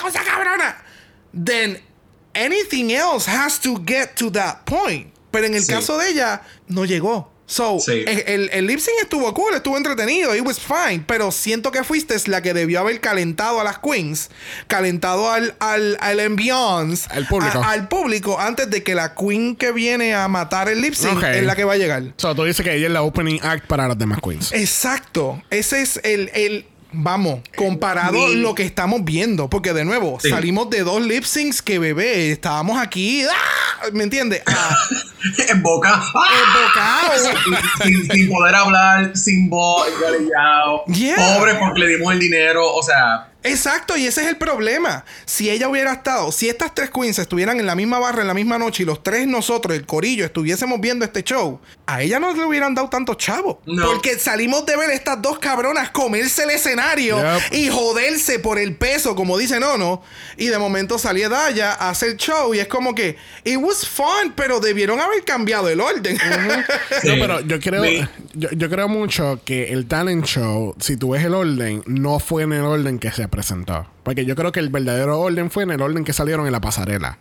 [0.04, 0.78] ¡Cosa cabrona!
[1.34, 1.80] Then
[2.36, 5.14] anything else has to get to that point.
[5.32, 5.74] Pero en el Sí.
[5.74, 7.32] caso de ella, no llegó.
[7.45, 8.04] So, Sí.
[8.08, 11.04] el, el, el lip sync estuvo cool, estuvo entretenido, it was fine.
[11.06, 14.30] Pero siento que fuiste la que debió haber calentado a las queens,
[14.68, 17.60] calentado al, al, al ambiance, Al público.
[17.62, 21.22] a- al público, antes de que la queen que viene a matar el lip sync
[21.24, 22.04] es la que va a llegar.
[22.18, 24.51] So, tú dices que ella es la opening act para las demás queens.
[24.54, 25.41] Exacto.
[25.49, 29.49] Ese es el, el vamos, comparado lo que estamos viendo.
[29.49, 30.29] Porque de nuevo, Sí.
[30.29, 33.23] salimos de dos lip syncs que bebé, estábamos aquí.
[33.25, 33.87] ¡ah!
[33.91, 34.41] ¿Me entiendes?
[34.45, 34.75] Ah,
[35.49, 35.93] en boca.
[35.93, 37.63] embocado.
[37.83, 39.87] sin, sin poder hablar, sin voz.
[40.87, 41.15] Yeah.
[41.37, 42.73] Pobre porque le dimos el dinero.
[42.73, 45.05] O sea, Exacto, y ese es el problema.
[45.25, 48.33] Si ella hubiera estado, si estas tres queens estuvieran en la misma barra en la
[48.33, 52.33] misma noche y los tres nosotros, el corillo, estuviésemos viendo este show, a ella no
[52.33, 53.61] le hubieran dado tanto chavo.
[53.65, 53.85] No.
[53.85, 57.53] Porque salimos de ver estas dos cabronas comerse el escenario Yep.
[57.53, 60.01] y joderse por el peso, como dice Nono.
[60.37, 64.33] Y de momento salía Daya a hacer show y es como que, it was fun,
[64.35, 66.17] pero debieron haber cambiado el orden.
[67.01, 67.07] Sí.
[67.07, 67.83] No, pero yo creo,
[68.33, 72.53] yo creo mucho que el talent show, si tú ves el orden, no fue en
[72.53, 73.88] el orden que se presentó.
[74.03, 76.61] Porque yo creo que el verdadero orden fue en el orden que salieron en la
[76.61, 77.17] pasarela.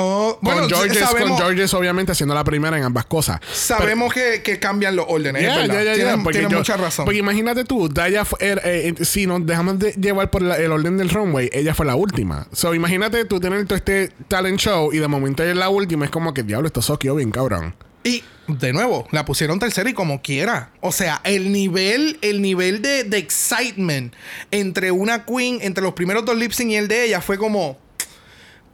[0.00, 3.40] Oh, bueno, con, Georges, sabemos, con Georges, obviamente, haciendo la primera en ambas cosas.
[3.52, 5.42] sabemos que, que cambian los órdenes.
[5.42, 7.04] Tienes, porque tienes yo- mucha razón.
[7.04, 10.56] Porque imagínate tú, Daya fue- er- eh, eh, si nos dejamos de llevar por la-
[10.56, 12.46] el orden del runway, ella fue la última.
[12.52, 16.04] So, imagínate tú tener todo este talent show y de momento ella es la última,
[16.04, 17.74] es como que diablo, esto soqueó bien, cabrón.
[18.08, 20.70] Y de nuevo, la pusieron tercera y como quiera.
[20.80, 24.14] O sea, el nivel, el nivel de, de excitement
[24.50, 27.78] entre una queen, entre los primeros dos lip sync y el de ella fue como.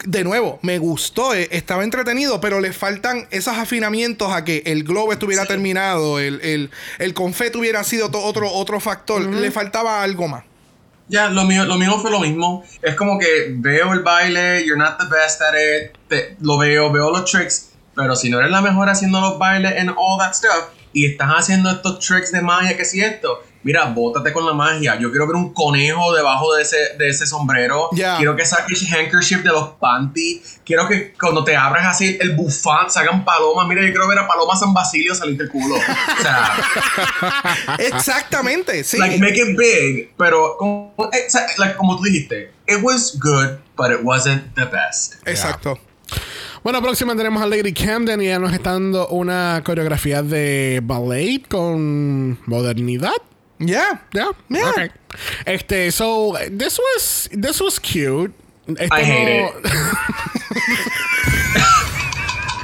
[0.04, 4.84] De nuevo, me gustó, eh, estaba entretenido, pero le faltan esos afinamientos a que el
[4.84, 7.14] globo estuviera terminado, el, el, el
[7.56, 9.22] hubiera sido otro, otro factor.
[9.22, 10.44] Le faltaba algo más.
[11.08, 12.64] Ya, lo mío, lo mío fue lo mismo.
[12.82, 16.92] Es como que veo el baile, you're not the best at it, te- lo veo,
[16.92, 20.34] veo los tricks, pero si no eres la mejor haciendo los bailes and all that
[20.34, 24.52] stuff, y estás haciendo estos tricks de magia, que si esto, mira, bótate con la
[24.52, 24.96] magia.
[24.96, 27.88] Yo quiero ver un conejo debajo de ese, de ese sombrero.
[27.90, 28.16] Ya.
[28.16, 30.60] Quiero que saques handkerchief de los panties.
[30.64, 33.66] Quiero que cuando te abras así el bufán salgan palomas.
[33.66, 35.74] Mira, yo quiero ver a Paloma San Basilio salir del culo.
[35.74, 36.52] O sea,
[37.78, 38.98] Exactamente, sí.
[38.98, 43.90] like make it big, pero como, exa- like, como tú dijiste, it was good, but
[43.90, 45.14] it wasn't the best.
[45.26, 45.76] Exacto.
[46.64, 51.46] Bueno, próxima tenemos a Lady Camden y ella nos está dando una coreografía de ballet
[51.46, 53.12] con modernidad.
[53.58, 54.02] Yeah.
[54.14, 54.30] Yeah.
[54.48, 54.70] Yeah.
[54.70, 54.88] Okay.
[55.44, 58.32] Este, so this was this was cute.
[58.66, 59.66] Esto I hate no- it.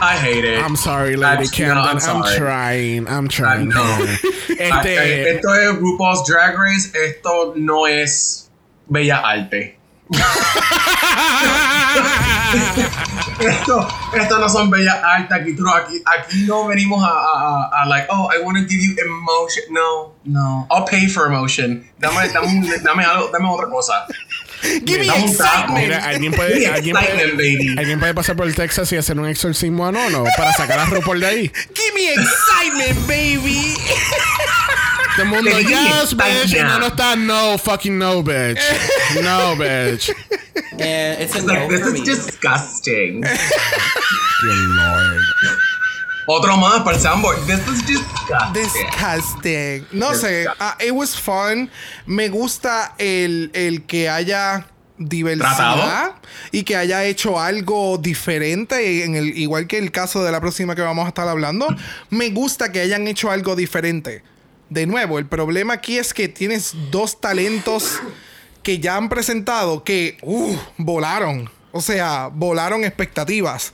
[0.03, 0.65] I hate it.
[0.65, 1.77] I'm sorry, Lady Camden.
[1.77, 2.37] I'm I'm, sorry.
[2.39, 3.07] trying.
[3.07, 3.69] I'm trying.
[3.69, 3.85] no.
[4.59, 8.51] Este, esto es RuPaul's Drag Race, esto no es
[8.89, 9.79] bella arte.
[13.41, 15.31] Esto, esto no son bellas artes.
[15.41, 18.59] Aquí, tú no- aquí, aquí no venimos a, a, a- a like, oh, I want
[18.59, 19.65] to give you emotion.
[19.71, 20.67] No, no.
[20.71, 21.85] I'll pay for emotion.
[21.99, 24.07] Dame, dame, dame, algo, dame otra cosa.
[24.85, 25.79] Give me Dame un taco.
[25.79, 25.79] excitement.
[25.87, 27.75] Mira, alguien puede, Give me alguien, puede, excitement, baby.
[27.79, 30.85] alguien puede pasar por el Texas y hacer un exorcismo a Nono para sacar a
[30.85, 31.53] RuPaul de ahí.
[31.75, 33.75] Give me excitement, baby.
[35.21, 36.27] Todo el mundo, yes, bitch.
[36.27, 36.69] Y excitement.
[36.69, 38.59] Nono está, no, fucking no, bitch.
[39.23, 40.11] No, bitch.
[40.73, 42.05] And it's a It's no like, this for is me.
[42.07, 43.21] disgusting.
[44.43, 45.23] Dear Lord.
[46.27, 47.47] Otro más para el soundboard.
[47.47, 48.53] This is disgusting.
[48.63, 49.87] Disgusting.
[49.93, 50.47] No sé.
[50.61, 51.69] ah, it was fun.
[52.07, 54.67] Me gusta el, el que haya
[54.97, 56.15] diversidad Tratado.
[56.53, 60.75] y que haya hecho algo diferente en el igual que el caso de la próxima
[60.75, 61.67] que vamos a estar hablando
[62.11, 64.23] me gusta que hayan hecho algo diferente
[64.71, 68.01] de nuevo el problema aquí es que tienes dos talentos
[68.63, 73.73] que ya han presentado que uh, volaron o sea volaron expectativas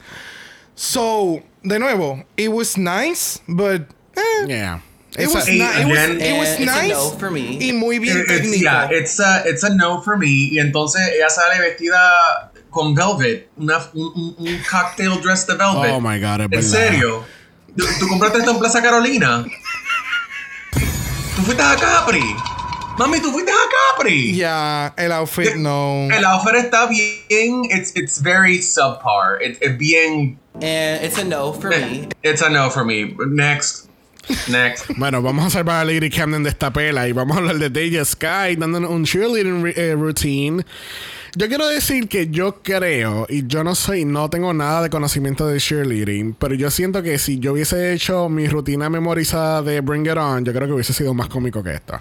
[0.74, 3.82] so de nuevo it was nice but
[4.16, 4.80] eh, Yeah.
[5.18, 7.56] It was, Esa- ni- it was, again- it was it's a nice no for me.
[7.58, 8.62] y muy bien It- it's, técnico.
[8.62, 10.26] yeah, it's a, it's a no for me.
[10.52, 11.98] Y entonces ella sale vestida
[12.68, 15.90] con velvet, una, un, un- un cocktail dress de velvet.
[15.92, 16.68] Oh my God, es ¿En verdad.
[16.68, 17.24] serio?
[17.74, 19.42] ¿Tú, tú compraste esto en Plaza Carolina?
[21.46, 22.36] ¿Tú fuiste a Capri?
[22.98, 24.34] Mami, ¿tú fuiste a Capri?
[24.34, 26.08] Ya, el outfit no.
[26.10, 29.40] El outfit está bien, it's, it's very subpar.
[29.40, 30.40] It's it's bien...
[30.54, 32.08] And it's a no for me.
[32.24, 33.14] It's a no for me.
[33.28, 33.88] Next.
[34.48, 34.88] Next.
[34.96, 37.70] Bueno, vamos a salvar a Lady Camden de esta pela y vamos a hablar de
[37.70, 40.64] Deja Sky dándonos un cheerleading eh, routine.
[41.38, 45.46] Yo quiero decir que yo creo, y yo no soy, no tengo nada de conocimiento
[45.46, 50.06] de cheerleading, pero yo siento que si yo hubiese hecho mi rutina memorizada de Bring
[50.06, 52.00] It On, yo creo que hubiese sido más cómico que esta.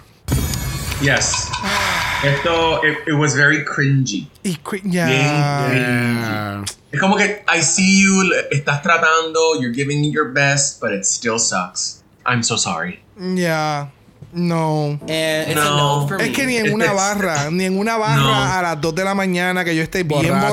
[1.02, 1.50] Yes.
[2.24, 4.26] Esto, it, it was very cringy.
[4.42, 4.58] Y.
[4.90, 6.64] Yeah.
[6.90, 11.38] Es como que I see you, estás tratando, you're giving your best, but it still
[11.38, 12.02] sucks.
[12.24, 13.00] I'm so sorry.
[13.18, 13.90] Ya.
[14.36, 14.98] No.
[15.00, 16.00] And it's a No.
[16.02, 16.24] no for me.
[16.26, 18.34] Es que ni en una barra, ni en una barra No.
[18.52, 20.48] a las 2 de la mañana que yo esté bien Borracho.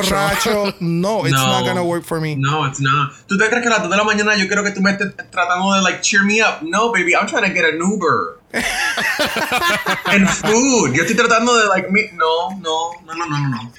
[0.55, 0.75] borracho.
[0.79, 1.47] No, it's No.
[1.47, 2.36] not gonna work for me.
[2.38, 3.11] No, it's not.
[3.27, 4.91] ¿Tú te crees que a las 2 de la mañana yo quiero que tú me
[4.91, 6.61] estés tratando de like cheer me up?
[6.61, 8.39] No, baby, I'm trying to get an Uber.
[10.05, 10.93] And food.
[10.93, 12.01] Yo estoy tratando de like me.
[12.13, 13.71] No, no, no, no, no, no, no.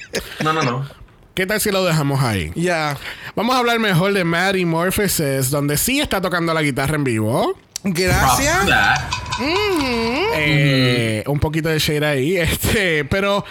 [0.43, 0.87] No, no, no.
[1.35, 2.53] ¿Qué tal si lo dejamos ahí?
[2.55, 2.97] Ya.
[3.35, 7.55] Vamos a hablar mejor de Maddie Morphosis, donde sí está tocando la guitarra en vivo.
[7.83, 8.67] Gracias.
[10.37, 12.37] Eh, Un poquito de shade ahí.
[12.45, 13.45] Este, pero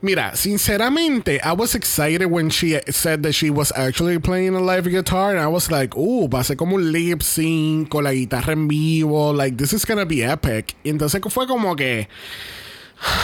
[0.00, 4.88] mira, sinceramente, I was excited when she said that she was actually playing a live
[4.88, 5.30] guitar.
[5.30, 8.52] And I was like, uh, va a ser como un lip sync con la guitarra
[8.52, 9.32] en vivo.
[9.32, 10.74] Like, this is gonna be epic.
[10.84, 12.08] Entonces fue como que.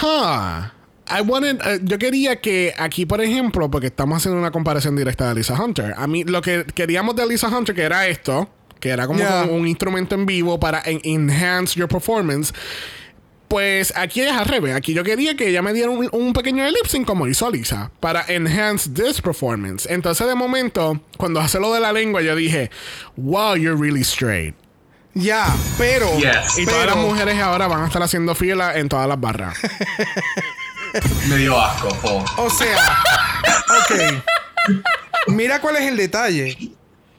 [0.02, 0.70] Huh.
[1.08, 5.28] I wanted, eh, yo quería que aquí, por ejemplo, porque estamos haciendo una comparación directa
[5.28, 5.94] de Lisa Hunter.
[5.96, 8.50] A mí, lo que queríamos de Lisa Hunter, que era esto,
[8.86, 9.42] que era como Yeah.
[9.50, 12.52] un instrumento en vivo para en- enhance your performance.
[13.48, 14.74] Pues aquí es al revés.
[14.74, 17.90] Aquí yo quería que ella me diera un, un pequeño lip sync como hizo Lisa
[18.00, 19.86] para enhance this performance.
[19.88, 22.70] Entonces, de momento, cuando hace lo de la lengua, yo dije,
[23.16, 24.54] wow, you're really straight.
[25.14, 25.46] Ya,
[25.78, 26.12] pero.
[26.18, 26.58] Yes.
[26.58, 29.56] Y pero- todas las mujeres ahora van a estar haciendo fila en todas las barras.
[31.28, 32.24] Me dio asco, po.
[32.38, 32.98] O sea,
[33.68, 34.22] ok.
[35.28, 36.56] Mira cuál es el detalle.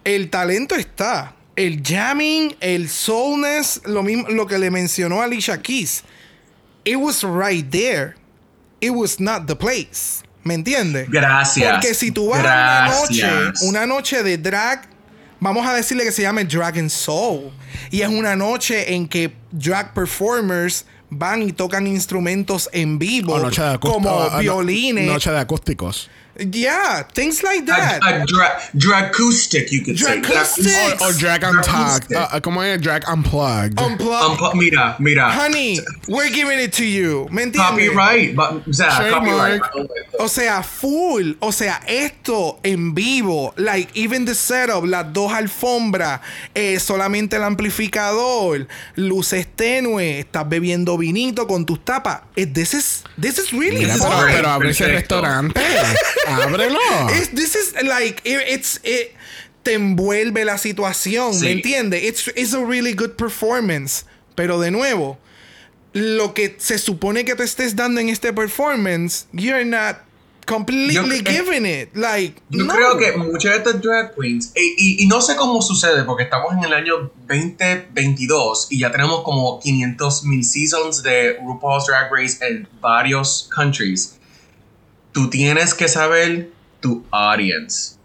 [0.04, 1.34] El talento está.
[1.58, 6.04] El jamming, el soulness, lo mismo, lo que le mencionó Alicia Keys.
[6.86, 8.16] It was right there.
[8.80, 10.24] It was not the place.
[10.44, 11.10] ¿Me entiendes?
[11.10, 11.70] Gracias.
[11.72, 13.28] Porque si tú vas a una noche,
[13.64, 14.88] una noche de drag,
[15.40, 17.52] vamos a decirle que se llame Drag and Soul.
[17.92, 23.42] Y es una noche en que drag performers van y tocan instrumentos en vivo,
[23.80, 25.08] como violines.
[25.08, 26.10] Noche de acústicos.
[26.40, 28.00] Yeah, things like A, that.
[28.06, 30.22] a dra- dracoustic, you could say.
[30.22, 31.02] Dracoustic.
[31.02, 32.10] O, o drag untucked.
[32.10, 32.34] Dracoustic.
[32.34, 32.80] Uh, ¿Cómo es?
[32.82, 33.80] Drag unplugged.
[33.80, 34.40] Unplugged.
[34.40, 35.30] Unpl- mira, mira.
[35.32, 37.28] Honey, we're giving it to you.
[37.32, 37.90] ¿Me entiendes?
[37.90, 38.36] Copyright.
[38.36, 39.62] but- O sea, copyright.
[40.20, 41.34] O sea, full.
[41.40, 43.54] O sea, esto en vivo.
[43.58, 46.22] Like, even the setup, las dos alfombras,
[46.54, 52.22] eh, solamente el amplificador, luces tenues, estás bebiendo vinito con tus tapas.
[52.36, 54.10] Eh, this is, this is really Mira, fun.
[54.10, 55.60] pero, pero abre ese restaurante.
[56.28, 56.80] Ábrelo.
[57.10, 59.12] It's- this is like, it- it's, it,
[59.64, 61.46] te envuelve la situación, Sí.
[61.46, 62.04] ¿me entiendes?
[62.04, 64.06] It's, it's a really good performance.
[64.36, 65.18] Pero de nuevo,
[65.94, 69.98] lo que se supone que te estés dando en este performance, you're not
[70.46, 71.90] completely Yo giving it.
[71.96, 72.74] Like, Yo no.
[72.74, 76.24] creo que muchas de estas drag queens, e- y, y no sé cómo sucede, porque
[76.24, 82.10] estamos en el año 2022 y ya tenemos como 500 mil seasons de RuPaul's Drag
[82.12, 84.17] Race en varios countries.
[85.18, 87.96] Tú tienes que saber tu audience.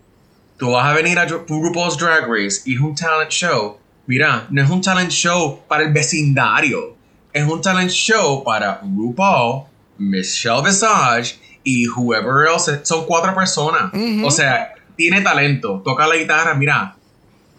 [0.56, 3.76] Tú vas a venir a RuPaul's Drag Race y es un talent show.
[4.06, 6.96] Mira, no es un talent show para el vecindario.
[7.34, 9.64] Es un talent show para RuPaul,
[9.98, 12.80] Michelle Visage y whoever else.
[12.82, 13.92] Son cuatro personas.
[14.24, 15.82] O sea, tiene talento.
[15.84, 16.96] Toca la guitarra, mira.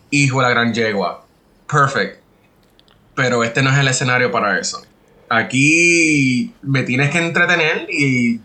[0.10, 1.28] Hijo de la gran yegua.
[1.72, 2.24] Perfect.
[3.14, 4.82] Pero este no es el escenario para eso.
[5.30, 8.40] Aquí me tienes que entretener y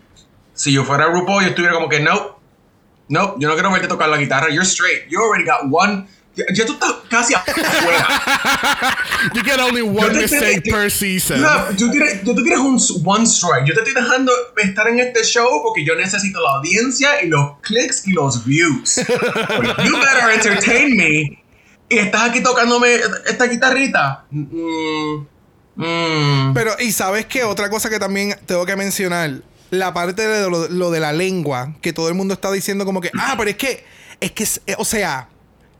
[0.59, 2.37] si yo fuera RuPaul, yo estuviera como que no.
[3.07, 4.49] No, yo no quiero verte tocar la guitarra.
[4.49, 5.07] You're straight.
[5.09, 6.05] You already got one.
[6.35, 8.05] Ya, ya tú estás casi afuera.
[9.33, 11.41] You get only one te- mistake te- per season.
[11.41, 13.65] No, tú tienes, tú tienes un one strike.
[13.67, 17.57] Yo te estoy dejando estar en este show porque yo necesito la audiencia y los
[17.61, 19.01] clics y los views.
[19.05, 21.41] Pues you better entertain me.
[21.89, 22.95] Y estás aquí tocándome
[23.27, 24.25] esta guitarrita.
[24.29, 25.25] Mm,
[25.75, 26.53] mm.
[26.53, 30.67] Pero, y sabes qué, otra cosa que también tengo que mencionar, la parte de lo,
[30.67, 33.57] lo de la lengua, que todo el mundo está diciendo como que, ah, pero es
[33.57, 33.83] que,
[34.19, 35.29] es que, eh, o sea,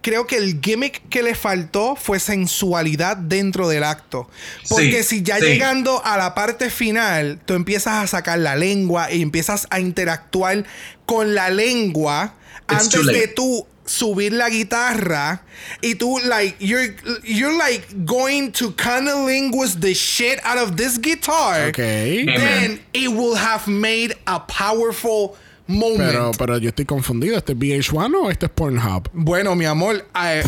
[0.01, 4.29] creo que el gimmick que le faltó fue sensualidad dentro del acto.
[4.69, 5.45] Porque Sí, si ya sí.
[5.45, 10.65] llegando a la parte final, tú empiezas a sacar la lengua y empiezas a interactuar
[11.05, 12.35] con la lengua
[12.71, 15.41] It's antes de tú subir la guitarra
[15.81, 21.69] y tú like you're you're like going to cunnilingus the shit out of this guitar
[21.69, 21.77] Ok.
[21.77, 25.35] then it will have made a powerful
[25.67, 27.35] moment Pero, pero yo estoy confundido.
[27.37, 29.09] ¿Este es VH1 o este es Pornhub?
[29.13, 30.43] bueno mi amor eh,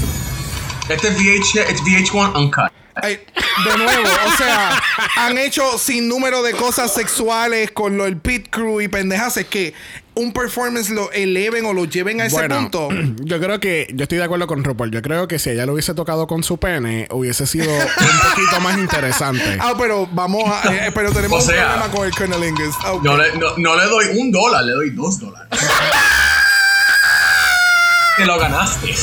[0.89, 2.71] Este es VH, it's VH1 Uncut.
[3.01, 4.81] de nuevo o sea
[5.15, 9.45] han hecho sin número de cosas sexuales con lo del pit crew y pendejas es
[9.45, 9.73] que
[10.13, 12.89] un performance lo eleven o lo lleven a ese Bueno, punto
[13.23, 14.91] yo creo que yo estoy de acuerdo con RuPaul.
[14.91, 18.59] Yo creo que si ella lo hubiese tocado con su pene, hubiese sido un poquito
[18.61, 19.57] más interesante.
[19.59, 23.03] ah pero vamos a eh, pero tenemos O sea, un problema con el cunnilingus Ok.
[23.03, 25.47] No le, no, no le doy un dólar, le doy dos dólares.
[28.17, 28.93] Te lo ganaste.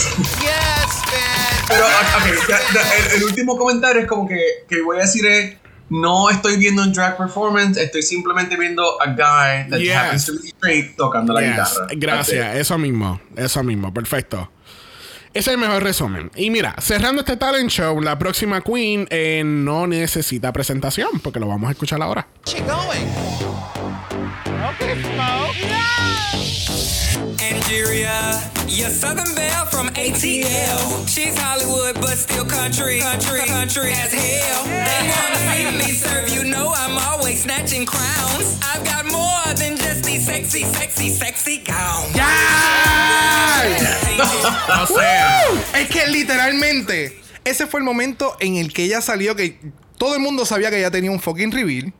[1.67, 5.25] Pero, ok, ya- ya, el, el último comentario es como que, que voy a decir
[5.27, 5.57] es,
[5.91, 9.97] no estoy viendo un drag performance, estoy simplemente viendo a guy that Yes.
[9.97, 11.87] happens to be straight tocando la Yes, guitarra.
[11.97, 14.51] Gracias, eso mismo, eso mismo, perfecto.
[15.35, 16.31] Ese es el mejor resumen.
[16.37, 21.47] Y mira, cerrando este talent show, la próxima queen eh, no necesita presentación porque lo
[21.47, 22.27] vamos a escuchar ahora.
[22.47, 23.07] She going?
[24.75, 26.88] Okay.
[27.41, 31.07] Angeria, your Southern Belle from ATL.
[31.09, 34.65] She's Hollywood, but still country, country, country as hell.
[34.65, 38.59] They wanna see me serve, you know I'm always snatching crowns.
[38.63, 42.15] I've got more than just these sexy, sexy, sexy gowns.
[44.81, 45.45] O sea,
[45.75, 49.59] Es que literalmente, ese fue el momento en el que ella salió, que
[49.97, 51.93] todo el mundo sabía que ella tenía un fucking reveal.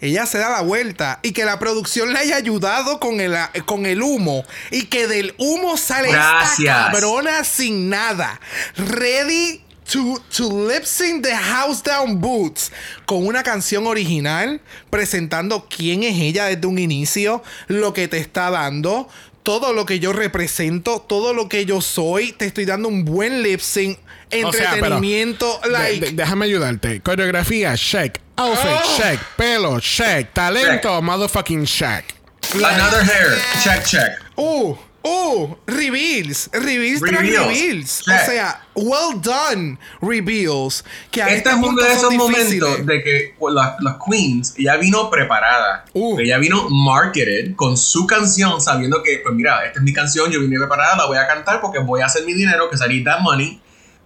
[0.00, 3.36] Ella se da la vuelta y que la producción le haya ayudado con el,
[3.66, 6.54] con el humo y que del humo sale esta
[6.90, 8.40] cabrona sin nada.
[8.76, 9.62] Ready
[9.92, 12.72] to, to lip sync the House Down Boots
[13.06, 18.50] con una canción original, presentando quién es ella desde un inicio, lo que te está
[18.50, 19.08] dando,
[19.42, 23.42] todo lo que yo represento, todo lo que yo soy, te estoy dando un buen
[23.42, 26.06] lip sync, O sea, pero- entretenimiento, De- like.
[26.06, 27.00] de- déjame ayudarte.
[27.00, 28.18] Coreografía, check.
[28.40, 28.96] Outfit, Oh.
[28.96, 29.20] check.
[29.36, 30.32] Pelo, check.
[30.32, 32.14] Talento, motherfucking check.
[32.54, 33.36] Another hair.
[33.62, 34.12] Check, check.
[34.36, 37.46] Uh, uh, reveals, reveals, tras Reveals.
[37.48, 38.02] reveals.
[38.04, 38.20] Check.
[38.22, 40.82] O sea, well done reveals.
[41.10, 44.54] Que a Este este es uno de esos momentos de que pues, la- las queens,
[44.56, 45.84] ella vino preparada.
[45.92, 46.18] Uh.
[46.18, 50.40] Ella vino marketed con su canción, sabiendo que, pues mira, esta es mi canción, yo
[50.40, 53.20] vine preparada, la voy a cantar porque voy a hacer mi dinero, que salir that
[53.20, 53.60] money.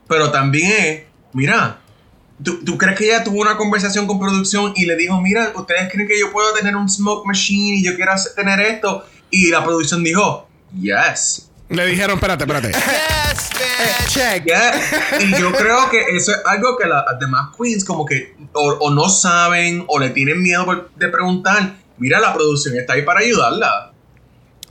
[0.08, 1.02] Pero también es,
[1.32, 1.78] mira,
[2.42, 5.90] ¿tú, tú crees que ella tuvo una conversación con producción y le dijo, mira, ustedes
[5.92, 9.04] creen que yo puedo tener un smoke machine y yo quiero hacer- tener esto?
[9.30, 10.48] Y la producción dijo,
[10.80, 11.50] yes.
[11.68, 12.72] Le dijeron, espérate, espérate.
[13.76, 14.44] Eh, check.
[14.44, 14.80] Yeah.
[15.20, 18.90] Y yo creo que eso es algo que las demás queens como que o, o
[18.94, 21.74] no saben o le tienen miedo de preguntar.
[21.98, 23.92] Mira, la producción está ahí para ayudarla.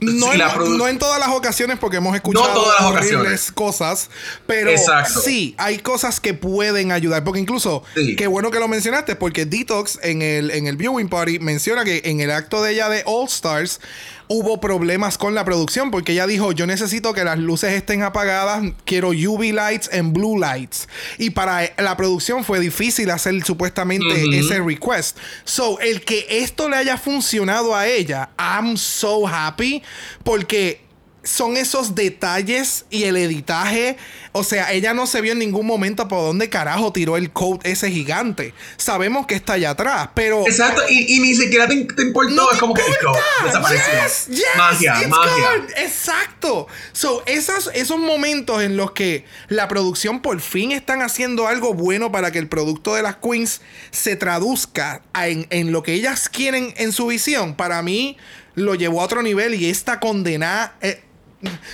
[0.00, 3.52] No, Sí, en, no en todas las ocasiones, porque hemos escuchado todas las horribles ocasiones.
[3.52, 4.10] cosas,
[4.46, 5.20] pero Exacto.
[5.20, 7.22] sí, hay cosas que pueden ayudar.
[7.24, 8.16] Porque incluso, Sí.
[8.16, 12.02] qué bueno que lo mencionaste, porque Detox en el, en el Viewing Party menciona que
[12.04, 13.80] en el acto de ella de All Stars
[14.28, 18.62] hubo problemas con la producción, porque ella dijo, yo necesito que las luces estén apagadas,
[18.84, 20.88] quiero UV lights and blue lights.
[21.18, 25.18] Y para la producción fue difícil hacer supuestamente ese request.
[25.44, 29.82] So, el que esto le haya funcionado a ella, I'm so happy
[30.22, 30.83] porque
[31.24, 33.96] son esos detalles y el editaje.
[34.32, 37.64] O sea, ella no se vio en ningún momento por dónde carajo tiró el coat
[37.64, 38.52] ese gigante.
[38.76, 40.46] Sabemos que está allá atrás, pero.
[40.46, 42.30] Exacto, y, y ni siquiera te, te importó.
[42.34, 43.20] No es te como que importa.
[43.40, 43.92] go, desapareció.
[44.04, 45.32] Yes, yes, magia, magia.
[45.32, 45.66] gone.
[45.76, 46.66] Exacto.
[46.92, 52.12] So, esas, esos momentos en los que la producción por fin están haciendo algo bueno
[52.12, 53.60] para que el producto de las queens
[53.90, 58.16] se traduzca en, en lo que ellas quieren en su visión, para mí
[58.54, 60.76] lo llevó a otro nivel y esta condenada.
[60.80, 61.02] eh,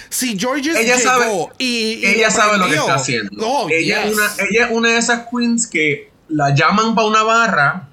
[0.09, 3.31] si Georges Ella llegó sabe, y, y ella sabe lo que está haciendo.
[3.47, 4.13] Oh, ella, yes.
[4.13, 7.89] es una, ella es una de esas queens que la llaman para una barra,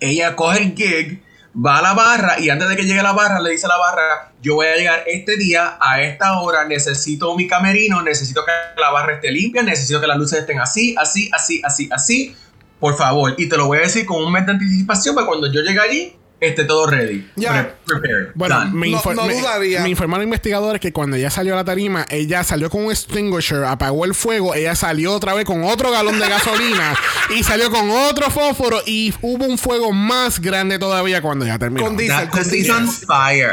[0.00, 1.22] ella coge el gig,
[1.56, 3.70] va a la barra y antes de que llegue a la barra le dice a
[3.70, 8.44] la barra, yo voy a llegar este día a esta hora, necesito mi camerino, necesito
[8.44, 12.36] que la barra esté limpia, necesito que las luces estén así, así, así, así, así,
[12.78, 13.34] por favor.
[13.38, 15.80] Y te lo voy a decir con un mes de anticipación para cuando yo llegue
[15.80, 17.26] allí, esté todo ready.
[17.36, 17.74] Ya.
[17.86, 18.28] Pre- prepared.
[18.34, 19.80] Bueno, me, No- infor- no me- dudaría.
[19.80, 23.64] me informaron investigadores que cuando ella salió a la tarima, ella salió con un extinguisher,
[23.64, 26.94] apagó el fuego, ella salió otra vez con otro galón de gasolina
[27.36, 31.84] y salió con otro fósforo y hubo un fuego más grande todavía cuando ya terminó.
[31.86, 32.86] Con diesel, con diesel.
[33.06, 33.50] fire.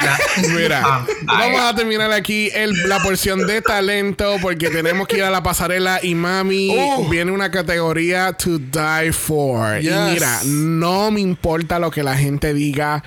[0.56, 1.16] Mira, fire.
[1.26, 5.42] vamos a terminar aquí el- la porción de talento porque tenemos que ir a la
[5.42, 7.08] pasarela y mami Uh.
[7.08, 9.78] viene una categoría to die for.
[9.80, 9.90] Yes.
[9.92, 13.02] Y mira, no me importa lo que la gente diga.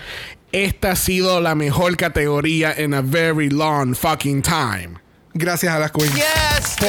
[0.51, 4.99] Esta ha sido la mejor categoría en a very long fucking time.
[5.35, 6.13] Gracias a las queens.
[6.77, 6.87] Por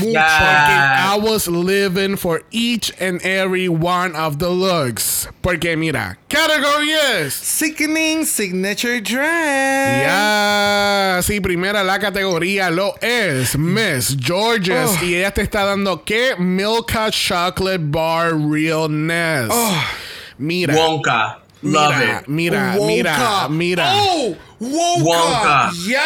[0.00, 0.12] mucho.
[0.12, 0.22] Yes.
[0.38, 0.74] Porque
[1.10, 5.26] I was living for each and every one of the looks.
[5.42, 7.34] Porque mira, category es.
[7.34, 10.06] Sickening Signature Dress.
[10.06, 15.04] Ya, sí, primera la categoría lo es Miss Georges Oh.
[15.04, 19.48] y ella te está dando que Milka Chocolate Bar Realness.
[19.50, 19.82] Oh.
[20.38, 21.40] Mira, Wonka.
[21.64, 22.28] Love mira, it.
[22.28, 23.48] mira, mira, Wonka.
[23.48, 23.92] mira.
[23.94, 25.02] Oh, Wonka.
[25.04, 25.70] Wonka.
[25.86, 26.02] Yes.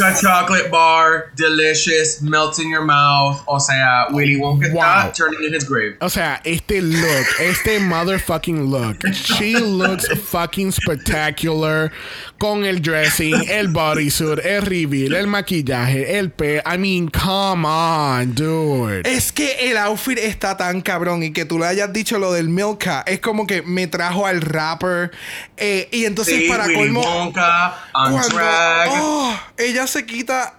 [0.00, 3.42] Wonka chocolate bar, delicious, melts in your mouth.
[3.46, 4.82] O sea, Willy Wonka Wow.
[4.82, 5.96] está turning in his grave.
[6.00, 8.96] O sea, este look, este motherfucking look.
[9.12, 11.92] She looks fucking spectacular
[12.38, 16.60] con el dressing, el bodysuit, el reveal, el maquillaje, el pe.
[16.66, 19.02] I mean, come on, dude.
[19.06, 22.48] Es que el outfit está tan cabrón y que tú le hayas dicho lo del
[22.48, 25.10] Milka es como que me trajo al rapper.
[25.56, 27.00] eh, y entonces Sí, para Willy colmo.
[27.02, 28.88] Wonka, on cuando drag.
[28.92, 30.54] oh, ella se quita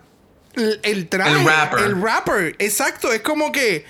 [0.53, 1.31] el, el traje.
[1.31, 1.79] El rapper.
[1.79, 2.55] El rapper.
[2.59, 3.11] Exacto.
[3.11, 3.85] Es como que.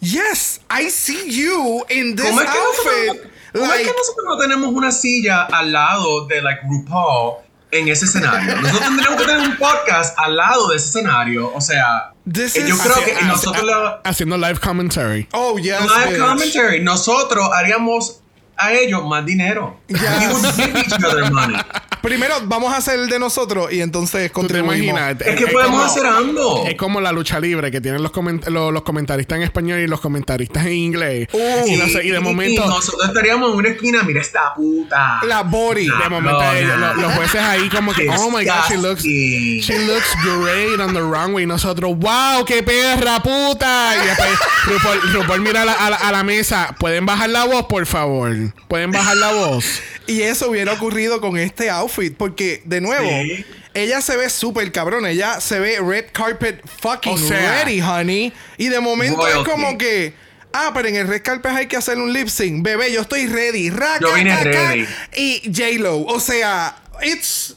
[0.00, 3.06] Yes, I see you in this ¿Cómo es, que outfit.
[3.08, 7.34] nosotros, cómo es que nosotros no tenemos una silla al lado de like RuPaul
[7.70, 8.56] en ese escenario?
[8.62, 11.52] Nosotros tendríamos que tener un podcast al lado de ese escenario.
[11.54, 15.28] O sea, This eh, yo is- creo que nosotros la- Haciendo live commentary.
[15.32, 15.78] oh, yes.
[15.82, 16.18] live bitch.
[16.26, 18.20] commentary, nosotros haríamos
[18.60, 19.78] a ellos más dinero.
[19.88, 21.56] Give each other money.
[22.02, 24.76] Primero vamos a hacer el de nosotros y entonces ¿Tú te contribuimos.
[24.98, 25.20] imaginas?
[25.20, 26.66] Es que podemos como- hacer ambos.
[26.68, 29.86] Es como la lucha libre que tienen los, coment- lo- los comentaristas en español y
[29.86, 31.28] los comentaristas en inglés.
[31.66, 35.20] y, no sé, y de momento, nosotros estaríamos en una esquina, mira esta puta.
[35.26, 35.88] La body.
[35.90, 36.94] de momento ellos- no.
[36.94, 40.94] lo- los jueces ahí como que, oh my god, she looks, she looks great on
[40.94, 41.44] the runway.
[41.44, 43.92] Y nosotros, wow, qué perra puta.
[44.02, 44.30] Y después
[44.64, 47.84] RuPaul, RuPaul mira a la, a la- a la mesa, ¿pueden bajar la voz, por
[47.84, 48.34] favor?
[48.68, 49.64] ¿Pueden bajar la voz?
[50.06, 52.16] Y eso hubiera ocurrido con este outfit.
[52.16, 53.44] Porque, de nuevo, Sí.
[53.74, 55.06] ella se ve súper cabrón.
[55.06, 58.32] Ella se ve red carpet fucking O sea- ready, honey.
[58.58, 60.14] Y de momento es como que.
[60.52, 62.64] Ah, pero en el red carpet hay que hacer un lip sync.
[62.64, 63.70] Bebé, yo estoy ready.
[63.70, 64.50] Raca, Yo vine caca.
[64.50, 64.86] ready.
[65.16, 65.98] Y J-Lo.
[66.06, 67.54] O sea, it's.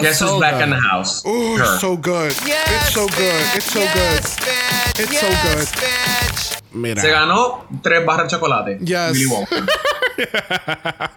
[0.00, 0.62] Guess who's So back good.
[0.64, 1.22] in the house?
[1.24, 2.30] Oh, it's so good.
[2.30, 3.56] it's so good.
[3.56, 4.20] It's so good.
[4.98, 5.68] It's so good.
[6.72, 7.00] Mira.
[7.00, 8.78] Se ganó tres barras de chocolate.
[8.78, 9.12] Yes.
[9.12, 9.66] Willy Wonka.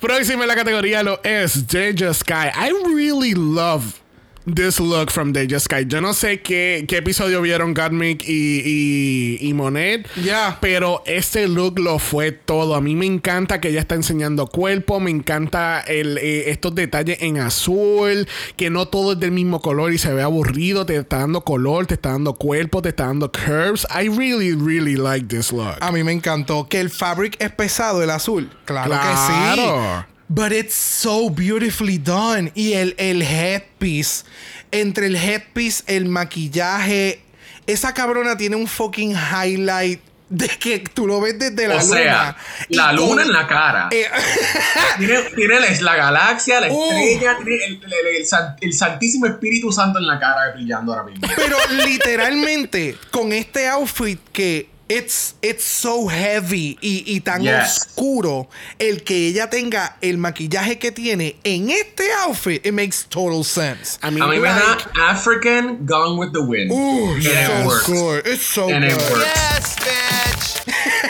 [0.00, 2.50] Próxima en la categoría lo es Deja Sky.
[2.54, 4.01] I really love
[4.46, 5.84] this look from Deja Sky.
[5.86, 10.08] Yo no sé qué, qué episodio vieron Gottmik y, y, y Monet.
[10.14, 10.58] Yeah.
[10.60, 12.74] Pero este look lo fue todo.
[12.74, 15.00] A mí me encanta que ella está enseñando cuerpo.
[15.00, 18.28] Me encanta el, eh, estos detalles en azul.
[18.56, 20.86] Que no todo es del mismo color y se ve aburrido.
[20.86, 23.86] Te está dando color, te está dando cuerpo, te está dando curves.
[23.90, 25.76] I really, really like this look.
[25.80, 28.50] A mí me encantó que el fabric es pesado, el azul.
[28.64, 30.04] Claro, que Claro.
[30.06, 30.11] sí.
[30.34, 32.52] But it's so beautifully done.
[32.54, 34.24] Y el, el headpiece.
[34.70, 37.20] Entre el headpiece, el maquillaje.
[37.66, 40.00] Esa cabrona tiene un fucking highlight
[40.30, 41.94] de que tú lo ves desde la o luna.
[41.94, 42.36] sea,
[42.70, 43.88] la luna en la cara.
[43.92, 44.06] Eh,
[44.98, 46.82] Tiene, tiene la, la galaxia, la Uh.
[46.92, 51.04] estrella, tiene el, el- el san- el Santísimo Espíritu Santo en la cara brillando ahora
[51.10, 51.28] mismo.
[51.36, 57.78] Pero literalmente, con este outfit que it's, it's so heavy y, y tan Yes.
[57.88, 58.48] oscuro,
[58.78, 63.98] el que ella tenga el maquillaje que tiene en este outfit, it makes total sense.
[64.02, 66.70] I mean, A mí me da like- African Gone with the Wind.
[66.72, 67.86] Ooh, And it's it so works.
[67.86, 68.26] good.
[68.26, 69.26] It's so And it good.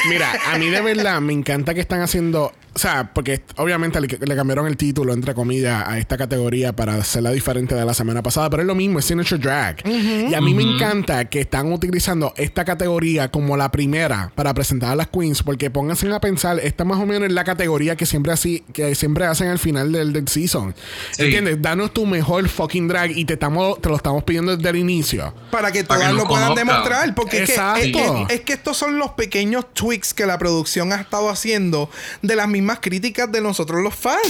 [0.09, 2.53] Mira, a mí de verdad me encanta que están haciendo.
[2.75, 6.95] O sea, porque obviamente le, le cambiaron el título, entre comillas, a esta categoría para
[6.95, 9.87] hacerla diferente de la semana pasada, pero es lo mismo, es Signature Drag.
[9.87, 14.93] Y a mí me encanta que están utilizando esta categoría como la primera para presentar
[14.93, 18.07] a las queens, porque pónganse a pensar, esta más o menos es la categoría que
[18.07, 20.75] siempre, así, que siempre hacen al final del, del season.
[21.11, 21.25] Sí.
[21.25, 21.61] ¿Entiendes?
[21.61, 25.35] Danos tu mejor fucking drag y te, estamos, te lo estamos pidiendo desde el inicio.
[25.51, 27.15] Para que todas lo puedan demostrar.
[27.15, 30.97] Porque es que, es, es que estos son los pequeños tweaks que la producción ha
[30.97, 31.91] estado haciendo
[32.23, 34.23] de las mismas críticas de nosotros los fans.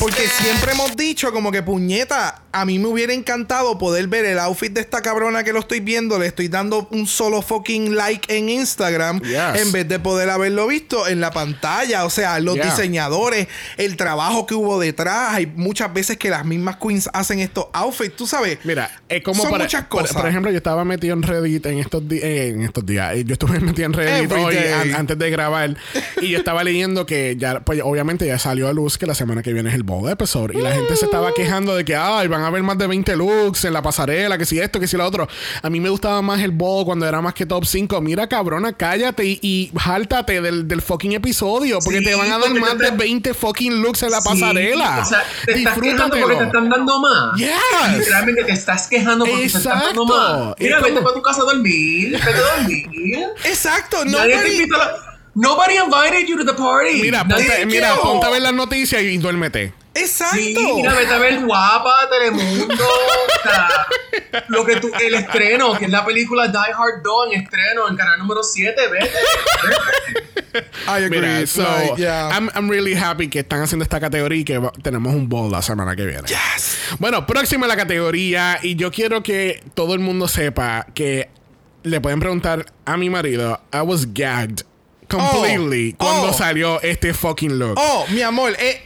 [0.00, 4.38] Porque siempre hemos dicho como que puñeta, a mí me hubiera encantado poder ver el
[4.40, 8.34] outfit de esta cabrona que lo estoy viendo, le estoy dando un solo fucking like
[8.36, 9.62] en Instagram Yes.
[9.62, 12.04] en vez de poder haberlo visto en la pantalla.
[12.04, 12.64] O sea, los Yeah.
[12.70, 13.46] diseñadores,
[13.76, 15.34] el trabajo que hubo detrás.
[15.34, 18.58] Hay muchas veces que las mismas queens hacen estos outfits, tú sabes.
[18.64, 20.16] Mira, es como Son para- muchas por- cosas.
[20.16, 23.14] Por, ejemplo, yo estaba metido en Reddit en estos, di- eh, en estos días.
[23.24, 24.87] Yo estuve metido en Reddit Every hoy day.
[24.94, 25.76] An- antes de grabar.
[26.20, 29.42] y yo estaba leyendo que ya, pues obviamente ya salió a luz que la semana
[29.42, 30.56] que viene es el bowl episode.
[30.58, 33.16] Y la gente se estaba quejando de que, ay, van a haber más de 20
[33.16, 35.28] looks en la pasarela, que si esto, que si lo otro.
[35.62, 38.00] A mí me gustaba más el bowl cuando era más que top 5.
[38.00, 41.78] Mira, cabrona, cállate y, y jáltate del, del fucking episodio.
[41.84, 44.28] Porque Sí, te van a dar más te- de 20 fucking looks en la Sí,
[44.28, 45.02] pasarela.
[45.02, 47.36] o sea, te estás quejando porque te están dando más.
[47.38, 47.48] Yes.
[47.98, 50.06] Literalmente te estás quejando porque te están dando Exacto.
[50.06, 50.54] más.
[50.58, 52.12] Mira, vete para tu casa a dormir.
[52.12, 52.86] Vete a dormir.
[53.44, 54.18] Exacto, no.
[54.18, 54.77] Nadie te invitó a la-
[55.34, 57.00] Nobody invited you to the party.
[57.00, 59.72] Mira, ponte, mira, ponte a ver las noticias y duérmete.
[59.94, 60.36] Exacto.
[60.36, 62.74] Sí, mira, vete a ver Guapa, Telemundo.
[62.74, 63.68] o sea,
[64.48, 67.96] lo que tú, el estreno, que es la película Die Hard 2 en estreno en
[67.96, 69.10] canal número 7, vete.
[70.88, 71.20] I agree.
[71.20, 72.30] Mira, so, Like, yeah.
[72.32, 75.50] I'm, I'm really happy que están haciendo esta categoría y que va- tenemos un bowl
[75.52, 76.22] la semana que viene.
[76.98, 81.28] Bueno, próxima la categoría y yo quiero que todo el mundo sepa que
[81.82, 84.64] le pueden preguntar a mi marido, I was gagged
[85.08, 86.32] completely Oh, cuando oh.
[86.32, 87.74] salió este fucking look.
[87.76, 88.82] Oh, mi amor, eh,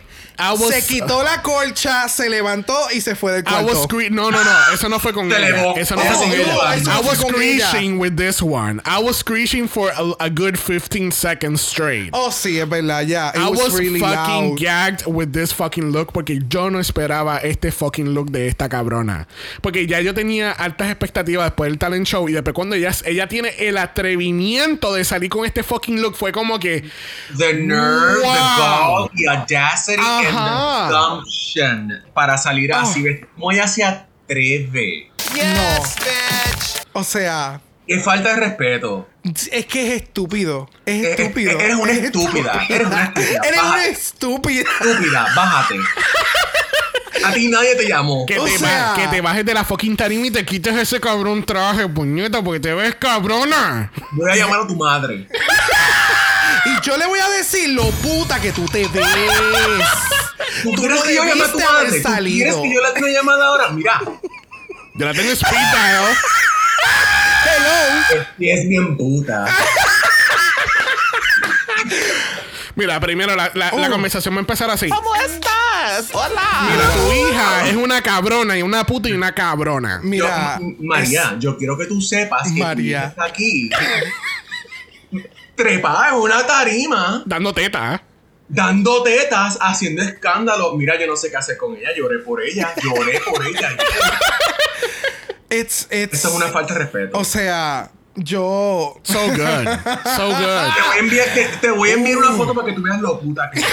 [0.54, 3.96] was- se quitó la colcha, se levantó y se fue del I was cuarto.
[4.10, 5.72] no, no, no, eso no fue con ella.
[5.76, 6.74] Eso no Oh, fue con sí, ella.
[6.76, 7.66] eso I was con ella.
[7.68, 8.80] screeching with this one.
[8.84, 12.10] I was screeching for a, a good 15 seconds straight.
[12.12, 13.30] Oh, sí, es verdad, ya.
[13.30, 14.58] It I was, really fucking loud.
[14.60, 19.26] gagged with this fucking look porque yo no esperaba este fucking look de esta cabrona.
[19.60, 23.28] Porque ya yo tenía altas expectativas después del talent show y después cuando ella, ella
[23.28, 26.84] tiene el atrevimiento de salir con este fucking look fue como que
[27.36, 28.32] The nerve, Wow.
[28.32, 30.02] the gall, the audacity.
[32.14, 33.02] Para salir así.
[33.02, 33.20] ¿ves?
[33.34, 35.10] ¿Cómo ella se atreve?
[35.36, 37.00] No.
[37.00, 39.08] O sea, Qué falta de respeto.
[39.24, 40.68] es que es estúpido.
[40.86, 41.58] Es Eh, eh, estúpido.
[41.58, 42.66] eres una Es estúpida.
[42.68, 43.40] Eres una estúpida.
[43.44, 44.62] Eres una estúpida.
[44.80, 45.74] Estúpida, bájate.
[47.24, 48.24] A ti nadie te llamó.
[48.26, 50.74] Que, O te sea- ba- que te bajes de la fucking tarima y te quites
[50.76, 53.92] ese cabrón traje, puñeta, porque te ves cabrona.
[54.12, 55.28] Voy a llamar a tu madre.
[56.64, 59.04] Y yo le voy a decir lo puta que tú te ves.
[60.62, 62.00] ¿Tú, no que yo llame a tu debiste haber madre?
[62.02, 62.44] ¿Tú salido.
[62.62, 63.68] quieres que yo dé una llamada ahora?
[63.70, 64.00] Mira,
[64.94, 66.04] Yo la tengo en speed dial.
[67.44, 68.24] Hello.
[68.38, 69.46] y es bien puta.
[72.74, 73.90] Mira, primero la, la- la Oh.
[73.90, 74.88] conversación va a empezar así.
[74.88, 76.08] ¿Cómo estás?
[76.12, 76.68] Hola.
[76.70, 80.00] Mira, tu hija es una cabrona y una puta y una cabrona.
[80.02, 80.58] Mira.
[80.60, 83.04] Yo- María, yo quiero que tú sepas que María.
[83.08, 83.68] está aquí.
[85.54, 88.02] Trepada en una tarima, Dando teta.
[88.52, 90.74] Dando tetas, haciendo escándalo.
[90.76, 91.88] Mira, yo no sé qué hacer con ella.
[91.96, 93.70] Lloré por ella, lloré por ella.
[95.50, 97.18] It's, it's, Eso es una falta de respeto.
[97.18, 98.98] O sea, yo.
[99.02, 99.36] So good.
[100.16, 100.74] So good.
[100.74, 103.00] Te voy a enviar, te, te voy a enviar una foto para que tú veas
[103.00, 103.66] lo puta que es.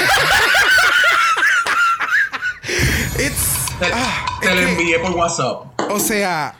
[3.17, 3.55] It's.
[3.79, 5.79] Te, ah, te es lo que- envié por WhatsApp.
[5.89, 6.55] O sea,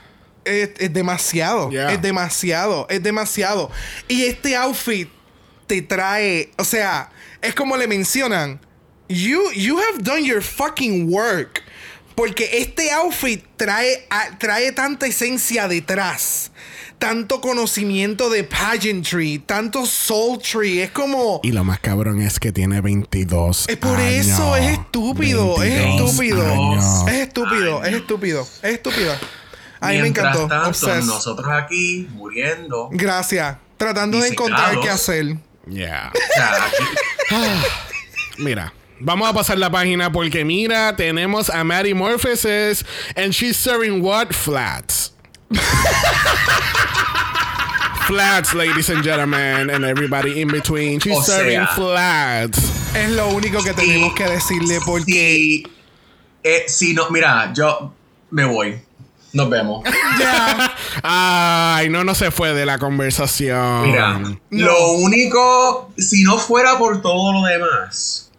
[0.45, 1.69] es, es demasiado.
[1.69, 1.91] Yeah.
[1.91, 2.87] Es demasiado.
[2.89, 3.69] Es demasiado.
[4.07, 5.09] Y este outfit
[5.67, 6.51] te trae.
[6.57, 8.59] O sea, es como le mencionan.
[9.07, 11.63] You, you have done your fucking work.
[12.15, 16.51] Porque este outfit trae, a- trae tanta esencia detrás.
[16.99, 19.39] Tanto conocimiento de pageantry.
[19.39, 20.81] Tanto sultry.
[20.81, 21.39] Es como.
[21.43, 24.27] Y lo más cabrón es que tiene 22 Es por años.
[24.27, 26.41] eso, es estúpido, es 22 estúpido.
[26.51, 27.07] años.
[27.07, 29.13] Es estúpido, es estúpido, es estúpido.
[29.79, 30.45] A mí me encantó.
[30.47, 31.03] tanto, Obsessed.
[31.05, 32.89] nosotros aquí muriendo.
[32.91, 33.55] Gracias.
[33.77, 35.37] Tratando de encontrar qué hacer.
[35.69, 36.11] Yeah.
[36.13, 36.83] O sea, aquí-
[38.37, 38.73] Mira.
[39.01, 42.83] Vamos a pasar la página porque mira, tenemos a Maddie Morpheus
[43.15, 44.33] and she's serving what?
[44.33, 45.13] Flats.
[48.07, 50.99] flats, ladies and gentlemen, and everybody in between.
[50.99, 51.37] She's O sea.
[51.37, 52.59] serving flats.
[52.93, 54.15] Es lo único que tenemos Sí.
[54.17, 55.05] que decirle porque.
[55.05, 55.63] si,
[56.43, 57.93] eh, si no, mira, yo
[58.31, 58.81] me voy.
[59.33, 59.83] Nos vemos.
[61.03, 63.83] Ay, no, no se fue de la conversación.
[63.83, 68.31] Mira, lo único, si no fuera por todo lo demás,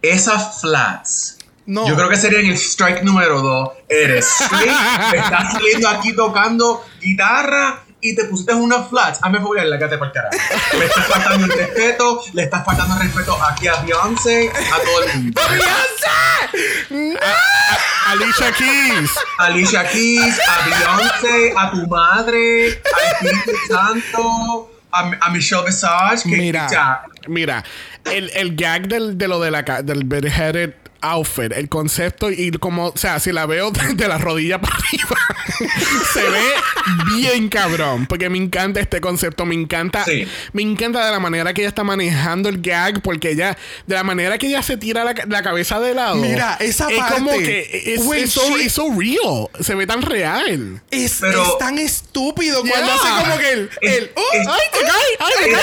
[0.00, 1.38] esas flats.
[1.64, 1.86] No.
[1.86, 3.68] Yo creo que sería en el strike número 2.
[3.88, 4.68] Eres straight,
[5.14, 9.20] estás saliendo aquí tocando guitarra y te pusiste unas flats.
[9.22, 10.36] Hazme favor y lágate para el carajo.
[10.78, 15.04] Le estás faltando el respeto, le estás faltando el respeto aquí a Beyoncé, a todo
[15.04, 15.40] el mundo.
[18.06, 19.10] Alicia Keys.
[19.38, 26.28] Alicia Keys, a Beyoncé, a tu madre, al Espíritu Santo, a, a Michelle Visage.
[26.28, 27.06] Que, Mira.
[27.28, 27.64] Mira,
[28.04, 32.88] el, el gag del, de lo de la, del beheaded outfit, el concepto y como,
[32.88, 35.16] o sea, si la veo de, de la rodilla para arriba,
[36.12, 36.44] se ve
[37.16, 40.26] bien cabrón, porque me encanta este concepto, me encanta, Sí.
[40.52, 43.56] me encanta de la manera que ella está manejando el gag, porque ella,
[43.86, 46.16] de la manera que ella se tira la, la cabeza de lado.
[46.16, 49.74] Mira, esa es parte, como que es, when es so, she- it's so real, se
[49.74, 50.80] ve tan real.
[50.90, 52.94] Es, Pero- es tan estúpido cuando Yeah.
[52.94, 53.70] hace como que el.
[53.82, 54.22] el Es- ¡Oh!
[54.32, 54.92] es- ¡Ay, te cae!
[55.18, 55.62] ¡Ay, te Es- cae!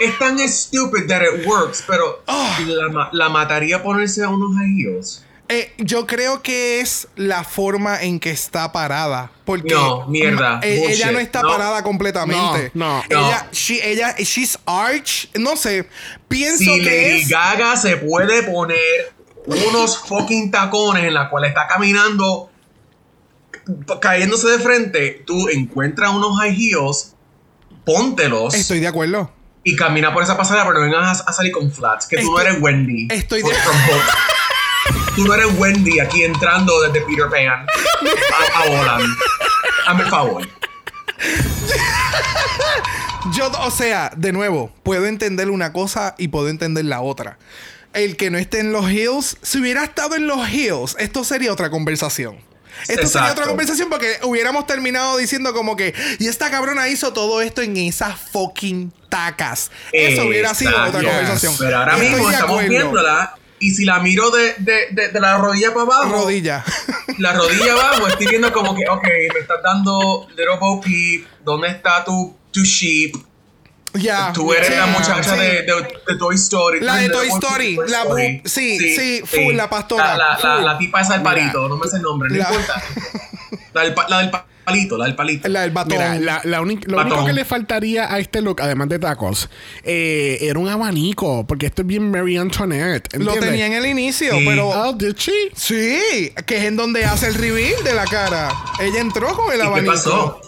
[0.00, 2.58] Es tan stupid that it works, pero Ah.
[2.66, 5.24] la, la mataría ponerse a unos high heels.
[5.52, 9.32] Eh, yo creo que es la forma en que está parada.
[9.44, 11.48] Porque No, mierda, eh, ella no está no.
[11.48, 12.70] parada completamente.
[12.72, 13.50] No, no, Ella, no.
[13.52, 15.28] she- ella, she's arch.
[15.36, 15.88] No sé.
[16.28, 17.28] Pienso Si que Lady es.
[17.28, 19.12] Gaga se puede poner
[19.46, 22.48] unos fucking tacones en la cual está caminando
[24.00, 27.14] cayéndose de frente, tú encuentras unos high heels,
[27.84, 29.30] póntelos Estoy de acuerdo.
[29.64, 32.32] Y camina por esa pasarela, pero no vengas a, a salir con flats, que tú
[32.32, 33.08] no eres Wendy.
[33.10, 33.50] estoy de-.
[35.14, 37.66] Tú no eres Wendy aquí entrando desde Peter Pan a,
[38.58, 39.14] a Holland.
[39.86, 40.48] Hazme el favor.
[43.34, 47.38] Yo, o sea, de nuevo, puedo entender una cosa y puedo entender la otra.
[47.92, 51.52] El que no esté en los hills, si hubiera estado en los hills, esto sería
[51.52, 52.38] otra conversación.
[52.82, 53.32] Esto sería Exacto.
[53.32, 57.76] otra conversación porque hubiéramos terminado diciendo como que, y esta cabrona hizo todo esto en
[57.76, 59.70] esas fucking tacas.
[59.92, 61.08] Eso hubiera sido otra Exacto.
[61.08, 61.54] conversación.
[61.58, 65.36] Pero ahora Estoy mismo estamos viéndola y si la miro de, de, de, de la
[65.36, 66.64] rodilla para abajo, Rodilla.
[67.18, 71.68] la rodilla abajo, estoy viendo como que, ok, me estás dando Little Bo Peep, ¿dónde
[71.68, 73.14] está tu, tu sheep?
[73.94, 74.32] Ya.
[74.32, 75.38] Tú eres Sí, la muchacha sí.
[75.40, 75.74] de, de,
[76.08, 76.80] de Toy Story.
[76.80, 78.04] La de Toy Story, la
[78.44, 80.64] sí, sí, full, la pastora, La, la, la, full.
[80.64, 81.32] la tipa esa del Mira.
[81.34, 82.82] palito, no me sé el nombre, no La- importa.
[83.72, 84.30] La del, pa- la del
[84.64, 85.48] palito, la del palito.
[85.48, 85.92] La del batón.
[85.96, 89.48] Mira, la, la lo único que le faltaría a este look, además de tacos,
[89.84, 93.16] eh, era un abanico, porque esto es bien Mary Antoinette.
[93.18, 94.44] Lo tenía en el inicio, Sí.
[94.44, 94.68] pero.
[94.70, 95.32] Oh, did she?
[95.54, 98.52] Sí, que es en donde hace el reveal de la cara.
[98.80, 99.92] Ella entró con el ¿Y qué abanico.
[99.92, 100.40] pasó?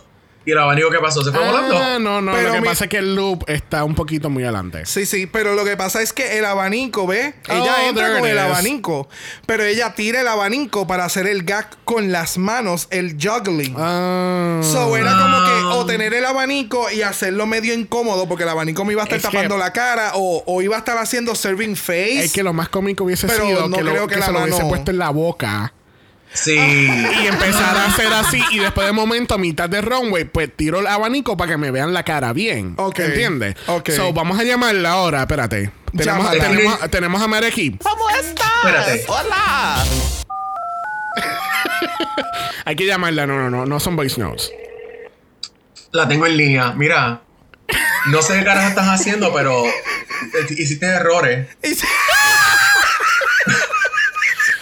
[0.45, 1.23] ¿Y el abanico qué pasó?
[1.23, 1.79] ¿Se fue volando?
[1.79, 2.33] Ah, no, no.
[2.33, 4.87] Pero lo que mi- pasa es que el loop está un poquito muy adelante.
[4.87, 7.35] Sí, sí, pero lo que pasa es que el abanico, ¿ve?
[7.49, 9.09] Ella Oh, entra con el abanico,
[9.47, 13.75] pero ella tira el abanico para hacer el gag con las manos, el juggling.
[13.79, 14.61] Ah.
[14.63, 18.85] So era como que o tener el abanico y hacerlo medio incómodo porque el abanico
[18.85, 21.35] me iba a estar Es que- tapando la cara o, o iba a estar haciendo
[21.37, 22.25] serving face.
[22.25, 24.27] Es que lo más cómico hubiese Pero sido no que, lo- creo que que la
[24.27, 25.73] se lo hubiese mano- puesto en la boca
[26.35, 26.57] Sí.
[26.57, 30.81] y empezar a hacer así y después de momento a mitad de runway pues tiro
[30.81, 32.75] el abanico para que me vean la cara bien.
[32.77, 33.01] Ok.
[33.01, 33.57] ¿Entiendes?
[33.67, 33.91] Ok.
[33.91, 35.71] So vamos a llamarla ahora, espérate.
[35.97, 36.49] Tenemos, Llámala.
[36.49, 37.77] tenemos, tenemos a Mare aquí.
[37.83, 38.47] ¿Cómo estás?
[38.65, 39.05] Espérate.
[39.09, 39.85] Hola.
[42.65, 44.51] Hay que llamarla, no, no, no, no son voice notes.
[45.91, 46.73] La tengo en línea.
[46.73, 47.21] Mira.
[48.07, 49.73] No sé qué carajo estás haciendo, pero eh,
[50.51, 51.49] hiciste errores.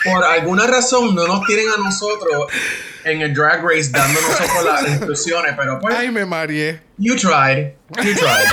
[0.04, 2.46] Por alguna razón no nos tienen a nosotros
[3.04, 6.80] en el Drag Race dando nosotros las instrucciones, pero pues, Ay, me mareé.
[6.98, 7.74] you tried.
[8.02, 8.46] You tried.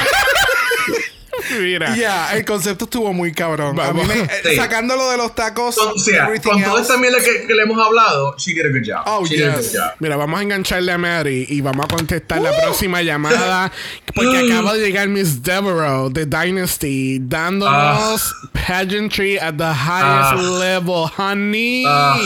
[1.63, 1.95] Mira.
[1.95, 3.79] Ya, el concepto estuvo muy cabrón.
[3.79, 4.55] A mí me- eh, Sí.
[4.55, 6.81] Sacándolo de los tacos, Con, o sea, everything con toda else.
[6.93, 9.03] esta mierda que, que le hemos hablado, she did a good job.
[9.05, 9.73] Oh, she did a good yes.
[9.73, 9.91] job.
[9.99, 13.71] Mira, vamos a engancharle a Mary y vamos a contestar la próxima llamada
[14.15, 20.57] porque acaba de llegar Miss Devereaux de Dynasty dándonos pageantry at the highest Ah.
[20.59, 21.84] level, honey.
[21.88, 22.17] Ah.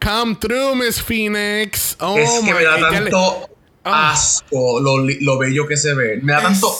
[0.00, 1.96] Come through, Miss Phoenix.
[2.00, 3.49] Oh es que my me da ella le- tanto
[3.84, 4.12] Ah.
[4.12, 6.18] asco lo, lo bello que se ve.
[6.22, 6.70] Me da tanto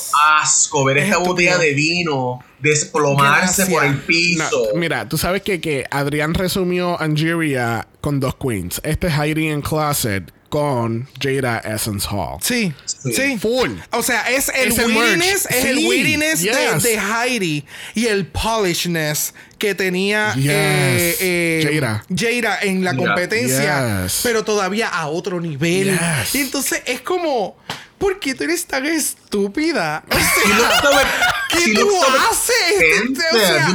[0.41, 3.69] asco ver es esta botella de vino desplomarse Gracias.
[3.71, 4.63] por el No, piso.
[4.75, 8.81] mira, tú sabes que, que Adrián resumió Angeria con dos queens.
[8.85, 12.39] Este es Heidi in Closet con Jada Essence Hall.
[12.43, 12.73] Sí,
[13.03, 13.71] sí, Full.
[13.93, 15.47] O sea, es el Es el wittiness, merch.
[15.51, 16.83] es el Sí, wittiness de, yes.
[16.83, 17.65] de Heidi
[17.95, 20.47] y el polishness que tenía Yes.
[20.49, 22.05] eh, eh, Jada.
[22.15, 24.21] Jada en la competencia, Yes.
[24.23, 25.91] pero todavía a otro nivel.
[25.99, 26.35] Yes.
[26.35, 27.57] Y entonces es como,
[27.99, 30.03] ¿por qué tú eres tan estúpida?
[30.11, 31.11] O sea,
[31.51, 31.91] ¿Qué tú
[32.31, 33.19] haces?
[33.33, 33.69] O sea,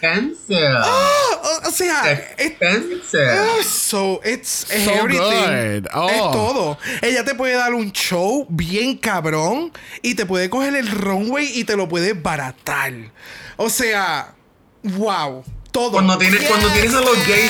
[0.00, 0.76] Look expensive.
[0.84, 3.38] o, o sea, es- expensive.
[3.40, 5.82] Oh, so it's So everything.
[5.82, 5.88] good.
[5.94, 6.08] Oh.
[6.08, 6.78] Es todo.
[7.02, 9.72] Ella te puede dar un show bien cabrón
[10.02, 12.92] y te puede coger el runway y te lo puede baratar.
[13.56, 14.34] O sea,
[14.82, 15.44] wow.
[15.78, 15.92] Todo.
[15.92, 16.48] Cuando tienes, Yes.
[16.48, 17.48] cuando tienes a los gay,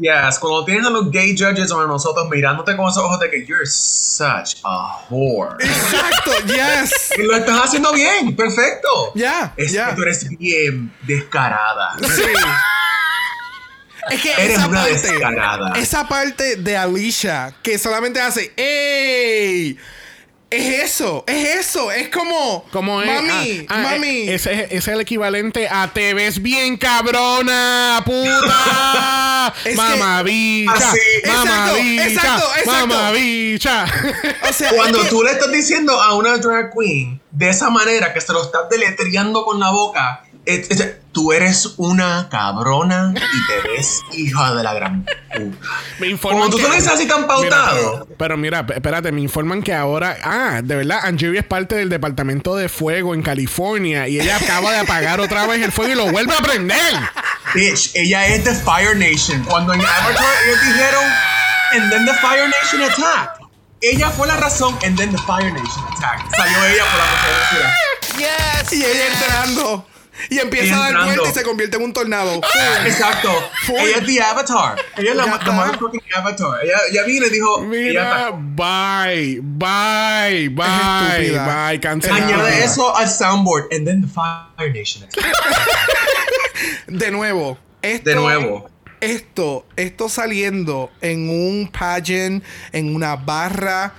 [0.00, 3.28] yes, cuando tienes a los gay judges o a nosotros mirándote con esos ojos de
[3.30, 5.56] que you're such a whore.
[5.58, 6.92] Exacto, yes.
[7.18, 9.10] Y lo estás haciendo bien, perfecto.
[9.16, 9.88] Ya, Es ya.
[9.90, 11.96] que tú eres bien descarada.
[12.14, 12.22] Sí.
[14.10, 15.72] Es que Eres esa una parte, descarada.
[15.78, 19.78] esa parte de Alicia que solamente hace ¡Ey!
[20.56, 24.28] Es eso, es eso, es como, Como es, mami, ah, ah, mami.
[24.28, 29.54] eh, Ese es, es el equivalente a te ves bien cabrona, puta.
[29.64, 30.72] Es que- mamá bicha.
[30.72, 30.98] Así.
[31.26, 32.06] Mamá Exacto, bicha.
[32.06, 32.86] exacto, exacto.
[32.86, 33.84] Mamá bicha.
[34.48, 37.68] o sea, Cuando es que- tú le estás diciendo a una drag queen de esa
[37.70, 40.24] manera que se lo estás deletreando con la boca,
[41.12, 45.68] tú eres una cabrona y te ves hija de la gran puta.
[45.98, 48.04] Me informan Como tú te lo dices así tan pautado.
[48.04, 51.88] Mira, pero, mira, espérate, me informan que ahora, ah, de verdad, Angeria es parte del
[51.88, 55.94] departamento de fuego en California y ella acaba de apagar otra vez el fuego y
[55.94, 56.94] lo vuelve a prender.
[57.54, 59.42] Bitch, ella es de Fire Nation.
[59.44, 61.04] Cuando en Avatar ellos dijeron,
[61.72, 63.44] and then the Fire Nation attacked.
[63.80, 66.34] Ella fue la razón, and then the Fire Nation attacked.
[66.36, 67.74] Salió ella por la conferencia.
[68.16, 68.72] Yes.
[68.72, 69.86] y ella entrando
[70.28, 72.40] y empieza a dar vuelta y se convierte en un tornado.
[72.84, 73.30] Exacto.
[73.68, 74.78] Ella es the Avatar.
[74.96, 76.64] Ella es la, la motherfucking Avatar.
[76.64, 82.26] Ella, ella vino y dijo, Mira, bye, bye, bye, bye, cancelada.
[82.26, 85.08] Añade eso al soundboard, and then the Fire Nation.
[86.86, 88.70] De nuevo, esto, De nuevo.
[89.00, 92.42] Esto, esto saliendo en un pageant,
[92.72, 93.92] en una barra.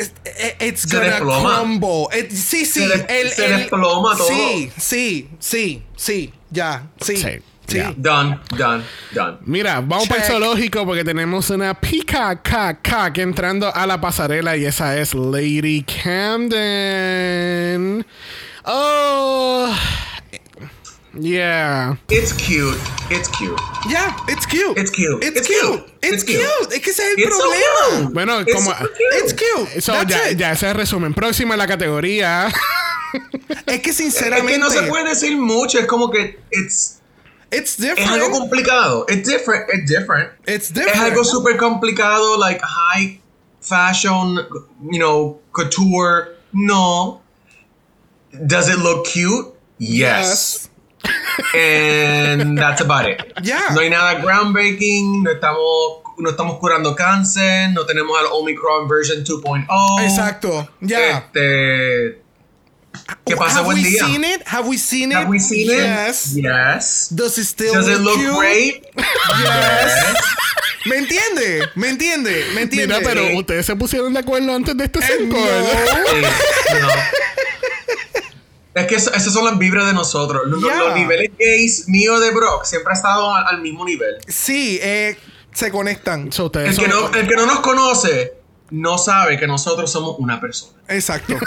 [0.00, 0.12] It's,
[0.60, 1.56] it's Se gonna desploma.
[1.58, 2.06] crumble.
[2.18, 2.80] It- sí, sí.
[2.80, 4.26] Se des- se desploma todo.
[4.28, 6.32] Sí, sí, sí, sí.
[6.50, 7.16] Ya, sí.
[7.16, 7.28] Sí,
[7.68, 7.76] Sí.
[7.76, 7.92] ya.
[7.96, 8.82] Done, done,
[9.12, 9.36] done.
[9.42, 10.36] Mira, vamos para el Check.
[10.36, 15.84] zoológico porque tenemos una pica caca que entrando a la pasarela y esa es Lady
[16.80, 18.04] Camden.
[18.64, 19.72] Oh,
[21.18, 21.96] yeah.
[22.08, 22.78] It's cute.
[23.10, 23.58] It's cute.
[23.88, 24.76] Ya, it's cute.
[24.78, 25.22] It's cute.
[25.24, 25.60] It's, It's cute.
[25.60, 25.92] cute.
[26.02, 26.40] It's It's cute.
[26.40, 26.72] cute.
[26.74, 28.02] Es que ese es el It's so problema.
[28.04, 28.14] cute.
[28.14, 28.70] Bueno, It's como.
[28.70, 29.14] so cute.
[29.18, 29.82] It's cute.
[29.82, 30.38] So, That's ya, it.
[30.38, 31.14] ya ese resumen.
[31.14, 32.52] Próxima la categoría.
[33.66, 34.52] Es que Es sinceramente.
[34.52, 37.00] que no se puede decir mucho, es como que it's,
[37.50, 38.08] It's es different.
[38.12, 39.04] algo complicado.
[39.08, 40.30] It's different, it's different.
[40.46, 41.00] It's Es different.
[41.02, 43.20] algo súper complicado, like high
[43.60, 44.36] fashion,
[44.92, 46.36] you know, couture.
[46.52, 47.20] No.
[48.46, 49.46] Does it look cute?
[49.78, 50.69] Yes.
[51.54, 53.32] And that's about it.
[53.42, 53.60] Yeah.
[53.74, 59.24] No hay nada groundbreaking, no estamos, no estamos curando cáncer, no tenemos al Omicron version
[59.24, 60.04] 2.0.
[60.04, 60.68] Exacto.
[60.80, 61.18] Ya.
[61.18, 62.22] Este,
[63.24, 63.58] ¿Qué pasa?
[63.58, 64.06] Have Buen we día.
[64.06, 64.42] seen it?
[64.46, 65.16] Have we seen it?
[65.16, 66.36] Have we seen yes.
[66.36, 66.42] it?
[66.42, 67.08] Yes.
[67.14, 68.84] Does it still Does it look great?
[68.96, 70.14] Yes.
[70.86, 71.68] ¿Me entiende?
[71.74, 72.46] ¿Me entiende?
[72.54, 72.98] ¿Me entiende?
[72.98, 75.36] Mira, pero ustedes se pusieron de acuerdo antes de este cinco.
[75.36, 76.22] Sí,
[76.80, 76.88] no.
[78.74, 80.42] Es que eso- esas son las vibras de nosotros.
[80.46, 80.76] Los, Yeah.
[80.78, 84.16] los niveles gays mío de Brock siempre ha estado al, al mismo nivel.
[84.28, 85.16] Sí, eh,
[85.52, 86.30] se conectan.
[86.30, 88.34] So, ustedes El que, no, el que no nos conoce
[88.70, 90.72] no sabe que nosotros somos una persona.
[90.88, 91.38] Exacto.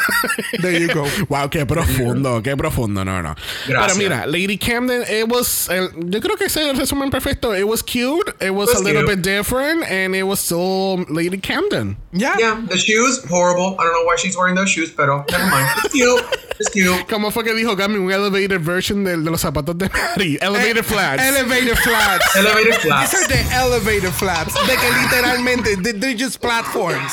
[0.62, 1.06] There you go.
[1.30, 3.36] Wow, qué profundo, qué profundo, no, no.
[3.68, 3.98] Pero Gracias.
[3.98, 7.54] mira, Lady Camden, it was, el- yo creo que ese es el resumen perfecto.
[7.54, 11.38] It was cute, it was, was a little bit different, and it was still Lady
[11.40, 11.98] Camden.
[12.14, 12.36] Ya.
[12.40, 13.76] Yeah, the shoes, horrible.
[13.80, 15.68] I don't know why she's wearing those shoes, pero never mind.
[15.84, 16.24] It's cute.
[16.60, 17.08] It's cute.
[17.10, 17.98] ¿Cómo fue que dijo Gami?
[17.98, 20.38] Un elevated version de, de los zapatos de Mary.
[20.42, 21.22] Elevated flats.
[21.22, 22.36] Elevator flats.
[22.36, 23.12] Elevated flats.
[23.12, 24.54] These are the elevator flats.
[24.68, 27.13] De que literalmente, they- they're just platforms.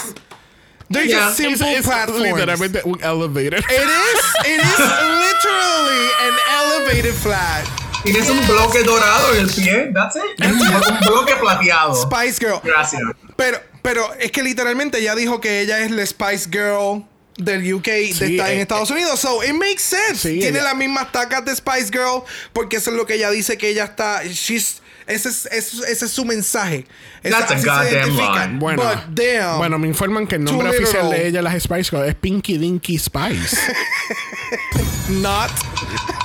[0.89, 1.27] They're Yeah.
[1.27, 2.21] just simple Es- es platforms.
[2.23, 3.59] literalmente un elevator.
[3.61, 7.65] It is, it is literally an elevated flat.
[8.03, 9.91] Tienes un bloque dorado en el pie.
[9.95, 10.23] That's it.
[10.45, 11.95] un bloque plateado.
[11.95, 12.61] Spice Girl.
[12.65, 13.03] Gracias.
[13.37, 17.05] Pero, pero es que literalmente ella dijo que ella es la Spice Girl
[17.37, 19.21] del UK de Sí, estar en eh, Estados Unidos.
[19.21, 20.17] So it makes sense.
[20.29, 22.23] Sí, Tiene ella- las mismas tacas de Spice Girl
[22.53, 24.25] porque eso es lo que ella dice que ella está.
[24.25, 26.87] She's, ese, es, ese, ese es su mensaje.
[27.23, 28.59] Esa- That's a goddamn lie.
[28.59, 29.59] Bueno, But damn.
[29.59, 31.11] bueno, me informan que el nombre oficial literal.
[31.11, 33.57] de ella, las Spice Girls, es Pinky Dinky Spice.
[35.11, 35.51] not.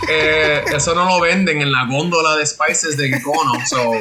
[0.09, 3.53] Eh, eso no lo venden en la góndola de spices de Icono.
[3.67, 3.91] So,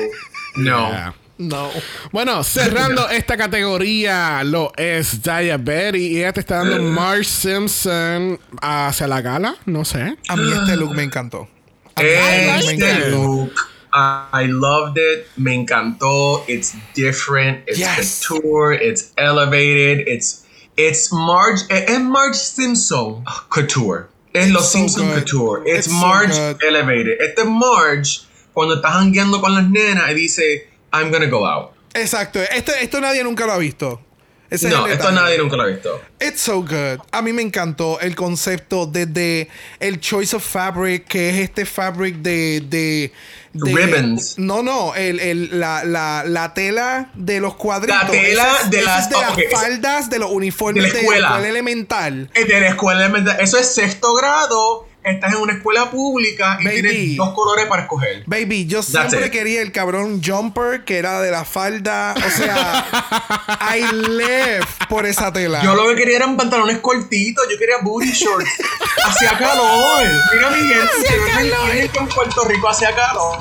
[0.56, 0.88] no.
[0.90, 1.14] Yeah.
[1.36, 1.68] No.
[2.12, 8.38] Bueno, cerrando esta categoría, lo es Daya Betty y ella te está dando Marge Simpson
[8.62, 10.16] hacia la gala, no sé.
[10.28, 11.48] A mí este look me encantó.
[11.96, 13.16] A mí este look me Este encantó.
[13.16, 13.52] look,
[13.96, 15.28] I loved it.
[15.36, 16.44] Me encantó.
[16.48, 17.62] It's different.
[17.68, 18.24] It's Yes.
[18.26, 18.72] couture.
[18.72, 20.08] It's elevated.
[20.08, 20.44] It's
[20.76, 21.60] it's Marge.
[21.70, 24.08] eh, Es Marge Simpson couture.
[24.34, 25.14] Es los so Simpson good.
[25.24, 25.62] couture.
[25.64, 26.62] It's, It's so Marge good.
[26.64, 27.20] elevated.
[27.20, 28.20] Este es Marge
[28.52, 31.70] cuando está jangueando con las nenas y dice, I'm gonna go out.
[31.94, 32.40] Exacto.
[32.42, 34.00] Esto, esto nadie nunca lo ha visto.
[34.54, 36.00] Ese es no, el esto nadie nunca lo ha visto.
[36.20, 37.00] It's so good.
[37.12, 39.48] A mí me encantó el concepto desde
[39.80, 42.62] el choice of fabric, que es este fabric de.
[42.68, 43.12] de,
[43.52, 44.38] de- Ribbons.
[44.38, 48.02] No, no, el, el- la, la, la tela de los cuadritos.
[48.02, 51.48] La tela es- de las- es de faldas de los uniformes de la escuela.
[51.48, 52.30] elemental.
[52.34, 53.36] Es de la escuela elemental.
[53.40, 54.86] Eso es sexto grado.
[55.04, 56.80] Estás en una escuela pública y Baby.
[56.80, 58.22] tienes dos colores para escoger.
[58.26, 59.32] Baby, yo That's siempre it.
[59.32, 62.14] quería el cabrón jumper que era de la falda.
[62.16, 62.86] O sea,
[63.76, 65.62] I live por esa tela.
[65.62, 68.48] Yo lo que quería eran pantalones cortitos, yo quería booty shorts.
[69.04, 70.04] Hacía calor.
[70.34, 73.38] Mira mi gente, que en Puerto Rico hacía calor.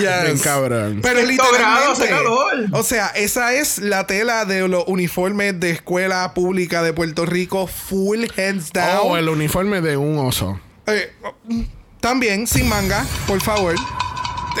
[0.00, 0.22] Yes.
[0.24, 1.00] Bien cabrón.
[1.02, 2.80] Pero Sexto grado, hace literalmente, calor.
[2.80, 7.66] o sea, esa es la tela de los uniformes de escuela pública de Puerto Rico,
[7.66, 8.98] full hands down.
[9.00, 10.58] O Oh, el uniforme de un oso.
[10.86, 11.12] Eh,
[12.00, 13.74] también sin manga, por favor.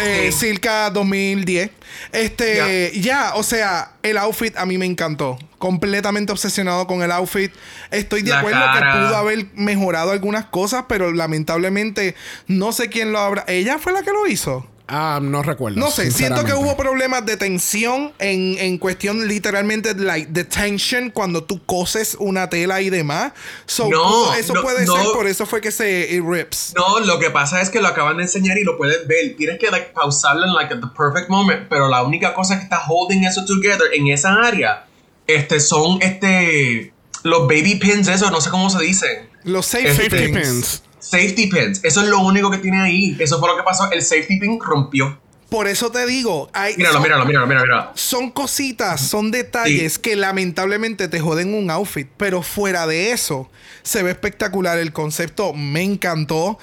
[0.00, 0.46] Eh, Sí.
[0.46, 1.70] Circa 2010.
[2.12, 5.38] Este, ya, o sea, el outfit a mí me encantó.
[5.58, 7.52] Completamente obsesionado con el outfit.
[7.90, 8.92] Estoy de La acuerdo cara.
[8.92, 12.14] que pudo haber mejorado algunas cosas, pero lamentablemente
[12.46, 13.44] no sé quién lo habrá.
[13.48, 14.66] Ella fue la que lo hizo.
[14.88, 15.78] Ah, no recuerdo.
[15.78, 21.10] No sé, siento que hubo problemas de tensión en, en cuestión literalmente like de tension
[21.10, 23.32] cuando tú coses una tela y demás.
[23.66, 24.96] So, No, eso no, puede no.
[24.96, 26.74] ser, por eso fue que se it rips.
[26.76, 29.36] No, lo que pasa es que lo acaban de enseñar y lo puedes ver.
[29.36, 31.68] Tienes que like, pausarlo en like, at the perfect moment.
[31.70, 34.86] Pero la única cosa que está holding eso together en esa área
[35.26, 36.92] este, son este,
[37.22, 39.30] los baby pins, eso, no sé cómo se dicen.
[39.44, 40.82] Los safety, Safety pins.
[41.02, 41.80] Safety pins.
[41.82, 43.16] Eso es lo único que tiene ahí.
[43.18, 43.90] Eso fue lo que pasó.
[43.90, 45.18] El safety pin rompió.
[45.50, 47.66] Por eso te digo, hay, Míralo, son, míralo, míralo, míralo.
[47.66, 47.90] míralo.
[47.94, 50.00] son cositas, son detalles Sí.
[50.00, 52.08] que lamentablemente te joden un outfit.
[52.16, 53.50] Pero fuera de eso,
[53.82, 54.78] se ve espectacular.
[54.78, 56.58] El concepto me encantó.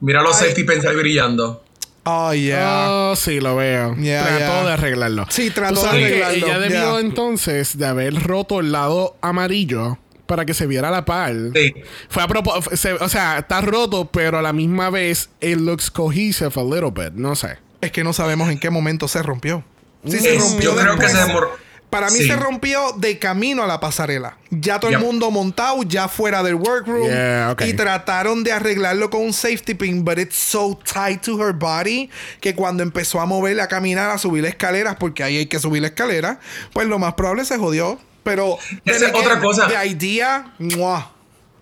[0.00, 1.62] Mira los safety pins ahí brillando.
[2.08, 2.86] Oh, yeah.
[2.88, 3.94] Oh, sí, lo veo.
[3.96, 4.64] Yeah, trató yeah.
[4.64, 5.26] de arreglarlo.
[5.28, 7.00] Sí, trató de arreglarlo, Ella debió yeah.
[7.00, 11.32] entonces de haber roto el lado amarillo para que se viera la par.
[11.54, 11.74] Sí.
[12.08, 12.96] Fue a propósito.
[13.00, 17.12] O sea, está roto, pero a la misma vez it looks cohesive a little bit.
[17.14, 17.58] No sé.
[17.80, 19.64] Es que no sabemos en qué momento se rompió.
[20.04, 21.50] Si se rompió yo creo que se demoró.
[21.90, 22.26] Para mí Sí.
[22.26, 24.36] se rompió de camino a la pasarela.
[24.50, 27.08] Ya todo el mundo montado, ya fuera del workroom.
[27.08, 27.62] Yeah, ok.
[27.62, 32.10] Y trataron de arreglarlo con un safety pin, but it's so tight to her body
[32.40, 35.80] que cuando empezó a moverla, a caminar, a subir escaleras, porque ahí hay que subir
[35.80, 36.40] la escalera,
[36.72, 37.98] pues lo más probable se jodió.
[38.26, 39.68] Pero Esa es otra cosa.
[39.68, 41.12] The idea, ¡mua!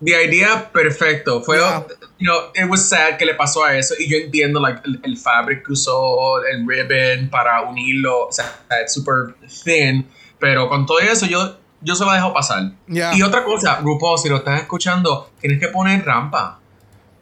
[0.02, 1.42] The idea, perfecto.
[1.42, 1.84] Fue, Yeah.
[2.18, 3.94] you know, it was sad que le pasó a eso.
[3.98, 8.28] Y yo entiendo, like, el, el fabric que usó, el ribbon para unirlo.
[8.28, 9.34] O sea, es super
[9.64, 10.08] thin.
[10.38, 12.72] Pero con todo eso, yo, yo se lo dejo pasar.
[12.88, 13.14] Yeah.
[13.14, 16.60] Y otra cosa, RuPaul, si lo estás escuchando, tienes que poner rampa.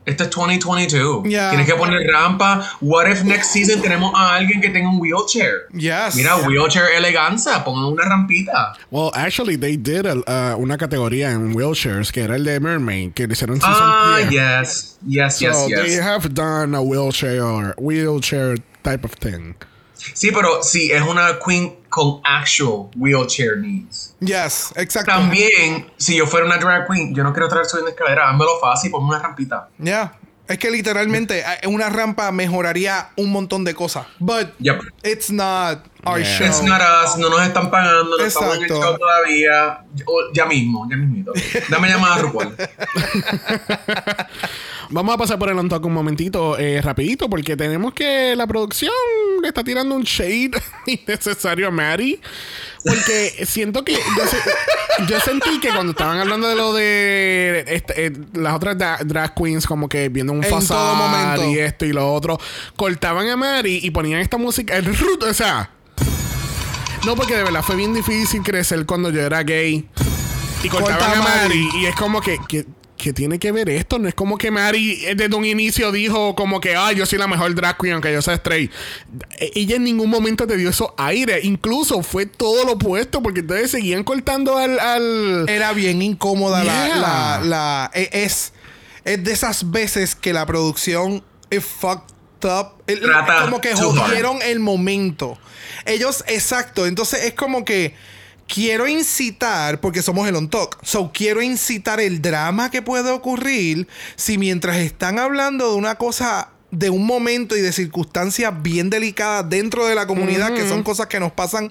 [0.04, 1.24] Esto es 2022.
[1.24, 1.50] Yeah.
[1.50, 2.66] Tienes que poner rampa.
[2.80, 5.68] What if next season tenemos a alguien que tenga un wheelchair?
[5.72, 6.16] Yes.
[6.16, 8.74] Mira, wheelchair eleganza, pongan una rampita.
[8.90, 13.26] Well, actually, they did uh, una categoría en wheelchairs que era el de Mermaid, que
[13.28, 14.60] hicieron season Ah, yeah.
[14.60, 14.98] yes.
[15.06, 16.00] Yes, So yes, they yes.
[16.00, 19.54] have done a wheelchair wheelchair type of thing.
[20.14, 24.14] Sí, pero sí, es una queen con actual wheelchair needs.
[24.20, 25.10] Yes, exacto.
[25.12, 28.90] También, si yo fuera una drag queen, yo no quiero traer subiendo escalera, házmelo fácil,
[28.90, 29.68] ponme una rampita.
[29.82, 30.12] Yeah.
[30.48, 34.06] Es que literalmente eh, una rampa mejoraría un montón de cosas.
[34.18, 34.80] But Yep.
[35.04, 36.38] it's not our Yeah.
[36.38, 36.46] show.
[36.46, 38.82] It's not us, no nos están pagando, no estamos en el Exacto.
[38.90, 39.84] show todavía.
[40.34, 41.32] Ya mismo, ya mismito.
[41.70, 42.56] Dame llamada a RuPaul.
[44.92, 48.92] Vamos a pasar por el on un momentito, eh, rapidito, porque tenemos que la producción
[49.40, 50.50] le está tirando un shade
[50.86, 52.20] innecesario a Mary.
[52.84, 58.06] Porque siento que yo, se- yo sentí que cuando estaban hablando de lo de este,
[58.06, 61.48] eh, las otras da- drag queens, como que viendo un En todo fasad momento.
[61.48, 62.38] y esto y lo otro,
[62.76, 65.70] cortaban a Mary y ponían esta música, el rut, o sea.
[67.06, 69.88] No, porque de verdad fue bien difícil crecer cuando yo era gay.
[70.62, 71.64] Y cortaban Corta a a Mary.
[71.64, 71.80] Mary.
[71.82, 72.66] Y es como que, que,
[73.02, 73.98] que tiene que ver esto.
[73.98, 77.18] No es como que Mary eh, desde un inicio dijo como que, ay, yo soy
[77.18, 78.70] la mejor drag queen, aunque yo sea straight.
[79.38, 81.44] E- Ella en ningún momento te dio esos aires.
[81.44, 84.78] Incluso fue todo lo opuesto, porque entonces seguían cortando al.
[84.78, 86.96] al Era bien incómoda la- Yeah.
[86.96, 88.52] la, la- e- es,
[89.04, 92.14] es de esas veces que la producción es fucked
[92.44, 92.82] up.
[92.86, 95.38] Trata como que jodieron el momento.
[95.86, 96.86] Ellos, exacto.
[96.86, 97.94] Entonces es como que
[98.52, 100.76] quiero incitar, porque somos el on talk.
[100.82, 106.50] So quiero incitar el drama que puede ocurrir si mientras están hablando de una cosa
[106.70, 111.06] de un momento y de circunstancias bien delicadas dentro de la comunidad, que son cosas
[111.06, 111.70] que nos pasan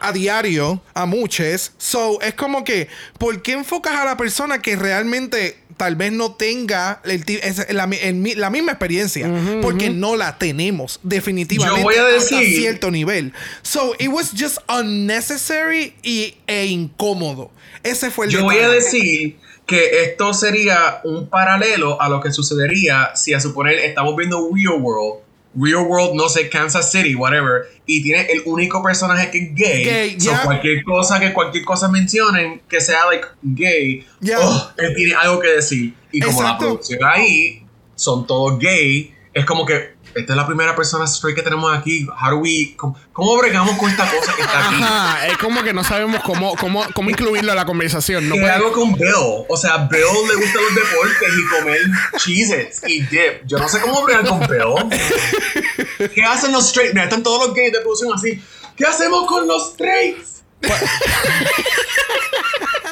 [0.00, 1.72] a diario, a muchos.
[1.78, 2.88] So, es como que,
[3.18, 7.84] ¿por qué enfocas a la persona que realmente tal vez no tenga el es- la,
[7.84, 9.30] el la misma experiencia?
[9.62, 11.80] Porque no la tenemos, definitivamente.
[11.80, 13.32] Yo voy a hasta decir- cierto nivel.
[13.62, 17.50] So, it was just unnecessary y, e incómodo.
[17.82, 18.74] Ese fue el Yo voy a detalle.
[18.82, 19.36] decir
[19.66, 24.80] que esto sería un paralelo a lo que sucedería si a suponer estamos viendo Real
[24.80, 25.20] World.
[25.58, 29.84] Real World, no sé, Kansas City, whatever, y tiene el único personaje que es gay.
[29.84, 30.42] Gay, So, yeah.
[30.44, 34.38] cualquier cosa que cualquier cosa mencionen que sea like gay, Yeah.
[34.40, 35.94] oh, él tiene algo que decir.
[36.12, 36.64] Y como la Exacto.
[36.66, 37.62] producción ahí
[37.94, 42.06] son todos gay, es como que esta es la primera persona straight que tenemos aquí.
[42.06, 44.82] How do we, cómo, cómo bregamos con esta cosa que está aquí?
[44.82, 48.28] Ajá, es como que no sabemos cómo, cómo, cómo incluirlo en la conversación.
[48.28, 49.12] No ¿Qué puede- hago con Bill?
[49.48, 51.80] O sea, Bill le gustan los deportes y comer
[52.18, 53.44] cheeses y dip.
[53.46, 56.10] Yo no sé cómo bregar con Bill.
[56.14, 56.92] ¿Qué hacen los straight?
[56.92, 58.42] Mira, están todos los gays de producción así.
[58.76, 60.35] ¿Qué hacemos con los straights?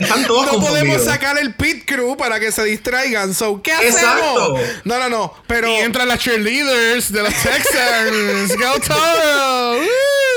[0.01, 3.35] No podemos sacar el pit crew para que se distraigan.
[3.35, 3.95] So, ¿qué hacemos?
[3.95, 4.59] Exacto.
[4.85, 5.35] No, no, no.
[5.47, 5.69] Pero.
[5.69, 8.57] Y entran las cheerleaders de los Texans.
[8.59, 9.83] ¡Go Toro!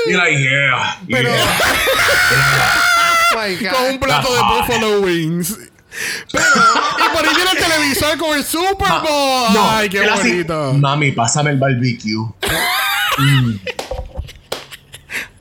[0.06, 1.00] Y like, yeah.
[1.08, 1.30] Pero.
[1.30, 1.44] yeah.
[3.40, 3.76] Oh.
[3.76, 5.50] Con un plato de Buffalo Wings.
[5.50, 9.52] y por ahí viene el televisor con el Super Bowl.
[9.54, 10.72] No, Ay, qué así, bonito.
[10.74, 12.32] Mami, pásame el barbecue.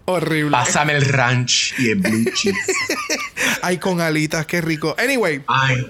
[0.09, 0.51] Horrible.
[0.51, 2.55] Pásame el ranch y el blue cheese.
[3.61, 4.95] Ay, con alitas, qué rico.
[4.97, 5.85] Anyway, Ay.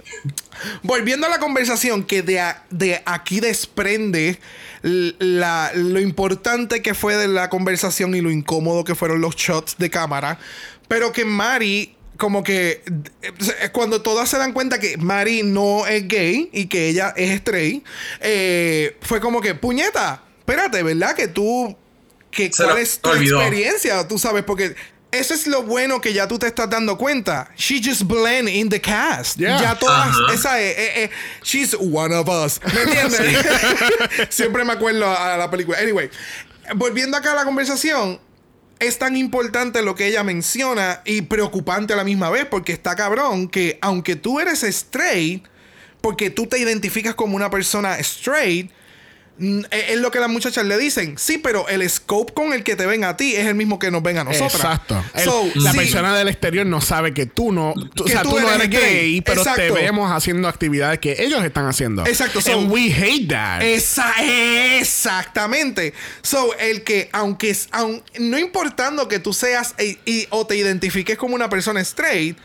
[0.82, 4.40] volviendo a la conversación que de, a- de aquí desprende
[4.82, 9.76] la- lo importante que fue de la conversación y lo incómodo que fueron los shots
[9.78, 10.40] de cámara,
[10.88, 12.82] pero que Mari como que
[13.22, 17.30] eh, cuando todas se dan cuenta que Mari no es gay y que ella es
[17.36, 17.86] straight,
[18.22, 21.16] eh, fue como que, puñeta, espérate, ¿verdad?
[21.16, 21.78] Que tú,
[22.32, 23.42] que, Se ¿cuál es tu olvidó.
[23.42, 24.08] experiencia?
[24.08, 24.76] Tú sabes, porque
[25.12, 27.50] eso es lo bueno que ya tú te estás dando cuenta.
[27.56, 29.38] She just blend in the cast.
[29.38, 29.60] Yeah.
[29.62, 30.34] Ya todas, Ajá.
[30.34, 31.10] esa es, eh, eh,
[31.44, 32.60] she's one of us.
[32.74, 33.46] ¿Me entiendes?
[34.30, 35.78] Siempre me acuerdo a, la película.
[35.80, 36.10] Anyway,
[36.76, 38.20] volviendo acá a la conversación,
[38.80, 42.96] es tan importante lo que ella menciona y preocupante a la misma vez, porque está
[42.96, 45.48] cabrón que aunque tú eres straight,
[46.02, 48.72] porque tú te identificas como una persona straight,
[49.40, 51.18] es es lo que las muchachas le dicen.
[51.18, 53.92] Sí, pero el scope con el que te ven a ti es el mismo que
[53.92, 54.56] nos ven a nosotras.
[54.56, 55.04] Exacto.
[55.14, 55.78] El- So, la sí.
[55.78, 58.52] persona del exterior no sabe que tú no, tú- Que o sea, tú tú, no
[58.52, 58.82] eres gay.
[58.82, 62.06] gay, pero te vemos haciendo actividades que ellos están haciendo.
[62.06, 63.62] Exacto, so- And we hate that.
[63.62, 64.14] Esa,
[64.80, 65.94] exactamente.
[66.22, 70.56] So, el que, aunque es- aun- no importando que tú seas e- y- o te
[70.56, 72.38] identifiques como una persona straight,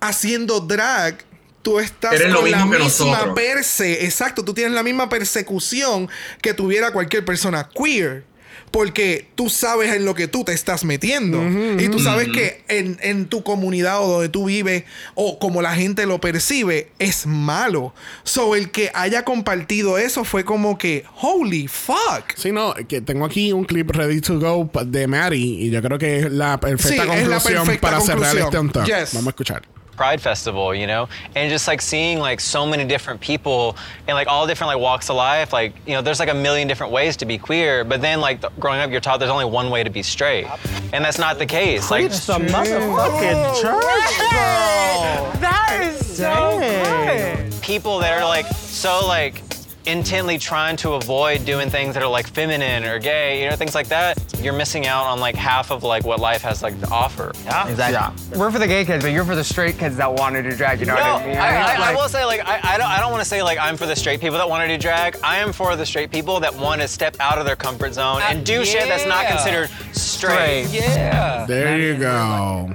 [0.00, 1.24] haciendo drag,
[1.62, 3.34] tú estás Eres lo con la mismo que misma nosotros.
[3.34, 6.08] perse, exacto, tú tienes la misma persecución
[6.40, 8.24] que tuviera cualquier persona queer.
[8.70, 11.42] Porque tú sabes en lo que tú te estás metiendo.
[11.78, 14.84] y tú sabes que en, en tu comunidad o donde tú vives,
[15.14, 17.92] o como la gente lo percibe, es malo.
[18.24, 22.32] So, el que haya compartido eso fue como que, holy fuck.
[22.34, 25.98] Sí, no, que tengo aquí un clip ready to go de Maddie y yo creo
[25.98, 28.86] que es la perfecta Sí, es la conclusión perfecta para cerrar este on top.
[28.86, 29.12] Yes.
[29.12, 29.62] Vamos a escuchar.
[30.02, 33.76] Pride Festival, you know, and just like seeing like so many different people
[34.08, 35.52] and like all different like walks of life.
[35.52, 38.40] Like you know, there's like a million different ways to be queer, but then like
[38.40, 40.48] th- growing up, you're taught there's only one way to be straight,
[40.92, 41.88] and that's not the case.
[41.88, 45.30] Like Preach the motherfucking church, girl.
[45.38, 47.62] That is so good.
[47.62, 49.40] people that are like so like
[49.86, 53.74] intently trying to avoid doing things that are like feminine or gay, you know, things
[53.74, 54.16] like that.
[54.40, 57.32] You're missing out on like half of like what life has like to offer.
[57.44, 57.68] Yeah.
[57.68, 58.38] Exactly.
[58.38, 60.54] We're for the gay kids, but you're for the straight kids that want to do
[60.56, 60.80] drag.
[60.80, 61.36] You know No, what I mean?
[61.36, 63.42] I, I, I Like- will say like I, I don't I don't want to say
[63.42, 65.16] like I'm for the straight people that want to do drag.
[65.22, 68.20] I am for the straight people that want to step out of their comfort zone
[68.22, 69.34] and do shit that's not yeah.
[69.36, 70.66] considered straight.
[70.70, 71.44] Yeah.
[71.46, 72.74] There you go.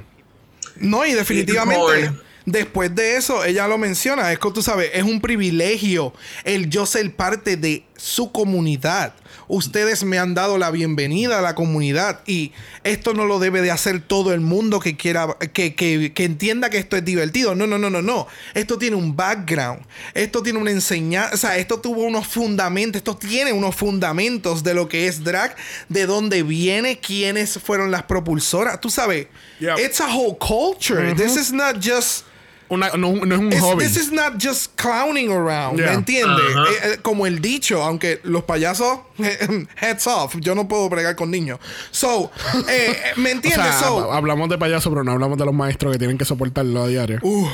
[0.80, 2.14] No, y definitivamente.
[2.50, 6.12] Después de eso, ella lo menciona, es que tú sabes, es un privilegio
[6.44, 9.12] el yo ser parte de su comunidad.
[9.48, 12.52] Ustedes me han dado la bienvenida a la comunidad y
[12.84, 16.68] esto no lo debe de hacer todo el mundo que quiera, que, que- que entienda
[16.70, 17.54] que esto es divertido.
[17.54, 18.26] No, no, no, no, no.
[18.54, 19.80] Esto tiene un background.
[20.14, 21.34] Esto tiene una enseñanza.
[21.34, 22.98] O sea, esto tuvo unos fundamentos.
[23.00, 25.56] Esto tiene unos fundamentos de lo que es drag,
[25.88, 28.80] de dónde viene, quiénes fueron las propulsoras.
[28.80, 29.26] Tú sabes,
[29.60, 29.78] Yep.
[29.78, 31.14] it's a whole culture.
[31.14, 32.24] This is not just.
[32.70, 33.84] Una- no, no es un It's- hobby.
[33.84, 35.86] this is not just clowning around, Yeah.
[35.88, 36.44] ¿me entiendes?
[36.54, 36.64] Ajá.
[36.70, 38.98] Eh, eh, como el dicho, aunque los payasos,
[39.76, 41.58] heads off, yo no puedo bregar con niños.
[41.90, 42.30] So,
[42.68, 43.64] eh, eh, ¿me O entiendes?
[43.74, 46.82] sea, so, hablamos de payaso, pero no hablamos de los maestros que tienen que soportarlo
[46.82, 47.18] a diario.
[47.22, 47.48] Uh.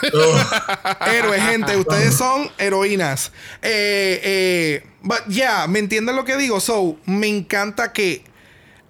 [1.06, 3.32] héroes, gente, ustedes son heroínas.
[3.62, 6.60] Eh, eh, but yeah, ¿me entienden lo que digo?
[6.60, 8.24] So, me encanta que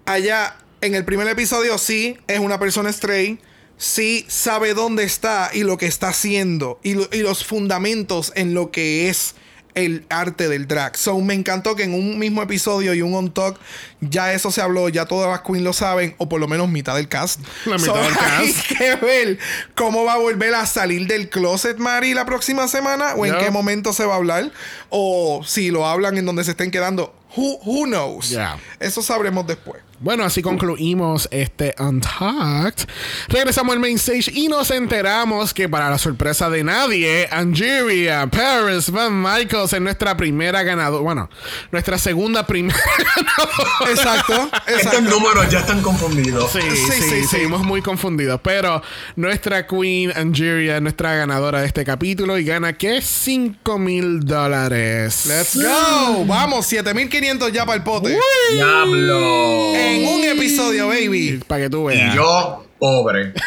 [0.06, 3.40] haya en el primer episodio sí es una persona straight,
[3.78, 8.52] sí sabe dónde está y lo que está haciendo y, lo- y los fundamentos en
[8.52, 9.34] lo que es
[9.74, 10.96] el arte del drag.
[10.96, 13.60] So me encantó que en un mismo episodio y un on talk
[14.00, 16.96] ya eso se habló, ya todas las queens lo saben o por lo menos mitad
[16.96, 17.40] del cast.
[17.64, 18.66] La mitad So, del Hay cast.
[18.76, 19.38] que ver
[19.76, 23.52] cómo va a volver a salir del closet Mari la próxima semana o en qué
[23.52, 24.50] momento se va a hablar
[24.88, 27.14] o si lo hablan en donde se estén quedando.
[27.36, 28.30] Who, who knows?
[28.30, 28.58] Yeah.
[28.80, 29.80] Eso sabremos después.
[30.00, 32.86] Bueno, así concluimos este Untucked.
[33.28, 38.90] Regresamos al main stage y nos enteramos que para la sorpresa de nadie, Angeria Paris
[38.90, 41.02] Van Michaels es nuestra primera ganadora.
[41.02, 41.30] Bueno,
[41.72, 42.78] nuestra segunda primera
[43.16, 43.90] ganadora.
[43.90, 45.10] Exacto, Estos exacto.
[45.10, 46.52] números ya están confundidos.
[46.52, 47.24] Sí, sí, Sí, sí, sí.
[47.26, 48.40] seguimos muy confundidos.
[48.42, 48.80] Pero
[49.16, 55.26] nuestra queen Angeria es nuestra ganadora de este capítulo y gana que 5 mil dólares.
[55.26, 56.24] Let's go.
[56.24, 58.16] Vamos, 7500 ya para el pote.
[58.52, 59.72] Diablo.
[59.88, 61.40] En un episodio, baby.
[61.46, 62.14] Para que tú Y veas.
[62.14, 63.32] yo, pobre.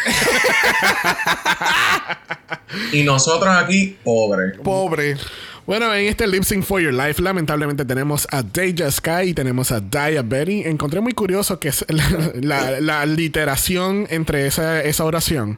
[2.94, 4.52] y nosotros aquí, pobre.
[4.64, 5.18] Pobre.
[5.66, 9.72] Bueno, en este Lip Sync for Your Life, lamentablemente tenemos a Deja Sky y tenemos
[9.72, 10.64] a Daya Betty.
[10.66, 15.58] Encontré muy curioso que es la, la- la literación entre esa, esa oración.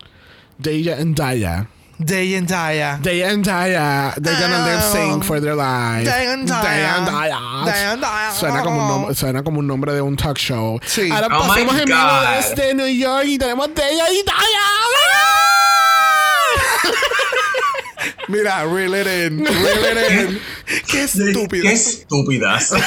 [0.57, 1.67] Deja and Daya.
[2.05, 2.99] Day and Daya.
[3.01, 6.05] Daya and Daya, they're gonna lip sync for their life.
[6.07, 6.63] Daya and Daya.
[6.63, 7.39] Daya and Daya.
[7.65, 8.31] Daya and Daya.
[8.31, 10.79] Suena como, un suena como un nombre de un talk show.
[10.85, 11.09] Sí.
[11.11, 14.67] Ahora Oh pasamos en vivo desde New York y tenemos Daya y Daya.
[18.27, 19.43] Mira, reel it in.
[19.45, 20.39] Reel it in.
[20.87, 21.63] Qué estúpido.
[21.63, 22.73] Qué estúpidas.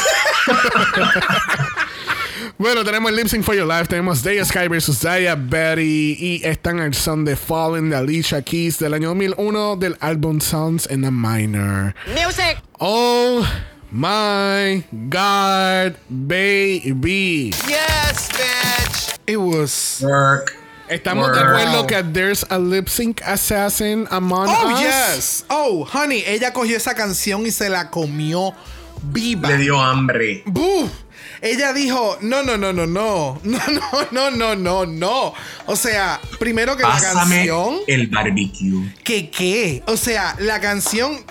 [2.59, 5.03] Bueno, tenemos el Lip Sync for Your Life, tenemos Daya Sky vs.
[5.03, 9.97] Daya Betty y están el son de Fallen de Alicia Keys del año 2001 del
[10.01, 11.95] álbum Sounds in a Minor.
[12.15, 12.57] Music.
[12.81, 13.47] Oh
[13.91, 17.53] my God, baby.
[17.69, 19.19] Yes, bitch.
[19.27, 19.99] It was.
[20.03, 20.55] Work.
[20.89, 24.81] Estamos de acuerdo que there's a lip sync assassin among Oh, us.
[24.81, 25.45] yes.
[25.51, 28.55] Oh, honey, ella cogió esa canción y se la comió
[29.03, 29.51] viva.
[29.51, 30.43] Le dio hambre.
[30.47, 30.91] ¡Buf!
[31.41, 35.35] Ella dijo, no, no, no, no, no, no, no, no, no, no, no.
[35.67, 38.95] O sea, primero que la canción, el barbecue.
[39.05, 41.25] que qué, o sea, la canción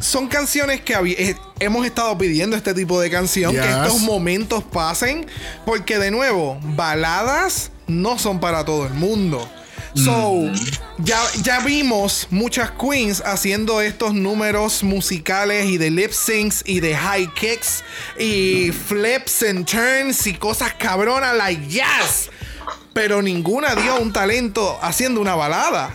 [0.00, 5.26] son canciones que eh, hemos estado pidiendo este tipo de canción, que estos momentos pasen,
[5.66, 9.48] porque de nuevo, baladas no son para todo el mundo.
[9.94, 10.48] So,
[10.98, 16.96] ya, ya vimos muchas queens haciendo estos números musicales y de lip syncs y de
[16.96, 17.82] high kicks
[18.18, 22.30] y flips and turns y cosas cabronas, like yes.
[22.92, 25.94] Pero ninguna dio un talento haciendo una balada.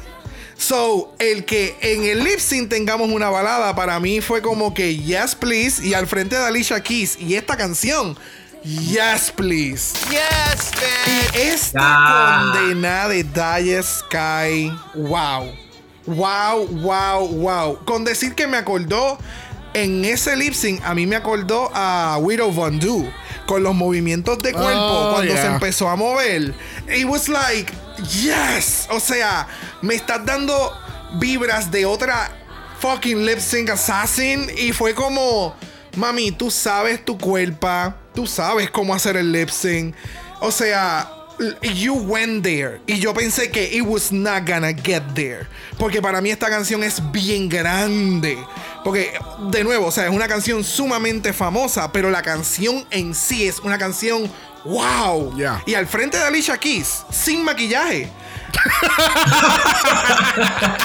[0.57, 4.97] So, el que en el lip sync tengamos una balada para mí fue como que
[4.97, 8.17] yes please y al frente de Alicia Keys y esta canción
[8.65, 9.93] yes please.
[10.09, 11.35] Yes, man.
[11.35, 12.51] Y esta Ah.
[12.53, 15.51] condena de Die Sky, wow.
[16.07, 17.85] Wow, wow, wow.
[17.85, 19.17] Con decir que me acordó
[19.73, 23.09] en ese lip sync, a mí me acordó a Widow Von Du.
[23.47, 25.41] Con los movimientos de cuerpo, Oh, cuando yeah.
[25.43, 26.53] se empezó a mover.
[26.87, 27.71] It was like,
[28.11, 28.87] yes.
[28.89, 29.47] O sea,
[29.81, 30.71] me estás dando
[31.19, 32.31] vibras de otra
[32.79, 34.49] fucking lip sync assassin.
[34.57, 35.55] Y fue como,
[35.95, 39.93] mami, tú sabes tu cuerpo, tú sabes cómo hacer el lip sync.
[40.39, 41.11] O sea,
[41.61, 42.79] you went there.
[42.87, 45.47] Y yo pensé que it was not gonna get there.
[45.77, 48.37] Porque para mí esta canción es bien grande.
[48.83, 49.11] Porque,
[49.51, 53.59] de nuevo, o sea, es una canción sumamente famosa, pero la canción en sí es
[53.59, 54.31] una canción
[54.63, 55.35] wow.
[55.35, 55.61] Yeah.
[55.65, 58.09] Y al frente de Alicia Keys, sin maquillaje.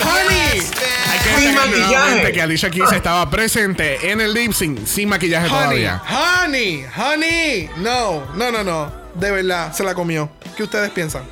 [0.04, 2.32] Honey, Hay que Sin maquillaje.
[2.32, 6.02] que Alicia Keys estaba presente en el lip sync sin maquillaje honey, todavía.
[6.44, 7.70] honey, honey.
[7.78, 8.92] No, no, no, no.
[9.14, 10.30] De verdad, se la comió.
[10.56, 11.22] ¿Qué ustedes piensan?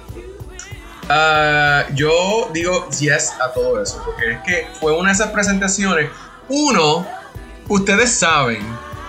[1.08, 6.10] Ah, yo digo yes a todo eso, porque es que fue una de esas presentaciones.
[6.48, 7.06] Uno,
[7.68, 8.60] ustedes saben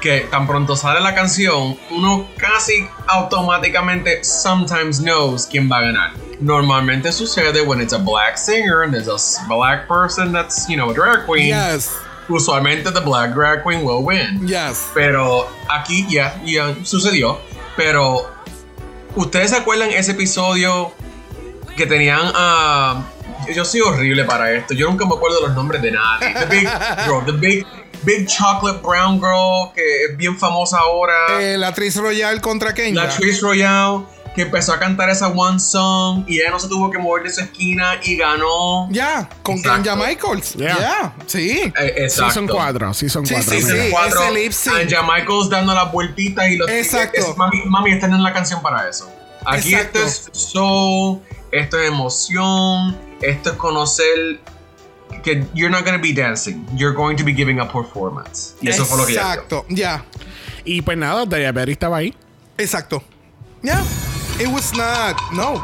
[0.01, 6.11] que tan pronto sale la canción, uno casi automáticamente sometimes knows quién va a ganar.
[6.39, 9.17] Normalmente sucede when it's a black singer and there's a
[9.47, 11.47] black person that's, you know, a drag queen.
[11.49, 11.91] Yes,
[12.30, 14.47] Usualmente the black drag queen will win.
[14.47, 14.89] yes.
[14.93, 17.39] Pero aquí ya, ya sucedió.
[17.76, 18.30] Pero,
[19.15, 20.91] ¿ustedes se acuerdan ese episodio
[21.76, 23.03] que tenían a.
[23.53, 24.73] yo soy horrible para esto.
[24.73, 26.34] Yo nunca me acuerdo los nombres de nadie.
[26.34, 26.67] The Big
[27.05, 27.65] Girl, The Big,
[28.03, 31.13] big Chocolate Brown Girl, que es bien famosa ahora.
[31.41, 33.03] Eh, la actriz royal contra Kenya.
[33.05, 34.05] La Trish Royale,
[34.35, 37.30] que empezó a cantar esa One Song y ella no se tuvo que mover de
[37.31, 38.88] su esquina y ganó.
[38.91, 39.84] Ya, con Exacto.
[39.84, 40.53] Kenya Michaels.
[40.55, 41.13] Ya, Yeah.
[41.26, 41.49] sí.
[41.77, 42.31] Eh, exacto.
[42.34, 43.51] Season 4, Season Sí, 4.
[43.51, 43.89] sí, Season sí.
[43.91, 44.69] cuatro, ese.
[44.69, 47.19] Anja Michaels dando las vueltitas y los Exacto.
[47.19, 49.09] es- mami, mami, esta no es la canción para eso.
[49.45, 49.99] Aquí Exacto.
[49.99, 51.21] esto es soul,
[51.51, 54.39] esto es emoción, esto es conocer
[55.21, 58.53] que you're not going to be dancing, you're going to be giving a performance.
[58.61, 59.13] Y eso fue lo que.
[59.15, 60.03] Exacto, ya.
[60.65, 62.13] Y pues nada, Daya Berry estaba ahí.
[62.57, 63.01] Exacto.
[63.63, 63.83] Ya.
[64.39, 65.15] It was not.
[65.33, 65.61] No.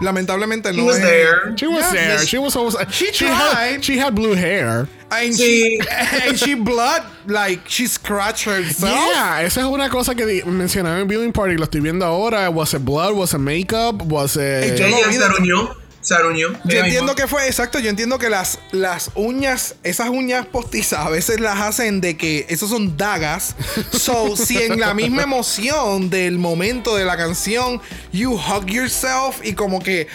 [0.00, 1.54] Lamentablemente She no was es- there.
[1.56, 2.18] She was Yeah, there.
[2.26, 2.76] She was always.
[2.90, 3.84] She she had, tried.
[3.84, 4.88] she had blue hair.
[5.10, 5.36] And, Sí.
[5.36, 5.80] she,
[6.28, 8.92] and she blood, like, she scratched herself.
[8.94, 11.56] Yeah, esa es una cosa que mencionaba en Viewing Party.
[11.56, 12.48] Lo estoy viendo ahora.
[12.50, 13.14] Was it blood?
[13.14, 14.00] Was it makeup?
[14.02, 14.78] Was it.
[14.80, 15.74] Ella se de-
[16.14, 16.48] aruñó.
[16.64, 17.78] Yo entiendo que fue exacto.
[17.78, 22.46] Yo entiendo que las, las uñas, esas uñas postizas, a veces las hacen de que
[22.48, 23.54] esos son dagas.
[23.92, 27.80] So, si en la misma emoción del momento de la canción,
[28.12, 30.06] you hug yourself y como que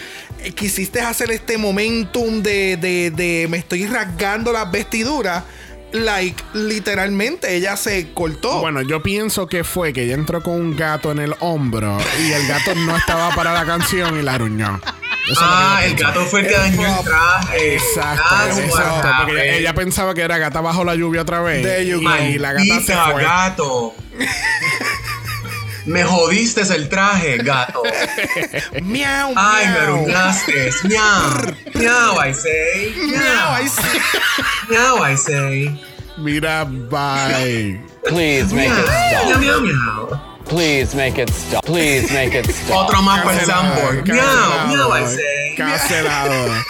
[0.42, 5.44] eh, quisiste hacer este momentum de, de, de me estoy rasgando las vestiduras,
[5.94, 8.60] like, literalmente ella se cortó.
[8.60, 12.32] Bueno, yo pienso que fue que ella entró con un gato en el hombro y
[12.32, 14.80] el gato no estaba para la canción y la aruñó.
[15.30, 17.74] Eso Ah, el gato fue el que dañó el traje.
[17.74, 19.08] Exacto, what exacto.
[19.24, 21.86] Porque ella, ella pensaba que era gata bajo la lluvia otra vez.
[21.86, 23.22] You y, la gata se fue.
[23.22, 23.94] gato.
[25.86, 27.82] Me jodiste el traje, gato.
[28.82, 29.82] miau, Ay, me miau.
[29.82, 30.70] arruinaste.
[30.84, 31.54] Miau.
[31.74, 32.94] Miau, I say.
[32.96, 33.62] Miau, Miau.
[33.62, 34.00] I see.
[34.68, 35.80] Miau, I say.
[36.16, 37.80] Mira, bye.
[38.06, 39.40] Please make it Miau, stop.
[39.40, 40.33] miau, miau.
[40.46, 41.64] Please make it stop.
[41.64, 42.86] Please make it stop.
[42.88, 43.46] Otro más para el.
[43.46, 45.54] Miau, cancelado, miau, I say.
[45.56, 46.64] Cancelado.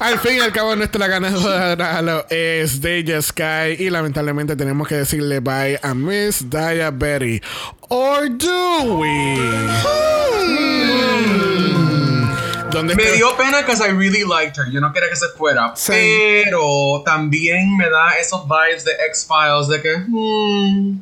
[0.00, 3.76] Al fin y al cabo, nuestra ganadora es Deja Sky.
[3.78, 7.42] Y lamentablemente tenemos que decirle bye a Miss Berry.
[7.88, 9.36] Or do we?
[10.36, 10.84] Hmm.
[12.70, 14.68] ¿Dónde Me dio pena because I really liked her.
[14.70, 15.72] Yo no quería que se fuera.
[15.76, 15.92] Sí.
[16.44, 19.96] Pero también me da esos vibes de X-Files de que.
[20.08, 20.98] hmm,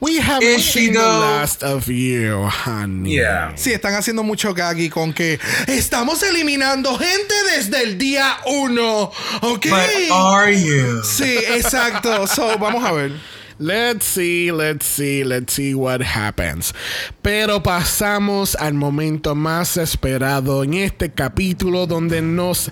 [0.00, 3.16] We Is she seen the last of you, honey.
[3.16, 3.52] yeah.
[3.56, 9.12] Sí, están haciendo mucho gaggy con que estamos eliminando gente desde el día uno.
[9.42, 9.66] ¿Ok?
[9.68, 11.02] But are you?
[11.04, 12.26] Sí, exacto.
[12.26, 13.12] So, vamos a ver.
[13.58, 16.74] Let's see, let's see, let's see what happens.
[17.22, 22.70] Pero pasamos al momento más esperado en este capítulo donde nos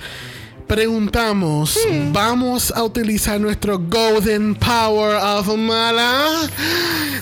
[0.66, 1.78] preguntamos,
[2.12, 6.48] ¿vamos a utilizar nuestro Golden Power of Mala?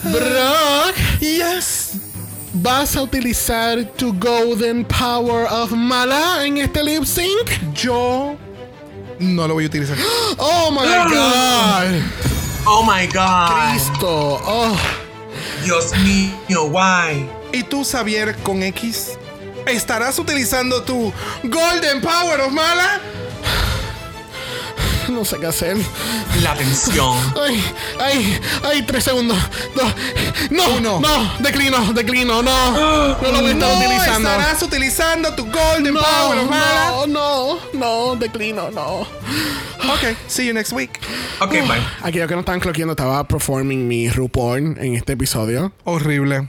[0.05, 1.93] Brock, Yes.
[2.55, 7.51] ¿vas a utilizar tu Golden Power of Mala en este lip sync?
[7.75, 8.37] Yo
[9.19, 9.97] no lo voy a utilizar.
[10.39, 12.03] Oh my god.
[12.65, 13.71] Oh my god.
[13.71, 14.41] Cristo.
[14.47, 14.77] Oh.
[15.65, 17.29] Dios mío, why?
[17.53, 19.19] ¿Y tú, Xavier, con X?
[19.67, 21.13] ¿Estarás utilizando tu
[21.45, 23.01] Golden Power of Mala?
[25.09, 25.77] No sé qué hacer.
[26.43, 27.19] La tensión.
[27.45, 27.63] Ay,
[28.01, 29.37] ay, ay, tres segundos.
[29.75, 29.93] Dos.
[30.51, 31.01] No, Uno.
[31.01, 32.71] no, declino, declino, no.
[32.73, 34.31] No lo voy a estar no utilizando.
[34.31, 36.91] estarás utilizando tu Golden No, Power, hermana.
[36.91, 39.01] no, no, no, declino, no.
[39.01, 40.99] Ok, see you next week.
[41.41, 41.83] Ok, bye.
[42.03, 45.73] Aquellos que no estaban cloqueando, estaba performing mi RuPaul en este episodio.
[45.85, 46.47] Horrible.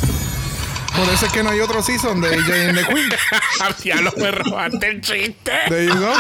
[0.96, 3.10] Por eso es que no hay otro season de AJ and the Queen.
[3.84, 5.52] ya lo me robaste el chiste.
[5.68, 6.14] There you go.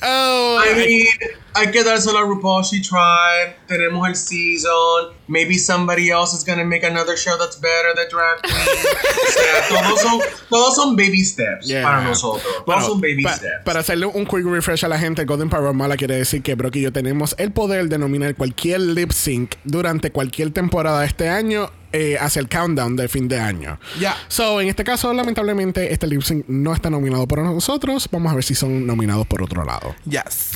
[0.00, 1.06] Oh, I mean,
[1.54, 2.62] hay que dárselo a RuPaul.
[2.64, 3.56] She tried.
[3.66, 5.12] Tenemos el season.
[5.26, 8.54] Maybe somebody else is gonna make another show that's better than Drag Queen.
[9.26, 11.82] o sea, todos son, todos son baby steps Yeah.
[11.82, 12.42] para nosotros.
[12.44, 13.64] Todos Bueno, son baby pa- steps.
[13.64, 16.76] Para hacerle un quick refresh a la gente, Golden Power Mala quiere decir que Brock
[16.76, 21.28] y yo tenemos el poder de nominar cualquier lip sync durante cualquier temporada de este
[21.28, 23.78] año eh, hacia el countdown del fin de año.
[23.98, 24.16] Ya.
[24.28, 28.08] So, en este caso, lamentablemente, este lip sync no está nominado por nosotros.
[28.10, 29.94] Vamos a ver si son nominados por otro lado.
[30.04, 30.50] Yes.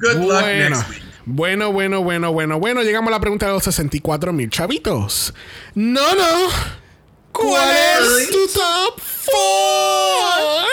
[0.00, 1.02] Good luck Bueno, next week.
[1.26, 2.82] bueno, bueno, bueno, bueno, bueno.
[2.82, 5.34] Llegamos a la pregunta de los 64 mil chavitos.
[5.74, 6.48] No, no.
[7.32, 10.68] ¿Cuál es tu top 4?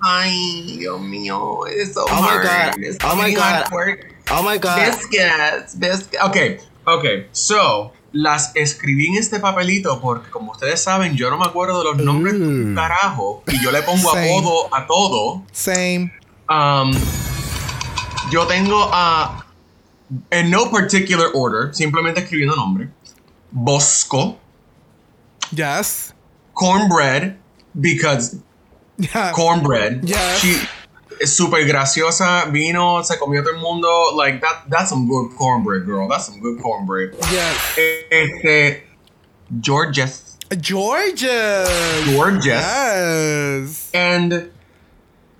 [0.00, 2.38] Ay, Dios mío, it's so Oh my.
[2.42, 2.78] God.
[2.82, 3.42] It's Oh my God.
[3.42, 4.14] hard work.
[4.30, 4.78] Oh my god.
[4.78, 6.22] Biscuits, biscuits.
[6.22, 6.36] Ok,
[6.86, 7.04] ok.
[7.32, 11.84] So, las escribí en este papelito porque, como ustedes saben, yo no me acuerdo de
[11.84, 14.30] los nombres de un carajo y yo le pongo Same.
[14.38, 15.42] apodo a todo.
[15.52, 16.12] Same.
[16.48, 16.90] Um,
[18.30, 19.44] yo tengo a.
[20.30, 22.88] en no particular order, simplemente escribiendo nombre.
[23.50, 24.38] Bosco.
[25.50, 26.14] Yes.
[26.54, 27.36] Cornbread,
[27.74, 28.36] because
[28.98, 29.32] Yeah.
[29.32, 30.02] cornbread.
[30.02, 30.40] Yes.
[30.40, 30.56] She
[31.20, 33.88] es súper graciosa, vino, se comió todo el mundo.
[34.16, 36.08] Like, that, that's some good cornbread, girl.
[36.08, 37.14] That's some good cornbread.
[37.30, 37.78] Yes.
[38.10, 38.84] Este.
[39.60, 40.36] Georges.
[40.60, 41.64] Georgia.
[42.04, 42.46] Georges.
[42.46, 43.90] Yes.
[43.94, 44.50] And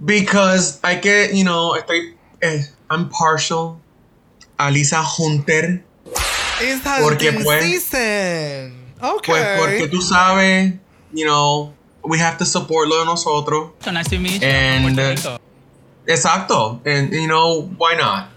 [0.04, 3.80] because I get, you know, estoy, eh, I'm partial
[4.58, 5.82] a Lisa Hunter.
[6.60, 8.88] It's Porque, pues, season.
[9.00, 9.32] Okay.
[9.32, 10.74] Pues porque tú sabes,
[11.12, 11.72] you know,
[12.02, 13.70] we have to support lo de nosotros.
[13.80, 14.48] So nice to meet you.
[14.48, 15.38] And, Puerto Rico.
[16.08, 16.80] Exacto.
[16.86, 18.30] And, you know, why not?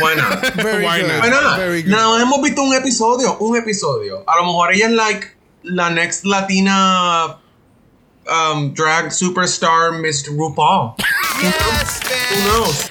[0.00, 0.54] Why not?
[0.54, 1.08] Very Why good.
[1.08, 1.20] not?
[1.22, 1.58] Why not?
[1.58, 1.90] Very good.
[1.92, 4.24] Nada más hemos visto un episodio, un episodio.
[4.26, 5.30] A lo mejor ella es like
[5.64, 7.38] la next Latina
[8.28, 10.94] um, drag superstar, Miss RuPaul.
[11.42, 12.00] Yes,
[12.30, 12.90] Who knows?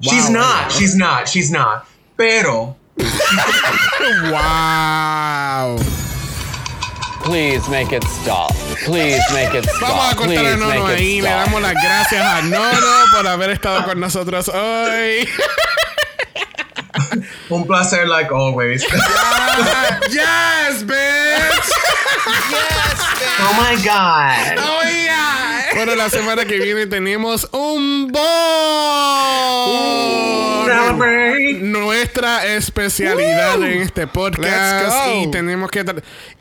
[0.00, 0.72] she's not.
[0.72, 1.28] She's not.
[1.28, 1.86] She's not.
[2.16, 2.76] Pero
[4.32, 5.76] Wow.
[7.26, 8.52] Please make it stop.
[8.84, 10.18] Please make it Vamos a stop.
[10.18, 11.20] cortar a Nono ahí.
[11.20, 11.44] Le stop.
[11.46, 15.28] damos las gracias a Nono por haber estado con nosotros hoy.
[17.50, 18.82] un placer like always.
[20.10, 21.70] yes, bitch.
[23.40, 24.56] oh my god.
[24.58, 25.64] Oh, yeah.
[25.74, 28.22] Bueno, la semana que viene tenemos un bol.
[31.60, 35.16] Nuestra especialidad en este podcast.
[35.16, 35.84] Y tenemos que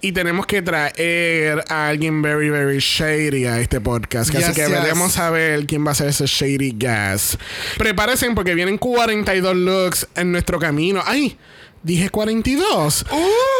[0.01, 4.33] y tenemos que traer a alguien very, very shady a este podcast.
[4.35, 4.71] Así que yes.
[4.71, 7.37] veremos a ver quién va a ser ese shady gas.
[7.77, 11.01] Prepárense porque vienen 42 looks en nuestro camino.
[11.05, 11.37] ¡Ay!
[11.85, 13.05] Dije 42.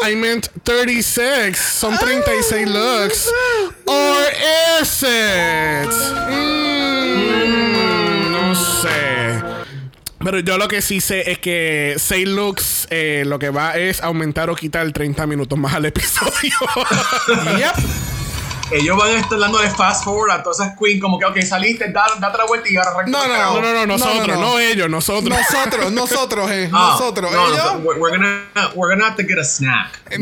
[0.10, 1.56] I meant 36.
[1.56, 3.31] Son 36 looks.
[3.85, 4.18] Or
[4.81, 5.93] is it?
[6.31, 9.15] Mm, no sé.
[10.26, 14.02] Pero yo lo que sí sé es que 6 looks eh, lo que va es
[14.02, 16.52] aumentar o quitar 30 minutos más al episodio.
[17.57, 18.24] Yep.
[18.72, 21.90] Ellos van a estar dándole fast forward a todas esas queens, como que, ok, saliste,
[21.92, 24.60] da- date la vuelta y ahora No, no, no, no, no, nosotros, no, no, no.
[24.60, 25.30] ellos, nosotros.
[25.38, 26.70] Nosotros, nosotros, eh.
[26.74, 27.32] Ah, nosotros.
[27.32, 27.58] no, Ellos.
[27.74, 28.42] no, we're, we're gonna,
[28.74, 30.00] we're gonna have to get a snack.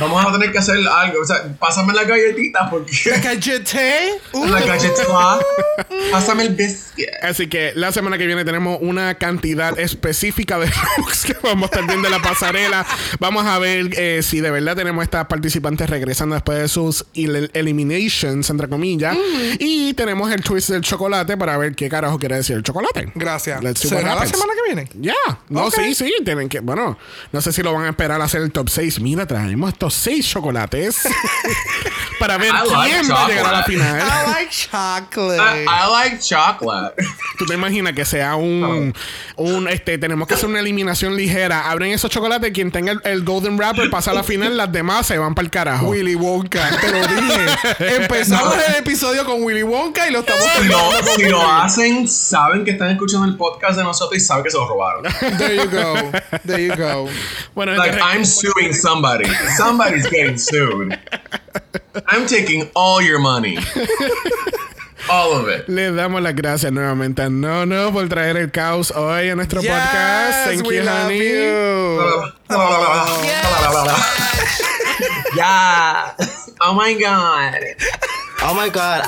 [0.00, 1.22] Vamos a tener que hacer algo.
[1.22, 2.92] O sea, pásame la galletita porque.
[3.06, 4.20] La gallete.
[4.32, 4.46] Uh.
[4.46, 5.04] la galletita.
[6.12, 7.06] Pásame el biscuit.
[7.22, 11.74] Así que la semana que viene tenemos una cantidad específica de looks que vamos a
[11.74, 12.84] estar viendo en la pasarela.
[13.18, 17.50] Vamos a ver eh, si de verdad tenemos estas participantes regresando después de sus el-
[17.52, 19.16] eliminations, entre comillas.
[19.58, 23.10] Y tenemos el twist del chocolate para ver qué carajo quiere decir el chocolate.
[23.16, 23.60] Gracias.
[23.78, 24.88] ¿Será la semana que viene?
[25.00, 25.14] Ya,
[25.48, 25.74] no, Ok.
[25.74, 26.96] sí, sí, tienen que, bueno,
[27.32, 29.00] no sé si lo van a esperar a hacer el top 6.
[29.00, 31.00] Mira, traemos estos 6 chocolates
[32.18, 33.72] para ver I like quién va a llegar a la chocolate.
[33.72, 34.00] final.
[34.00, 35.40] I like chocolate.
[35.40, 36.94] I, I like chocolate.
[37.38, 38.94] ¿Tú te imaginas que sea un,
[39.36, 41.70] un este, tenemos que hacer una eliminación ligera?
[41.70, 45.06] Abren esos chocolates, quien tenga el, el golden wrapper pasa a la final, las demás
[45.06, 45.88] se van para el carajo.
[45.88, 47.46] Willy Wonka, te lo dije.
[47.96, 50.44] Empezamos el episodio con Willy Wonka y lo estamos
[51.16, 54.50] Si, no, lo hacen, saben que están escuchando el podcast de nosotros y saben que
[54.50, 55.02] se lo robaron.
[55.38, 56.10] There you go.
[56.46, 57.08] There you go.
[57.54, 59.28] Bueno, Like, I'm suing somebody.
[59.56, 60.98] Somebody's getting sued.
[62.08, 63.58] I'm taking all your money.
[65.08, 65.68] All of it.
[65.68, 69.70] Le damos las gracias nuevamente a Nono por traer el caos hoy a nuestro Yes,
[69.70, 70.44] podcast.
[70.48, 72.26] Thank we you, love honey.
[75.36, 76.14] Yeah.
[76.60, 77.54] Oh my god.
[78.42, 79.04] Oh my god.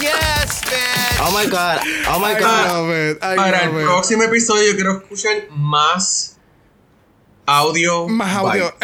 [0.00, 1.20] Yes, bitch.
[1.20, 1.80] Oh my god.
[2.08, 2.66] Oh my I god.
[2.72, 3.18] love it.
[3.22, 6.36] I Para el próximo episodio quiero escuchar más
[7.46, 8.08] audio.
[8.08, 8.72] Más audio.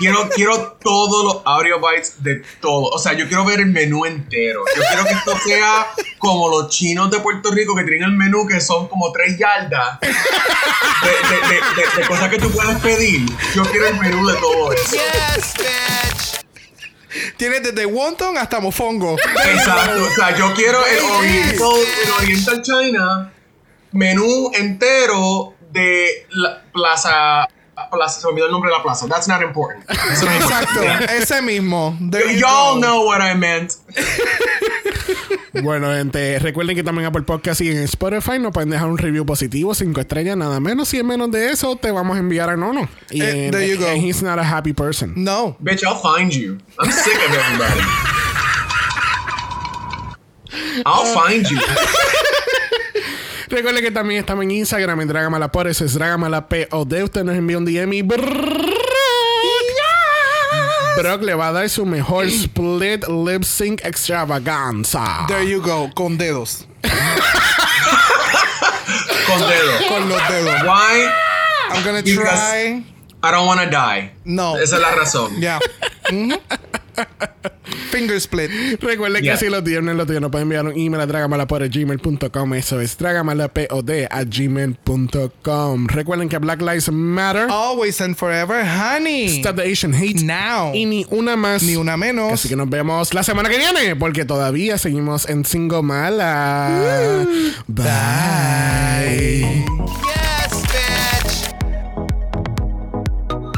[0.00, 2.86] Quiero, quiero todos los audio bites de todo.
[2.88, 4.64] O sea, yo quiero ver el menú entero.
[4.74, 5.86] Yo quiero que esto sea
[6.18, 10.00] como los chinos de Puerto Rico que tienen el menú que son como tres yardas
[10.00, 13.26] de, de- de- de- de cosas que tú puedes pedir.
[13.54, 14.96] Yo quiero el menú de todo eso.
[14.96, 16.40] Yes, bitch.
[17.36, 19.16] Tiene desde wonton hasta mofongo.
[19.18, 20.04] Exacto.
[20.04, 20.98] O sea, yo quiero el.
[21.04, 21.68] Oriental,
[22.04, 23.32] el Oriental China
[23.92, 27.46] menú entero de la plaza.
[27.88, 29.06] Plaza, se me olvidó el nombre de la plaza.
[29.08, 29.88] That's not important.
[29.88, 30.82] Eso no es Exacto,
[31.14, 31.96] ese mismo.
[32.10, 33.72] There Y'all know what I meant.
[35.62, 39.26] Bueno, gente, recuerden que también Apple Podcast y en Spotify nos pueden dejar un review
[39.26, 40.88] positivo, cinco estrellas, nada menos.
[40.88, 42.88] Si es menos de eso, te vamos a enviar a Nono.
[43.10, 43.86] Y Eh, en- there you go.
[43.88, 45.12] and he's not a happy person.
[45.16, 45.56] No.
[45.60, 46.58] Bitch, I'll find you.
[46.78, 47.80] I'm sick of everybody.
[50.86, 51.58] I'll find you.
[53.50, 56.92] Recuerden que también estamos en Instagram en Dragamala eso es Dragamalapod.
[57.02, 58.24] Usted nos envía un DM y Brock
[60.96, 65.24] Brock le va a dar su mejor split lip sync extravaganza.
[65.26, 65.90] There you go.
[65.94, 66.66] Con dedos.
[69.26, 69.72] Con dedo.
[69.88, 70.62] Con los dedos.
[70.62, 71.08] Why?
[71.72, 72.84] I'm gonna Because- try.
[73.22, 74.12] I don't want to die.
[74.24, 74.56] No.
[74.56, 75.40] Esa es la razón.
[75.40, 75.58] Yeah.
[76.10, 76.32] Mhm.
[77.90, 78.50] Finger split.
[78.80, 79.34] Recuerden Yeah.
[79.34, 82.54] que si los tienen, los tienen, nos pueden enviar un email a dragamalapod.gmail.com.
[82.54, 85.86] Eso es dragamalapod a gmail.com.
[85.88, 87.46] Recuerden que Black Lives Matter.
[87.50, 89.26] Always and forever, honey.
[89.38, 90.22] Stop the Asian hate.
[90.22, 90.72] Now.
[90.74, 91.62] Y ni una más.
[91.62, 92.32] Ni una menos.
[92.32, 97.26] Así que nos vemos la semana que viene, porque todavía seguimos en Singo Mala.
[97.66, 97.86] Bye.
[99.40, 100.29] Yes, bitch.